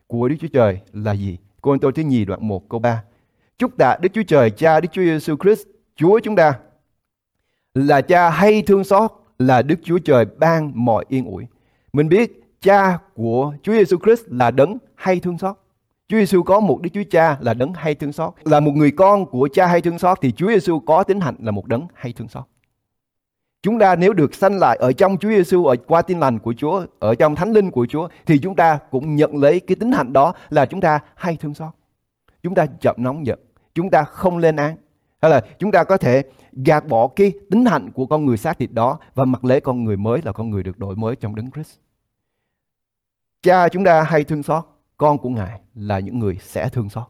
của 0.07 0.29
Đức 0.29 0.37
Chúa 0.41 0.49
Trời 0.53 0.81
là 0.93 1.13
gì? 1.13 1.39
Cô 1.61 1.77
tôi 1.81 1.93
thứ 1.93 2.03
nhì 2.03 2.25
đoạn 2.25 2.49
1 2.49 2.69
câu 2.69 2.81
3 2.81 3.03
Chúc 3.59 3.77
tạ 3.79 3.97
Đức 4.01 4.09
Chúa 4.15 4.23
Trời, 4.23 4.51
Cha 4.51 4.81
Đức 4.81 4.89
Chúa 4.93 5.03
Giêsu 5.03 5.37
Christ, 5.37 5.63
Chúa 5.97 6.21
chúng 6.21 6.37
ta 6.37 6.55
là 7.75 8.01
cha 8.01 8.31
hay 8.31 8.63
thương 8.63 8.85
xót 8.85 9.11
là 9.39 9.63
Đức 9.63 9.77
Chúa 9.83 9.99
Trời 9.99 10.25
ban 10.39 10.73
mọi 10.75 11.05
yên 11.09 11.25
ủi. 11.25 11.47
Mình 11.93 12.09
biết 12.09 12.43
cha 12.61 12.99
của 13.15 13.55
Chúa 13.63 13.73
Giêsu 13.73 13.97
Christ 14.05 14.23
là 14.27 14.51
đấng 14.51 14.79
hay 14.95 15.21
thương 15.21 15.39
xót. 15.39 15.57
Chúa 16.09 16.19
Giêsu 16.19 16.43
có 16.43 16.61
một 16.61 16.79
Đức 16.83 16.91
Chúa 16.95 17.03
Cha 17.11 17.37
là 17.41 17.55
đấng 17.55 17.73
hay 17.75 17.95
thương 17.95 18.13
xót. 18.13 18.33
Là 18.45 18.61
một 18.61 18.73
người 18.75 18.91
con 18.91 19.27
của 19.27 19.49
cha 19.53 19.67
hay 19.67 19.81
thương 19.81 19.99
xót 19.99 20.19
thì 20.21 20.33
Chúa 20.33 20.49
Giêsu 20.49 20.79
có 20.81 21.03
tính 21.03 21.21
hạnh 21.21 21.35
là 21.39 21.51
một 21.51 21.67
đấng 21.67 21.87
hay 21.95 22.13
thương 22.13 22.29
xót. 22.29 22.45
Chúng 23.63 23.79
ta 23.79 23.97
nếu 23.97 24.13
được 24.13 24.35
sanh 24.35 24.59
lại 24.59 24.77
ở 24.81 24.93
trong 24.93 25.17
Chúa 25.17 25.29
Giêsu 25.29 25.65
ở 25.65 25.77
qua 25.87 26.03
tin 26.03 26.21
lành 26.21 26.39
của 26.39 26.55
Chúa, 26.57 26.87
ở 26.99 27.15
trong 27.15 27.35
thánh 27.35 27.53
linh 27.53 27.71
của 27.71 27.87
Chúa 27.87 28.09
thì 28.27 28.39
chúng 28.39 28.57
ta 28.57 28.79
cũng 28.91 29.17
nhận 29.17 29.37
lấy 29.37 29.61
cái 29.61 29.77
tính 29.77 29.93
hạnh 29.93 30.13
đó 30.13 30.33
là 30.51 30.67
chúng 30.67 30.81
ta 30.81 31.01
hay 31.15 31.37
thương 31.37 31.55
xót. 31.55 31.71
Chúng 32.43 32.55
ta 32.55 32.67
chậm 32.81 32.97
nóng 32.99 33.27
giận, 33.27 33.39
chúng 33.75 33.91
ta 33.91 34.03
không 34.03 34.39
lên 34.39 34.57
án, 34.57 34.77
hay 35.23 35.31
là 35.31 35.41
chúng 35.59 35.73
ta 35.73 35.85
có 35.85 35.97
thể 35.97 36.23
gạt 36.53 36.87
bỏ 36.89 37.09
cái 37.09 37.33
tính 37.51 37.65
hạnh 37.65 37.91
của 37.91 38.07
con 38.07 38.27
người 38.27 38.37
xác 38.37 38.59
thịt 38.59 38.73
đó 38.73 38.99
và 39.15 39.25
mặc 39.25 39.45
lấy 39.45 39.61
con 39.61 39.85
người 39.85 39.97
mới 39.97 40.21
là 40.25 40.33
con 40.33 40.51
người 40.51 40.63
được 40.63 40.79
đổi 40.79 40.97
mới 40.97 41.17
trong 41.17 41.35
đấng 41.35 41.51
Christ. 41.51 41.79
Cha 43.43 43.69
chúng 43.69 43.85
ta 43.85 44.03
hay 44.03 44.25
thương 44.25 44.43
xót, 44.43 44.65
con 44.97 45.19
của 45.19 45.29
Ngài 45.29 45.61
là 45.75 45.99
những 45.99 46.19
người 46.19 46.39
sẽ 46.43 46.69
thương 46.69 46.89
xót. 46.89 47.05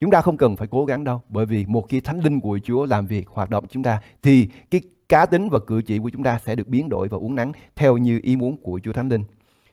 Chúng 0.00 0.10
ta 0.10 0.20
không 0.20 0.36
cần 0.36 0.56
phải 0.56 0.68
cố 0.70 0.84
gắng 0.84 1.04
đâu, 1.04 1.22
bởi 1.28 1.46
vì 1.46 1.66
một 1.66 1.86
khi 1.88 2.00
thánh 2.00 2.20
linh 2.20 2.40
của 2.40 2.58
Chúa 2.64 2.86
làm 2.86 3.06
việc 3.06 3.28
hoạt 3.28 3.50
động 3.50 3.64
chúng 3.70 3.82
ta 3.82 4.00
thì 4.22 4.48
cái 4.70 4.80
cá 5.08 5.26
tính 5.26 5.48
và 5.48 5.58
cử 5.66 5.82
chỉ 5.86 5.98
của 5.98 6.10
chúng 6.10 6.22
ta 6.22 6.38
sẽ 6.44 6.54
được 6.54 6.68
biến 6.68 6.88
đổi 6.88 7.08
và 7.08 7.18
uốn 7.18 7.34
nắn 7.34 7.52
theo 7.76 7.96
như 7.96 8.20
ý 8.22 8.36
muốn 8.36 8.56
của 8.56 8.80
Chúa 8.82 8.92
Thánh 8.92 9.08
Linh. 9.08 9.24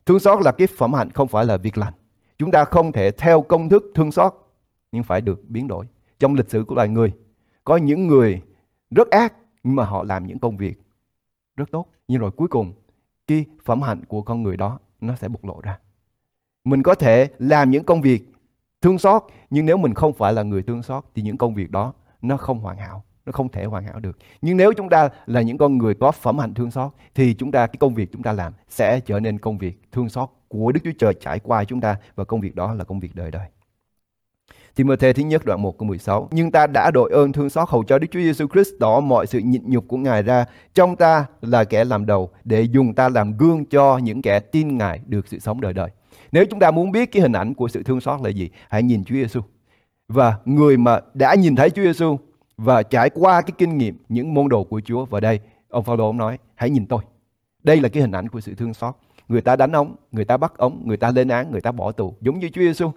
Thương 0.06 0.19
xót 0.19 0.41
là 0.43 0.52
cái 0.52 0.67
phẩm 0.78 0.93
hạnh 0.93 1.10
không 1.12 1.28
phải 1.28 1.46
là 1.46 1.58
việc 1.58 1.78
lành. 1.78 1.93
Chúng 2.38 2.52
ta 2.52 2.65
không 2.65 2.91
thể 2.91 3.12
theo 3.12 3.41
công 3.41 3.69
thức 3.69 3.84
thương 3.96 4.12
xót 4.12 4.34
nhưng 4.91 5.04
phải 5.04 5.22
được 5.22 5.50
biến 5.50 5.67
đổi. 5.67 5.86
Trong 6.19 6.34
lịch 6.34 6.50
sử 6.50 6.63
của 6.67 6.76
loài 6.76 6.88
người, 6.88 7.12
có 7.63 7.78
những 7.78 8.08
người 8.08 8.41
rất 8.91 9.10
ác, 9.10 9.34
nhưng 9.63 9.76
mà 9.76 9.86
họ 9.86 10.04
làm 10.04 10.28
những 10.28 10.39
công 10.39 10.58
việc 10.58 10.82
rất 11.58 11.71
tốt. 11.71 11.88
Nhưng 12.08 12.21
rồi 12.21 12.32
cuối 12.32 12.47
cùng, 12.47 12.73
cái 13.28 13.45
phẩm 13.65 13.82
hạnh 13.82 14.06
của 14.08 14.21
con 14.21 14.43
người 14.43 14.58
đó, 14.58 14.80
nó 15.02 15.15
sẽ 15.15 15.28
bộc 15.28 15.45
lộ 15.45 15.62
ra. 15.62 15.80
Mình 16.63 16.84
có 16.84 16.95
thể 16.95 17.30
làm 17.39 17.71
những 17.71 17.84
công 17.84 18.02
việc 18.02 18.23
thương 18.82 18.97
xót, 18.97 19.23
nhưng 19.49 19.65
nếu 19.65 19.78
mình 19.78 19.93
không 19.93 20.13
phải 20.13 20.34
là 20.34 20.43
người 20.43 20.63
thương 20.63 20.84
xót, 20.84 21.04
thì 21.15 21.21
những 21.21 21.38
công 21.38 21.54
việc 21.54 21.71
đó 21.71 21.93
nó 22.21 22.38
không 22.38 22.60
hoàn 22.60 22.78
hảo, 22.78 23.04
nó 23.26 23.32
không 23.32 23.49
thể 23.49 23.65
hoàn 23.65 23.84
hảo 23.84 23.99
được 23.99 24.17
nhưng 24.41 24.58
nếu 24.58 24.73
chúng 24.73 24.89
ta 24.89 25.10
là 25.26 25.41
những 25.41 25.58
con 25.58 25.78
người 25.78 25.93
có 25.93 26.12
phẩm 26.12 26.38
hạnh 26.39 26.54
thương 26.54 26.71
xót, 26.71 26.91
thì 27.15 27.34
chúng 27.34 27.52
ta, 27.52 27.67
cái 27.67 27.76
công 27.80 27.93
việc 27.93 28.10
chúng 28.12 28.23
ta 28.23 28.34
làm 28.34 28.54
sẽ 28.69 28.99
trở 28.99 29.19
nên 29.19 29.39
công 29.39 29.58
việc 29.58 29.82
thương 29.91 30.10
xót 30.10 30.30
của 30.47 30.71
Đức 30.71 30.80
Chúa 30.84 30.91
Trời 30.99 31.13
trải 31.13 31.39
qua 31.39 31.63
chúng 31.63 31.82
ta, 31.82 31.97
và 32.15 32.23
công 32.23 32.41
việc 32.41 32.56
đó 32.56 32.73
là 32.73 32.84
công 32.84 32.99
việc 32.99 33.15
đời 33.15 33.32
đời 33.32 33.47
Timothy 34.75 35.13
thứ 35.13 35.23
nhất 35.23 35.45
đoạn 35.45 35.62
1 35.62 35.77
câu 35.77 35.88
16. 35.88 36.29
Nhưng 36.31 36.51
ta 36.51 36.67
đã 36.67 36.91
đội 36.91 37.12
ơn 37.12 37.31
thương 37.31 37.49
xót 37.49 37.69
hầu 37.69 37.83
cho 37.83 37.99
Đức 37.99 38.07
Chúa 38.12 38.19
Giêsu 38.19 38.47
Christ 38.47 38.69
tỏ 38.79 38.99
mọi 38.99 39.27
sự 39.27 39.39
nhịn 39.39 39.62
nhục 39.65 39.88
của 39.88 39.97
Ngài 39.97 40.23
ra. 40.23 40.45
Trong 40.73 40.95
ta 40.95 41.25
là 41.41 41.63
kẻ 41.63 41.83
làm 41.83 42.05
đầu 42.05 42.29
để 42.43 42.62
dùng 42.62 42.93
ta 42.93 43.09
làm 43.09 43.38
gương 43.38 43.65
cho 43.65 43.97
những 43.97 44.21
kẻ 44.21 44.39
tin 44.39 44.77
Ngài 44.77 44.99
được 45.07 45.27
sự 45.27 45.39
sống 45.39 45.62
đời 45.62 45.73
đời. 45.73 45.89
Nếu 46.31 46.45
chúng 46.49 46.59
ta 46.59 46.71
muốn 46.71 46.91
biết 46.91 47.12
cái 47.12 47.21
hình 47.21 47.33
ảnh 47.33 47.53
của 47.53 47.67
sự 47.67 47.83
thương 47.83 48.01
xót 48.01 48.21
là 48.21 48.29
gì, 48.29 48.49
hãy 48.69 48.83
nhìn 48.83 49.03
Chúa 49.03 49.15
Giêsu. 49.15 49.41
Và 50.07 50.38
người 50.45 50.77
mà 50.77 50.99
đã 51.13 51.36
nhìn 51.36 51.55
thấy 51.55 51.69
Chúa 51.69 51.83
Giêsu 51.83 52.17
và 52.57 52.83
trải 52.83 53.09
qua 53.09 53.41
cái 53.41 53.51
kinh 53.57 53.77
nghiệm 53.77 53.97
những 54.09 54.33
môn 54.33 54.49
đồ 54.49 54.63
của 54.63 54.81
Chúa 54.86 55.05
vào 55.05 55.21
đây, 55.21 55.39
ông 55.69 55.83
Phaolô 55.83 56.05
ông 56.05 56.17
nói, 56.17 56.38
hãy 56.55 56.69
nhìn 56.69 56.86
tôi. 56.86 57.03
Đây 57.63 57.81
là 57.81 57.89
cái 57.89 58.01
hình 58.01 58.12
ảnh 58.12 58.29
của 58.29 58.41
sự 58.41 58.55
thương 58.55 58.73
xót. 58.73 58.95
người 59.27 59.41
ta 59.41 59.55
đánh 59.55 59.71
ông, 59.71 59.95
người 60.12 60.25
ta 60.25 60.38
bắt 60.38 60.57
ông, 60.57 60.81
người 60.86 60.97
ta 60.97 61.12
lên 61.12 61.27
án, 61.27 61.51
người 61.51 61.62
ta 61.62 61.71
bỏ 61.71 61.91
tù, 61.91 62.15
giống 62.21 62.39
như 62.39 62.49
Chúa 62.49 62.62
Giêsu. 62.62 62.91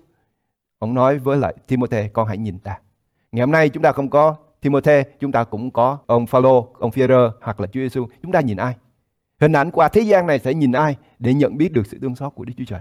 Ông 0.78 0.94
nói 0.94 1.18
với 1.18 1.38
lại 1.38 1.54
Timothy, 1.66 2.08
con 2.12 2.28
hãy 2.28 2.38
nhìn 2.38 2.58
ta. 2.58 2.78
Ngày 3.32 3.40
hôm 3.40 3.50
nay 3.50 3.68
chúng 3.68 3.82
ta 3.82 3.92
không 3.92 4.10
có 4.10 4.36
Timothy, 4.60 5.02
chúng 5.20 5.32
ta 5.32 5.44
cũng 5.44 5.70
có 5.70 5.98
ông 6.06 6.26
Phaolô, 6.26 6.68
ông 6.78 6.90
Phêrô 6.90 7.30
hoặc 7.40 7.60
là 7.60 7.66
Chúa 7.66 7.80
Giêsu. 7.80 8.06
Chúng 8.22 8.32
ta 8.32 8.40
nhìn 8.40 8.56
ai? 8.56 8.76
Hình 9.40 9.52
ảnh 9.52 9.70
qua 9.70 9.88
thế 9.88 10.00
gian 10.00 10.26
này 10.26 10.38
sẽ 10.38 10.54
nhìn 10.54 10.72
ai 10.72 10.96
để 11.18 11.34
nhận 11.34 11.56
biết 11.56 11.72
được 11.72 11.86
sự 11.86 11.98
thương 12.02 12.16
xót 12.16 12.34
của 12.34 12.44
Đức 12.44 12.52
Chúa 12.56 12.64
Trời? 12.64 12.80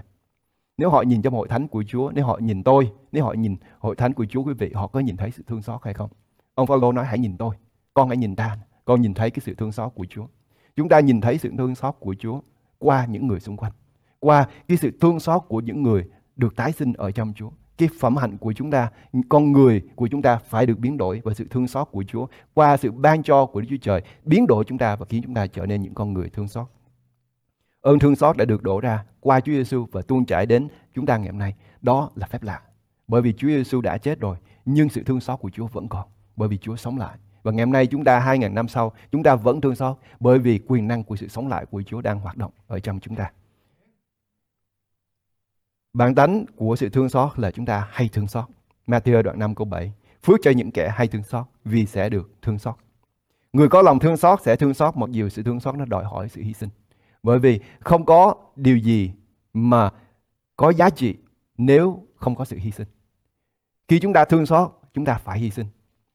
Nếu 0.78 0.90
họ 0.90 1.02
nhìn 1.02 1.22
trong 1.22 1.34
hội 1.34 1.48
thánh 1.48 1.68
của 1.68 1.84
Chúa, 1.88 2.12
nếu 2.16 2.26
họ 2.26 2.40
nhìn 2.42 2.64
tôi, 2.64 2.92
nếu 3.12 3.24
họ 3.24 3.34
nhìn 3.34 3.56
hội 3.80 3.96
thánh 3.96 4.14
của 4.14 4.26
Chúa 4.26 4.44
quý 4.44 4.54
vị, 4.54 4.72
họ 4.74 4.88
có 4.88 5.00
nhìn 5.00 5.18
thấy 5.18 5.32
sự 5.32 5.44
thương 5.48 5.62
xót 5.62 5.80
hay 5.84 5.94
không? 5.94 6.10
Ông 6.56 6.68
Phaolô 6.68 6.92
nói 6.92 7.06
hãy 7.06 7.20
nhìn 7.20 7.38
tôi, 7.38 7.56
con 7.94 8.08
hãy 8.08 8.18
nhìn 8.18 8.36
ta, 8.36 8.58
con 8.86 9.02
nhìn 9.02 9.14
thấy 9.14 9.30
cái 9.32 9.40
sự 9.46 9.56
thương 9.56 9.72
xót 9.72 9.92
của 9.96 10.06
Chúa. 10.10 10.26
Chúng 10.76 10.90
ta 10.90 11.00
nhìn 11.00 11.22
thấy 11.22 11.38
sự 11.38 11.52
thương 11.58 11.76
xót 11.76 11.96
của 12.00 12.16
Chúa 12.20 12.40
qua 12.80 13.06
những 13.06 13.28
người 13.28 13.40
xung 13.40 13.58
quanh, 13.58 13.72
qua 14.20 14.48
cái 14.68 14.78
sự 14.78 14.92
thương 15.02 15.20
xót 15.20 15.42
của 15.48 15.60
những 15.60 15.84
người 15.84 16.04
được 16.36 16.56
tái 16.56 16.72
sinh 16.72 16.94
ở 16.94 17.12
trong 17.12 17.34
Chúa. 17.36 17.50
Cái 17.78 17.90
phẩm 18.00 18.18
hạnh 18.18 18.38
của 18.38 18.54
chúng 18.54 18.72
ta, 18.72 18.90
con 19.30 19.52
người 19.52 19.82
của 19.96 20.08
chúng 20.08 20.22
ta 20.22 20.38
phải 20.38 20.66
được 20.66 20.80
biến 20.80 20.98
đổi 20.98 21.22
bởi 21.24 21.36
sự 21.36 21.48
thương 21.50 21.68
xót 21.68 21.88
của 21.92 22.04
Chúa 22.08 22.28
qua 22.54 22.78
sự 22.78 22.92
ban 22.92 23.24
cho 23.24 23.46
của 23.46 23.62
Đức 23.62 23.68
Chúa 23.70 23.78
Trời 23.82 24.02
biến 24.24 24.48
đổi 24.48 24.64
chúng 24.68 24.78
ta 24.78 24.96
và 24.96 25.06
khiến 25.10 25.24
chúng 25.24 25.34
ta 25.34 25.48
trở 25.48 25.66
nên 25.66 25.82
những 25.82 25.94
con 25.94 26.14
người 26.14 26.30
thương 26.30 26.48
xót. 26.48 26.68
Ơn 27.82 28.00
thương 28.00 28.16
xót 28.16 28.38
đã 28.38 28.46
được 28.46 28.64
đổ 28.64 28.80
ra 28.80 29.04
qua 29.20 29.40
Chúa 29.40 29.52
Giêsu 29.52 29.86
và 29.92 30.02
tuôn 30.02 30.26
chảy 30.26 30.46
đến 30.46 30.68
chúng 30.96 31.06
ta 31.06 31.18
ngày 31.18 31.30
hôm 31.30 31.40
nay. 31.40 31.56
Đó 31.82 32.10
là 32.16 32.28
phép 32.28 32.44
lạ. 32.44 32.62
Bởi 33.08 33.22
vì 33.22 33.34
Chúa 33.34 33.48
Giêsu 33.48 33.82
đã 33.82 33.98
chết 33.98 34.20
rồi, 34.20 34.38
nhưng 34.66 34.90
sự 34.90 35.04
thương 35.04 35.20
xót 35.20 35.40
của 35.40 35.50
Chúa 35.50 35.68
vẫn 35.68 35.88
còn. 35.88 36.08
Bởi 36.36 36.50
vì 36.50 36.58
Chúa 36.58 36.76
sống 36.76 36.98
lại. 36.98 37.18
Và 37.44 37.52
ngày 37.52 37.66
hôm 37.66 37.74
nay 37.74 37.88
chúng 37.88 38.04
ta 38.04 38.20
2.000 38.20 38.54
năm 38.54 38.68
sau, 38.68 38.92
chúng 39.12 39.24
ta 39.24 39.36
vẫn 39.36 39.62
thương 39.62 39.76
xót 39.76 39.98
bởi 40.20 40.40
vì 40.40 40.60
quyền 40.68 40.88
năng 40.88 41.04
của 41.04 41.16
sự 41.16 41.28
sống 41.28 41.48
lại 41.48 41.66
của 41.66 41.82
Chúa 41.82 42.02
đang 42.02 42.20
hoạt 42.20 42.38
động 42.38 42.52
ở 42.68 42.80
trong 42.80 43.00
chúng 43.00 43.16
ta. 43.16 43.32
Bản 45.96 46.16
tánh 46.16 46.46
của 46.56 46.76
sự 46.76 46.90
thương 46.90 47.10
xót 47.10 47.40
là 47.40 47.52
chúng 47.52 47.66
ta 47.66 47.88
hay 47.92 48.10
thương 48.14 48.28
xót. 48.28 48.46
Matthew 48.88 49.22
đoạn 49.22 49.40
5 49.40 49.56
câu 49.56 49.66
7. 49.66 49.94
Phước 50.24 50.40
cho 50.44 50.52
những 50.52 50.72
kẻ 50.72 50.90
hay 50.96 51.08
thương 51.08 51.24
xót 51.24 51.46
vì 51.66 51.86
sẽ 51.86 52.10
được 52.10 52.32
thương 52.42 52.60
xót. 52.60 52.76
Người 53.54 53.70
có 53.70 53.82
lòng 53.82 54.00
thương 54.00 54.18
xót 54.18 54.42
sẽ 54.42 54.56
thương 54.56 54.74
xót 54.74 54.98
mặc 54.98 55.10
dù 55.12 55.30
sự 55.30 55.44
thương 55.44 55.60
xót 55.60 55.76
nó 55.76 55.86
đòi 55.86 56.04
hỏi 56.04 56.30
sự 56.30 56.42
hy 56.42 56.54
sinh. 56.54 56.70
Bởi 57.24 57.40
vì 57.40 57.60
không 57.80 58.06
có 58.06 58.36
điều 58.56 58.78
gì 58.78 59.12
mà 59.54 59.90
có 60.56 60.74
giá 60.74 60.90
trị 60.90 61.16
nếu 61.58 62.08
không 62.16 62.36
có 62.36 62.46
sự 62.46 62.58
hy 62.58 62.72
sinh. 62.72 62.88
Khi 63.88 64.00
chúng 64.00 64.14
ta 64.14 64.26
thương 64.26 64.46
xót, 64.46 64.72
chúng 64.94 65.06
ta 65.06 65.18
phải 65.24 65.40
hy 65.40 65.50
sinh. 65.50 65.68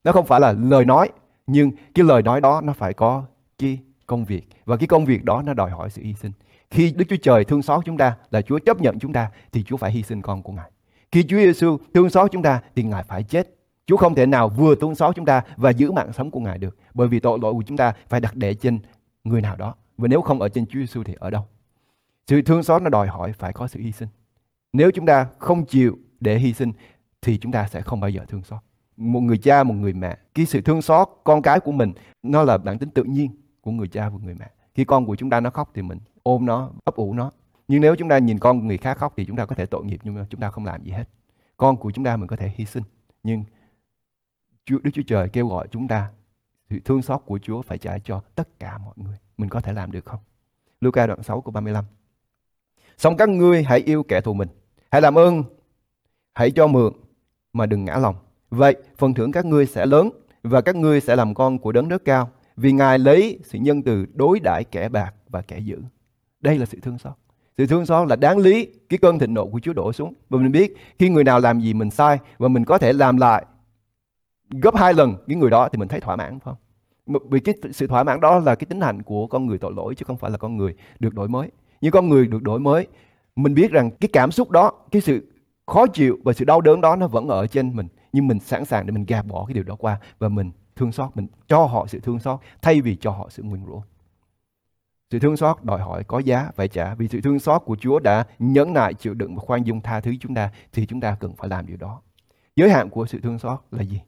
Nó 0.05 0.13
không 0.13 0.27
phải 0.27 0.41
là 0.41 0.53
lời 0.53 0.85
nói, 0.85 1.11
nhưng 1.47 1.71
cái 1.95 2.05
lời 2.05 2.23
nói 2.23 2.41
đó 2.41 2.61
nó 2.61 2.73
phải 2.73 2.95
có 2.95 3.25
cái 3.59 3.79
công 4.11 4.25
việc. 4.25 4.49
Và 4.65 4.77
cái 4.77 4.87
công 4.87 5.05
việc 5.05 5.25
đó 5.25 5.43
nó 5.43 5.55
đòi 5.55 5.71
hỏi 5.71 5.91
sự 5.91 6.03
hy 6.03 6.15
sinh. 6.15 6.33
Khi 6.71 6.93
Đức 6.97 7.05
Chúa 7.09 7.17
Trời 7.23 7.45
thương 7.45 7.63
xót 7.63 7.85
chúng 7.85 7.97
ta, 7.97 8.17
là 8.31 8.43
Chúa 8.43 8.59
chấp 8.59 8.81
nhận 8.81 8.99
chúng 8.99 9.13
ta, 9.13 9.31
thì 9.53 9.63
Chúa 9.63 9.77
phải 9.77 9.93
hy 9.93 10.03
sinh 10.03 10.23
con 10.23 10.43
của 10.43 10.53
Ngài. 10.53 10.71
Khi 11.13 11.23
Chúa 11.23 11.37
Giêsu 11.37 11.79
thương 11.95 12.11
xót 12.11 12.31
chúng 12.33 12.43
ta, 12.43 12.61
thì 12.75 12.83
Ngài 12.83 13.03
phải 13.03 13.23
chết. 13.23 13.57
Chúa 13.87 13.97
không 13.97 14.15
thể 14.15 14.27
nào 14.27 14.49
vừa 14.49 14.75
thương 14.75 14.95
xót 14.95 15.17
chúng 15.17 15.25
ta 15.25 15.43
và 15.57 15.71
giữ 15.71 15.91
mạng 15.93 16.13
sống 16.13 16.31
của 16.31 16.41
Ngài 16.41 16.59
được. 16.59 16.77
Bởi 16.95 17.09
vì 17.09 17.21
tội 17.21 17.39
lỗi 17.43 17.53
của 17.53 17.63
chúng 17.67 17.77
ta 17.77 17.93
phải 18.09 18.21
đặt 18.21 18.37
để 18.37 18.55
trên 18.55 18.79
người 19.25 19.41
nào 19.41 19.57
đó. 19.57 19.75
Và 19.99 20.09
nếu 20.09 20.23
không 20.23 20.41
ở 20.41 20.49
trên 20.49 20.67
Chúa 20.67 20.81
Giêsu 20.81 21.03
thì 21.03 21.15
ở 21.19 21.31
đâu? 21.31 21.43
Sự 22.27 22.43
thương 22.43 22.63
xót 22.63 22.83
nó 22.83 22.89
đòi 22.89 23.07
hỏi 23.07 23.33
phải 23.33 23.53
có 23.53 23.69
sự 23.69 23.81
hy 23.81 23.93
sinh. 23.93 24.09
Nếu 24.73 24.91
chúng 24.91 25.07
ta 25.07 25.27
không 25.39 25.65
chịu 25.65 25.99
để 26.21 26.39
hy 26.39 26.53
sinh 26.53 26.73
thì 27.23 27.39
chúng 27.39 27.53
ta 27.53 27.69
sẽ 27.69 27.81
không 27.81 28.01
bao 28.01 28.11
giờ 28.11 28.25
thương 28.29 28.43
xót. 28.43 28.59
Một 28.97 29.21
người 29.21 29.39
cha, 29.39 29.63
một 29.63 29.75
người 29.75 29.93
mẹ, 29.93 30.19
cái 30.35 30.47
sự 30.47 30.61
thương 30.61 30.83
xót 30.83 31.09
con 31.25 31.43
cái 31.43 31.61
của 31.61 31.73
mình 31.73 31.93
nó 32.23 32.43
là 32.43 32.59
bản 32.59 32.79
tính 32.79 32.91
tự 32.91 33.05
nhiên 33.05 33.40
của 33.61 33.71
người 33.71 33.89
cha 33.89 34.09
và 34.09 34.19
người 34.23 34.35
mẹ. 34.35 34.51
Khi 34.75 34.85
con 34.85 35.07
của 35.07 35.17
chúng 35.17 35.31
ta 35.31 35.41
nó 35.41 35.51
khóc 35.51 35.71
thì 35.75 35.83
mình 35.83 35.99
ôm 36.23 36.47
nó, 36.47 36.71
ấp 36.85 36.95
ủ 36.95 37.15
nó. 37.15 37.31
Nhưng 37.69 37.81
nếu 37.81 37.97
chúng 37.97 38.09
ta 38.09 38.19
nhìn 38.19 38.39
con 38.39 38.67
người 38.67 38.79
khác 38.79 38.99
khóc 38.99 39.13
thì 39.17 39.25
chúng 39.25 39.37
ta 39.37 39.47
có 39.47 39.55
thể 39.55 39.67
tội 39.67 39.85
nghiệp 39.85 40.01
nhưng 40.03 40.15
mà 40.15 40.27
chúng 40.31 40.41
ta 40.41 40.51
không 40.51 40.65
làm 40.65 40.83
gì 40.83 40.91
hết. 40.91 41.05
Con 41.57 41.77
của 41.77 41.91
chúng 41.91 42.05
ta 42.05 42.17
mình 42.17 42.27
có 42.27 42.37
thể 42.37 42.53
hy 42.57 42.65
sinh. 42.65 42.83
Nhưng 43.23 43.45
Chúa 44.65 44.79
Đức 44.83 44.91
Chúa 44.95 45.03
Trời 45.07 45.29
kêu 45.29 45.49
gọi 45.49 45.69
chúng 45.71 45.89
ta 45.89 46.11
sự 46.71 46.79
thương 46.85 47.03
xót 47.03 47.23
của 47.27 47.39
Chúa 47.39 47.63
phải 47.63 47.79
trả 47.79 47.99
cho 47.99 48.21
tất 48.35 48.61
cả 48.61 48.79
mọi 48.79 48.95
người. 48.97 49.17
Mình 49.39 49.49
có 49.49 49.61
thể 49.61 49.73
làm 49.73 49.93
được 49.93 50.05
không? 50.05 50.21
Luca 50.81 51.07
đoạn 51.07 51.23
6 51.23 51.41
câu 51.41 51.53
35. 51.53 51.85
Xong 52.97 53.17
các 53.17 53.29
ngươi 53.29 53.63
hãy 53.63 53.81
yêu 53.81 54.03
kẻ 54.03 54.21
thù 54.21 54.35
mình. 54.35 54.49
Hãy 54.91 55.03
làm 55.03 55.19
ơn, 55.19 55.45
hãy 56.35 56.51
cho 56.51 56.67
mượn 56.67 56.93
mà 57.53 57.67
đừng 57.67 57.85
ngã 57.85 57.97
lòng. 57.97 58.17
Vậy 58.51 58.77
phần 58.97 59.15
thưởng 59.15 59.33
các 59.33 59.45
ngươi 59.45 59.67
sẽ 59.67 59.87
lớn 59.87 60.11
và 60.43 60.61
các 60.61 60.77
ngươi 60.77 61.01
sẽ 61.01 61.17
làm 61.17 61.35
con 61.35 61.59
của 61.59 61.73
đấng 61.73 61.89
rất 61.89 62.05
cao. 62.05 62.31
Vì 62.61 62.73
Ngài 62.73 62.99
lấy 62.99 63.39
sự 63.45 63.59
nhân 63.59 63.83
từ 63.83 64.07
đối 64.15 64.41
đãi 64.41 64.65
kẻ 64.65 64.89
bạc 64.89 65.15
và 65.29 65.43
kẻ 65.43 65.59
dữ. 65.59 65.83
Đây 66.41 66.59
là 66.59 66.67
sự 66.67 66.79
thương 66.83 66.99
xót. 66.99 67.13
Sự 67.59 67.67
thương 67.67 67.87
xót 67.87 68.09
là 68.09 68.17
đáng 68.17 68.39
lý 68.39 68.69
cái 68.89 68.99
cơn 68.99 69.19
thịnh 69.19 69.35
nộ 69.35 69.47
của 69.47 69.61
Chúa 69.61 69.73
đổ 69.73 69.93
xuống. 69.93 70.15
Và 70.29 70.39
mình 70.39 70.53
biết 70.53 70.77
khi 70.99 71.09
người 71.09 71.25
nào 71.25 71.41
làm 71.41 71.61
gì 71.61 71.75
mình 71.75 71.91
sai 71.91 72.19
và 72.39 72.49
mình 72.49 72.65
có 72.65 72.79
thể 72.79 72.93
làm 72.93 73.17
lại 73.17 73.45
gấp 74.51 74.77
hai 74.77 74.95
lần 74.95 75.15
cái 75.29 75.37
người 75.37 75.51
đó 75.51 75.69
thì 75.69 75.79
mình 75.79 75.89
thấy 75.89 76.01
thỏa 76.01 76.17
mãn 76.17 76.39
phải 76.41 76.55
không? 77.07 77.31
Vì 77.31 77.41
cái 77.41 77.55
sự 77.73 77.87
thỏa 77.87 78.03
mãn 78.03 78.21
đó 78.21 78.39
là 78.39 78.55
cái 78.55 78.67
tính 78.67 78.81
hạnh 78.81 79.03
của 79.03 79.27
con 79.27 79.47
người 79.47 79.59
tội 79.59 79.73
lỗi 79.77 79.95
chứ 79.95 80.05
không 80.05 80.17
phải 80.17 80.31
là 80.31 80.37
con 80.37 80.57
người 80.57 80.75
được 80.99 81.15
đổi 81.15 81.29
mới. 81.29 81.51
Nhưng 81.81 81.93
con 81.93 82.09
người 82.09 82.27
được 82.27 82.43
đổi 82.43 82.61
mới, 82.61 82.87
mình 83.37 83.55
biết 83.55 83.71
rằng 83.71 83.91
cái 83.91 84.09
cảm 84.13 84.31
xúc 84.31 84.51
đó, 84.51 84.73
cái 84.91 85.03
sự 85.03 85.33
khó 85.67 85.87
chịu 85.87 86.19
và 86.25 86.33
sự 86.33 86.45
đau 86.45 86.61
đớn 86.61 86.81
đó 86.81 86.97
nó 86.97 87.07
vẫn 87.07 87.29
ở 87.29 87.47
trên 87.47 87.77
mình. 87.77 87.89
Nhưng 88.13 88.29
mình 88.29 88.39
sẵn 88.39 88.65
sàng 88.65 88.87
để 88.87 88.93
mình 88.93 89.05
gạt 89.09 89.27
bỏ 89.27 89.45
cái 89.47 89.55
điều 89.55 89.65
đó 89.65 89.77
qua 89.79 90.01
và 90.19 90.29
mình 90.29 90.51
thương 90.81 90.93
xót, 90.93 91.17
mình 91.17 91.27
cho 91.49 91.65
họ 91.65 91.87
sự 91.87 92.01
thương 92.01 92.21
xót 92.21 92.41
thay 92.63 92.81
vì 92.81 92.97
cho 92.97 93.11
họ 93.11 93.29
sự 93.31 93.43
nguyền 93.43 93.67
rủa. 93.67 93.83
Sự 95.11 95.19
thương 95.19 95.37
xót 95.37 95.65
đòi 95.65 95.81
hỏi 95.81 96.05
có 96.05 96.19
giá 96.19 96.51
phải 96.57 96.69
trả 96.69 96.95
vì 96.95 97.09
sự 97.09 97.21
thương 97.21 97.39
xót 97.39 97.63
của 97.65 97.77
Chúa 97.81 97.99
đã 97.99 98.27
nhẫn 98.39 98.73
nại 98.73 98.95
chịu 98.95 99.15
đựng 99.15 99.37
và 99.37 99.43
khoan 99.47 99.63
dung 99.67 99.81
tha 99.81 100.01
thứ 100.01 100.15
chúng 100.21 100.35
ta 100.35 100.51
thì 100.73 100.87
chúng 100.87 101.01
ta 101.01 101.17
cần 101.21 101.35
phải 101.37 101.49
làm 101.49 101.67
điều 101.67 101.77
đó. 101.77 102.03
Giới 102.57 102.71
hạn 102.71 102.91
của 102.91 103.07
sự 103.07 103.21
thương 103.21 103.39
xót 103.39 103.61
là 103.71 103.83
gì? 103.83 104.01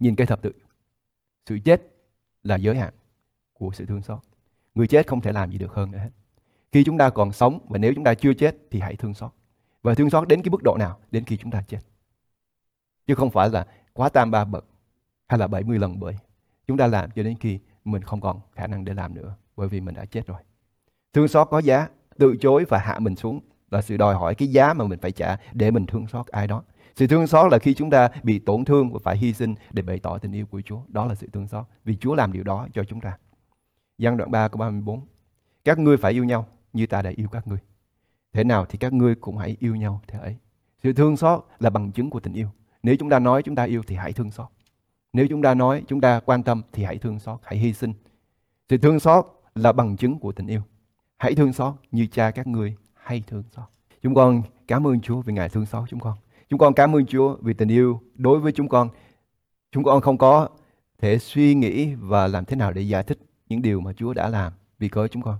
Nhìn 0.00 0.16
cái 0.16 0.26
thập 0.26 0.42
tự. 0.42 0.52
Sự 1.46 1.58
chết 1.64 1.82
là 2.42 2.56
giới 2.56 2.76
hạn 2.76 2.94
của 3.52 3.70
sự 3.74 3.86
thương 3.86 4.02
xót. 4.02 4.18
Người 4.74 4.86
chết 4.86 5.06
không 5.06 5.20
thể 5.20 5.32
làm 5.32 5.50
gì 5.50 5.58
được 5.58 5.72
hơn 5.72 5.90
nữa 5.90 5.98
hết. 5.98 6.10
Khi 6.72 6.84
chúng 6.84 6.98
ta 6.98 7.10
còn 7.10 7.32
sống 7.32 7.58
và 7.68 7.78
nếu 7.78 7.92
chúng 7.94 8.04
ta 8.04 8.14
chưa 8.14 8.34
chết 8.34 8.56
thì 8.70 8.80
hãy 8.80 8.96
thương 8.96 9.14
xót. 9.14 9.30
Và 9.82 9.94
thương 9.94 10.10
xót 10.10 10.28
đến 10.28 10.42
cái 10.42 10.50
mức 10.50 10.62
độ 10.62 10.76
nào? 10.78 10.98
Đến 11.10 11.24
khi 11.24 11.36
chúng 11.36 11.50
ta 11.50 11.62
chết. 11.68 11.80
Chứ 13.06 13.14
không 13.14 13.30
phải 13.30 13.50
là 13.50 13.66
quá 13.92 14.08
tam 14.08 14.30
ba 14.30 14.44
bậc 14.44 14.64
hay 15.28 15.38
là 15.38 15.46
70 15.46 15.78
lần 15.78 16.00
bởi. 16.00 16.16
Chúng 16.66 16.76
ta 16.76 16.86
làm 16.86 17.10
cho 17.10 17.22
đến 17.22 17.34
khi 17.40 17.58
mình 17.84 18.02
không 18.02 18.20
còn 18.20 18.40
khả 18.52 18.66
năng 18.66 18.84
để 18.84 18.94
làm 18.94 19.14
nữa 19.14 19.36
bởi 19.56 19.68
vì 19.68 19.80
mình 19.80 19.94
đã 19.94 20.04
chết 20.04 20.26
rồi. 20.26 20.38
Thương 21.12 21.28
xót 21.28 21.48
có 21.50 21.58
giá, 21.58 21.88
từ 22.18 22.36
chối 22.40 22.64
và 22.68 22.78
hạ 22.78 22.98
mình 22.98 23.16
xuống 23.16 23.40
là 23.70 23.82
sự 23.82 23.96
đòi 23.96 24.14
hỏi 24.14 24.34
cái 24.34 24.48
giá 24.48 24.74
mà 24.74 24.84
mình 24.84 24.98
phải 24.98 25.12
trả 25.12 25.36
để 25.52 25.70
mình 25.70 25.86
thương 25.86 26.06
xót 26.06 26.26
ai 26.26 26.46
đó. 26.46 26.62
Sự 26.96 27.06
thương 27.06 27.26
xót 27.26 27.52
là 27.52 27.58
khi 27.58 27.74
chúng 27.74 27.90
ta 27.90 28.08
bị 28.22 28.38
tổn 28.38 28.64
thương 28.64 28.92
và 28.92 28.98
phải 29.02 29.16
hy 29.16 29.32
sinh 29.32 29.54
để 29.70 29.82
bày 29.82 29.98
tỏ 29.98 30.18
tình 30.18 30.32
yêu 30.32 30.46
của 30.46 30.60
Chúa. 30.60 30.80
Đó 30.88 31.06
là 31.06 31.14
sự 31.14 31.28
thương 31.32 31.48
xót. 31.48 31.64
Vì 31.84 31.96
Chúa 31.96 32.14
làm 32.14 32.32
điều 32.32 32.44
đó 32.44 32.68
cho 32.74 32.84
chúng 32.84 33.00
ta. 33.00 33.18
Giăng 33.98 34.16
đoạn 34.16 34.30
3 34.30 34.48
câu 34.48 34.58
34. 34.58 35.00
Các 35.64 35.78
ngươi 35.78 35.96
phải 35.96 36.12
yêu 36.12 36.24
nhau 36.24 36.46
như 36.72 36.86
ta 36.86 37.02
đã 37.02 37.10
yêu 37.16 37.28
các 37.28 37.46
ngươi. 37.46 37.58
Thế 38.32 38.44
nào 38.44 38.66
thì 38.66 38.78
các 38.78 38.92
ngươi 38.92 39.14
cũng 39.14 39.36
hãy 39.36 39.56
yêu 39.60 39.76
nhau 39.76 40.00
thế 40.08 40.18
ấy. 40.18 40.36
Sự 40.82 40.92
thương 40.92 41.16
xót 41.16 41.44
là 41.58 41.70
bằng 41.70 41.92
chứng 41.92 42.10
của 42.10 42.20
tình 42.20 42.32
yêu. 42.32 42.48
Nếu 42.82 42.96
chúng 42.98 43.10
ta 43.10 43.18
nói 43.18 43.42
chúng 43.42 43.54
ta 43.54 43.64
yêu 43.64 43.82
thì 43.86 43.96
hãy 43.96 44.12
thương 44.12 44.30
xót. 44.30 44.46
Nếu 45.14 45.26
chúng 45.30 45.42
ta 45.42 45.54
nói 45.54 45.82
chúng 45.88 46.00
ta 46.00 46.20
quan 46.20 46.42
tâm 46.42 46.62
thì 46.72 46.84
hãy 46.84 46.98
thương 46.98 47.18
xót, 47.18 47.40
hãy 47.42 47.58
hy 47.58 47.72
sinh. 47.72 47.92
Sự 48.68 48.78
thương 48.78 49.00
xót 49.00 49.26
là 49.54 49.72
bằng 49.72 49.96
chứng 49.96 50.18
của 50.18 50.32
tình 50.32 50.46
yêu. 50.46 50.60
Hãy 51.16 51.34
thương 51.34 51.52
xót 51.52 51.74
như 51.90 52.06
cha 52.06 52.30
các 52.30 52.46
ngươi 52.46 52.74
hay 52.94 53.22
thương 53.26 53.42
xót. 53.56 53.64
Chúng 54.02 54.14
con 54.14 54.42
cảm 54.68 54.86
ơn 54.86 55.00
Chúa 55.00 55.20
vì 55.20 55.32
Ngài 55.32 55.48
thương 55.48 55.66
xót 55.66 55.88
chúng 55.88 56.00
con. 56.00 56.14
Chúng 56.48 56.58
con 56.58 56.74
cảm 56.74 56.96
ơn 56.96 57.06
Chúa 57.06 57.36
vì 57.40 57.54
tình 57.54 57.68
yêu 57.68 58.00
đối 58.14 58.40
với 58.40 58.52
chúng 58.52 58.68
con. 58.68 58.88
Chúng 59.72 59.84
con 59.84 60.00
không 60.00 60.18
có 60.18 60.48
thể 60.98 61.18
suy 61.18 61.54
nghĩ 61.54 61.94
và 61.94 62.26
làm 62.26 62.44
thế 62.44 62.56
nào 62.56 62.72
để 62.72 62.82
giải 62.82 63.02
thích 63.02 63.18
những 63.48 63.62
điều 63.62 63.80
mà 63.80 63.92
Chúa 63.92 64.14
đã 64.14 64.28
làm 64.28 64.52
vì 64.78 64.88
cớ 64.88 65.08
chúng 65.08 65.22
con. 65.22 65.36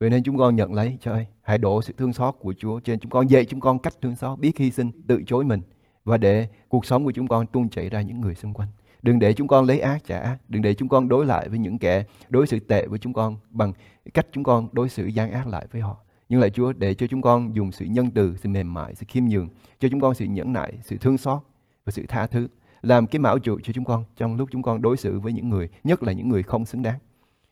Vậy 0.00 0.10
nên 0.10 0.22
chúng 0.22 0.38
con 0.38 0.56
nhận 0.56 0.74
lấy, 0.74 0.98
trời 1.00 1.14
ơi, 1.14 1.26
hãy 1.42 1.58
đổ 1.58 1.82
sự 1.82 1.92
thương 1.96 2.12
xót 2.12 2.34
của 2.40 2.54
Chúa 2.58 2.80
trên 2.80 3.00
chúng 3.00 3.10
con, 3.10 3.30
dạy 3.30 3.44
chúng 3.44 3.60
con 3.60 3.78
cách 3.78 3.94
thương 4.02 4.16
xót, 4.16 4.38
biết 4.38 4.58
hy 4.58 4.70
sinh, 4.70 4.90
tự 5.06 5.22
chối 5.26 5.44
mình 5.44 5.60
và 6.04 6.16
để 6.16 6.48
cuộc 6.68 6.86
sống 6.86 7.04
của 7.04 7.12
chúng 7.12 7.28
con 7.28 7.46
tuôn 7.46 7.68
chảy 7.68 7.88
ra 7.88 8.00
những 8.00 8.20
người 8.20 8.34
xung 8.34 8.54
quanh. 8.54 8.68
Đừng 9.02 9.18
để 9.18 9.32
chúng 9.32 9.48
con 9.48 9.64
lấy 9.64 9.80
ác 9.80 10.04
trả 10.06 10.18
ác, 10.18 10.38
đừng 10.48 10.62
để 10.62 10.74
chúng 10.74 10.88
con 10.88 11.08
đối 11.08 11.26
lại 11.26 11.48
với 11.48 11.58
những 11.58 11.78
kẻ 11.78 12.04
đối 12.28 12.46
xử 12.46 12.60
tệ 12.60 12.86
với 12.86 12.98
chúng 12.98 13.12
con 13.12 13.36
bằng 13.50 13.72
cách 14.14 14.26
chúng 14.32 14.44
con 14.44 14.68
đối 14.72 14.88
xử 14.88 15.06
gian 15.06 15.30
ác 15.30 15.46
lại 15.46 15.66
với 15.72 15.80
họ. 15.80 15.96
Nhưng 16.28 16.40
lại 16.40 16.50
Chúa 16.50 16.72
để 16.72 16.94
cho 16.94 17.06
chúng 17.06 17.22
con 17.22 17.56
dùng 17.56 17.72
sự 17.72 17.84
nhân 17.84 18.10
từ, 18.10 18.36
sự 18.36 18.48
mềm 18.48 18.74
mại, 18.74 18.94
sự 18.94 19.06
khiêm 19.08 19.24
nhường, 19.24 19.48
cho 19.78 19.88
chúng 19.88 20.00
con 20.00 20.14
sự 20.14 20.24
nhẫn 20.24 20.52
nại, 20.52 20.72
sự 20.82 20.96
thương 21.00 21.18
xót 21.18 21.42
và 21.84 21.90
sự 21.90 22.04
tha 22.08 22.26
thứ. 22.26 22.48
Làm 22.82 23.06
cái 23.06 23.20
mão 23.20 23.38
trụ 23.38 23.58
cho 23.62 23.72
chúng 23.72 23.84
con 23.84 24.04
trong 24.16 24.36
lúc 24.36 24.48
chúng 24.52 24.62
con 24.62 24.82
đối 24.82 24.96
xử 24.96 25.20
với 25.20 25.32
những 25.32 25.48
người, 25.48 25.68
nhất 25.84 26.02
là 26.02 26.12
những 26.12 26.28
người 26.28 26.42
không 26.42 26.66
xứng 26.66 26.82
đáng. 26.82 26.98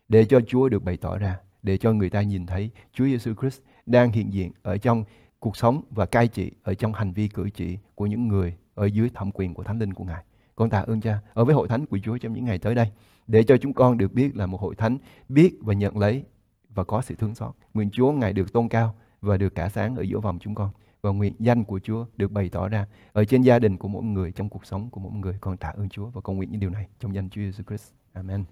Để 0.08 0.24
cho 0.24 0.40
Chúa 0.46 0.68
được 0.68 0.84
bày 0.84 0.96
tỏ 0.96 1.18
ra, 1.18 1.36
để 1.62 1.76
cho 1.76 1.92
người 1.92 2.10
ta 2.10 2.22
nhìn 2.22 2.46
thấy 2.46 2.70
Chúa 2.92 3.04
Giêsu 3.04 3.34
Christ 3.40 3.60
đang 3.86 4.12
hiện 4.12 4.32
diện 4.32 4.52
ở 4.62 4.78
trong 4.78 5.04
cuộc 5.40 5.56
sống 5.56 5.82
và 5.90 6.06
cai 6.06 6.28
trị 6.28 6.50
ở 6.62 6.74
trong 6.74 6.92
hành 6.92 7.12
vi 7.12 7.28
cử 7.28 7.50
chỉ 7.54 7.78
của 7.94 8.06
những 8.06 8.28
người 8.28 8.56
ở 8.74 8.86
dưới 8.86 9.10
thẩm 9.14 9.30
quyền 9.32 9.54
của 9.54 9.62
Thánh 9.62 9.78
Linh 9.78 9.94
của 9.94 10.04
Ngài. 10.04 10.24
Con 10.56 10.70
tạ 10.70 10.78
ơn 10.86 11.00
Cha 11.00 11.20
ở 11.34 11.44
với 11.44 11.54
hội 11.54 11.68
thánh 11.68 11.86
của 11.86 11.98
Chúa 12.02 12.18
trong 12.18 12.32
những 12.32 12.44
ngày 12.44 12.58
tới 12.58 12.74
đây 12.74 12.90
để 13.26 13.42
cho 13.42 13.56
chúng 13.56 13.72
con 13.72 13.98
được 13.98 14.12
biết 14.12 14.36
là 14.36 14.46
một 14.46 14.60
hội 14.60 14.74
thánh 14.74 14.98
biết 15.28 15.56
và 15.60 15.74
nhận 15.74 15.98
lấy 15.98 16.24
và 16.74 16.84
có 16.84 17.02
sự 17.02 17.14
thương 17.14 17.34
xót. 17.34 17.54
Nguyện 17.74 17.90
Chúa 17.90 18.12
Ngài 18.12 18.32
được 18.32 18.52
tôn 18.52 18.68
cao 18.68 18.94
và 19.20 19.36
được 19.36 19.54
cả 19.54 19.68
sáng 19.68 19.96
ở 19.96 20.02
giữa 20.02 20.20
vòng 20.20 20.38
chúng 20.40 20.54
con. 20.54 20.70
Và 21.02 21.10
nguyện 21.10 21.34
danh 21.38 21.64
của 21.64 21.78
Chúa 21.78 22.06
được 22.16 22.32
bày 22.32 22.48
tỏ 22.48 22.68
ra 22.68 22.86
ở 23.12 23.24
trên 23.24 23.42
gia 23.42 23.58
đình 23.58 23.76
của 23.76 23.88
mỗi 23.88 24.02
người, 24.02 24.32
trong 24.32 24.48
cuộc 24.48 24.66
sống 24.66 24.90
của 24.90 25.00
mỗi 25.00 25.12
người. 25.12 25.38
Con 25.40 25.56
tạ 25.56 25.68
ơn 25.68 25.88
Chúa 25.88 26.06
và 26.06 26.20
con 26.20 26.36
nguyện 26.36 26.50
những 26.50 26.60
điều 26.60 26.70
này 26.70 26.88
trong 27.00 27.14
danh 27.14 27.30
Chúa 27.30 27.40
Jesus 27.40 27.62
Christ. 27.66 27.92
Amen. 28.12 28.44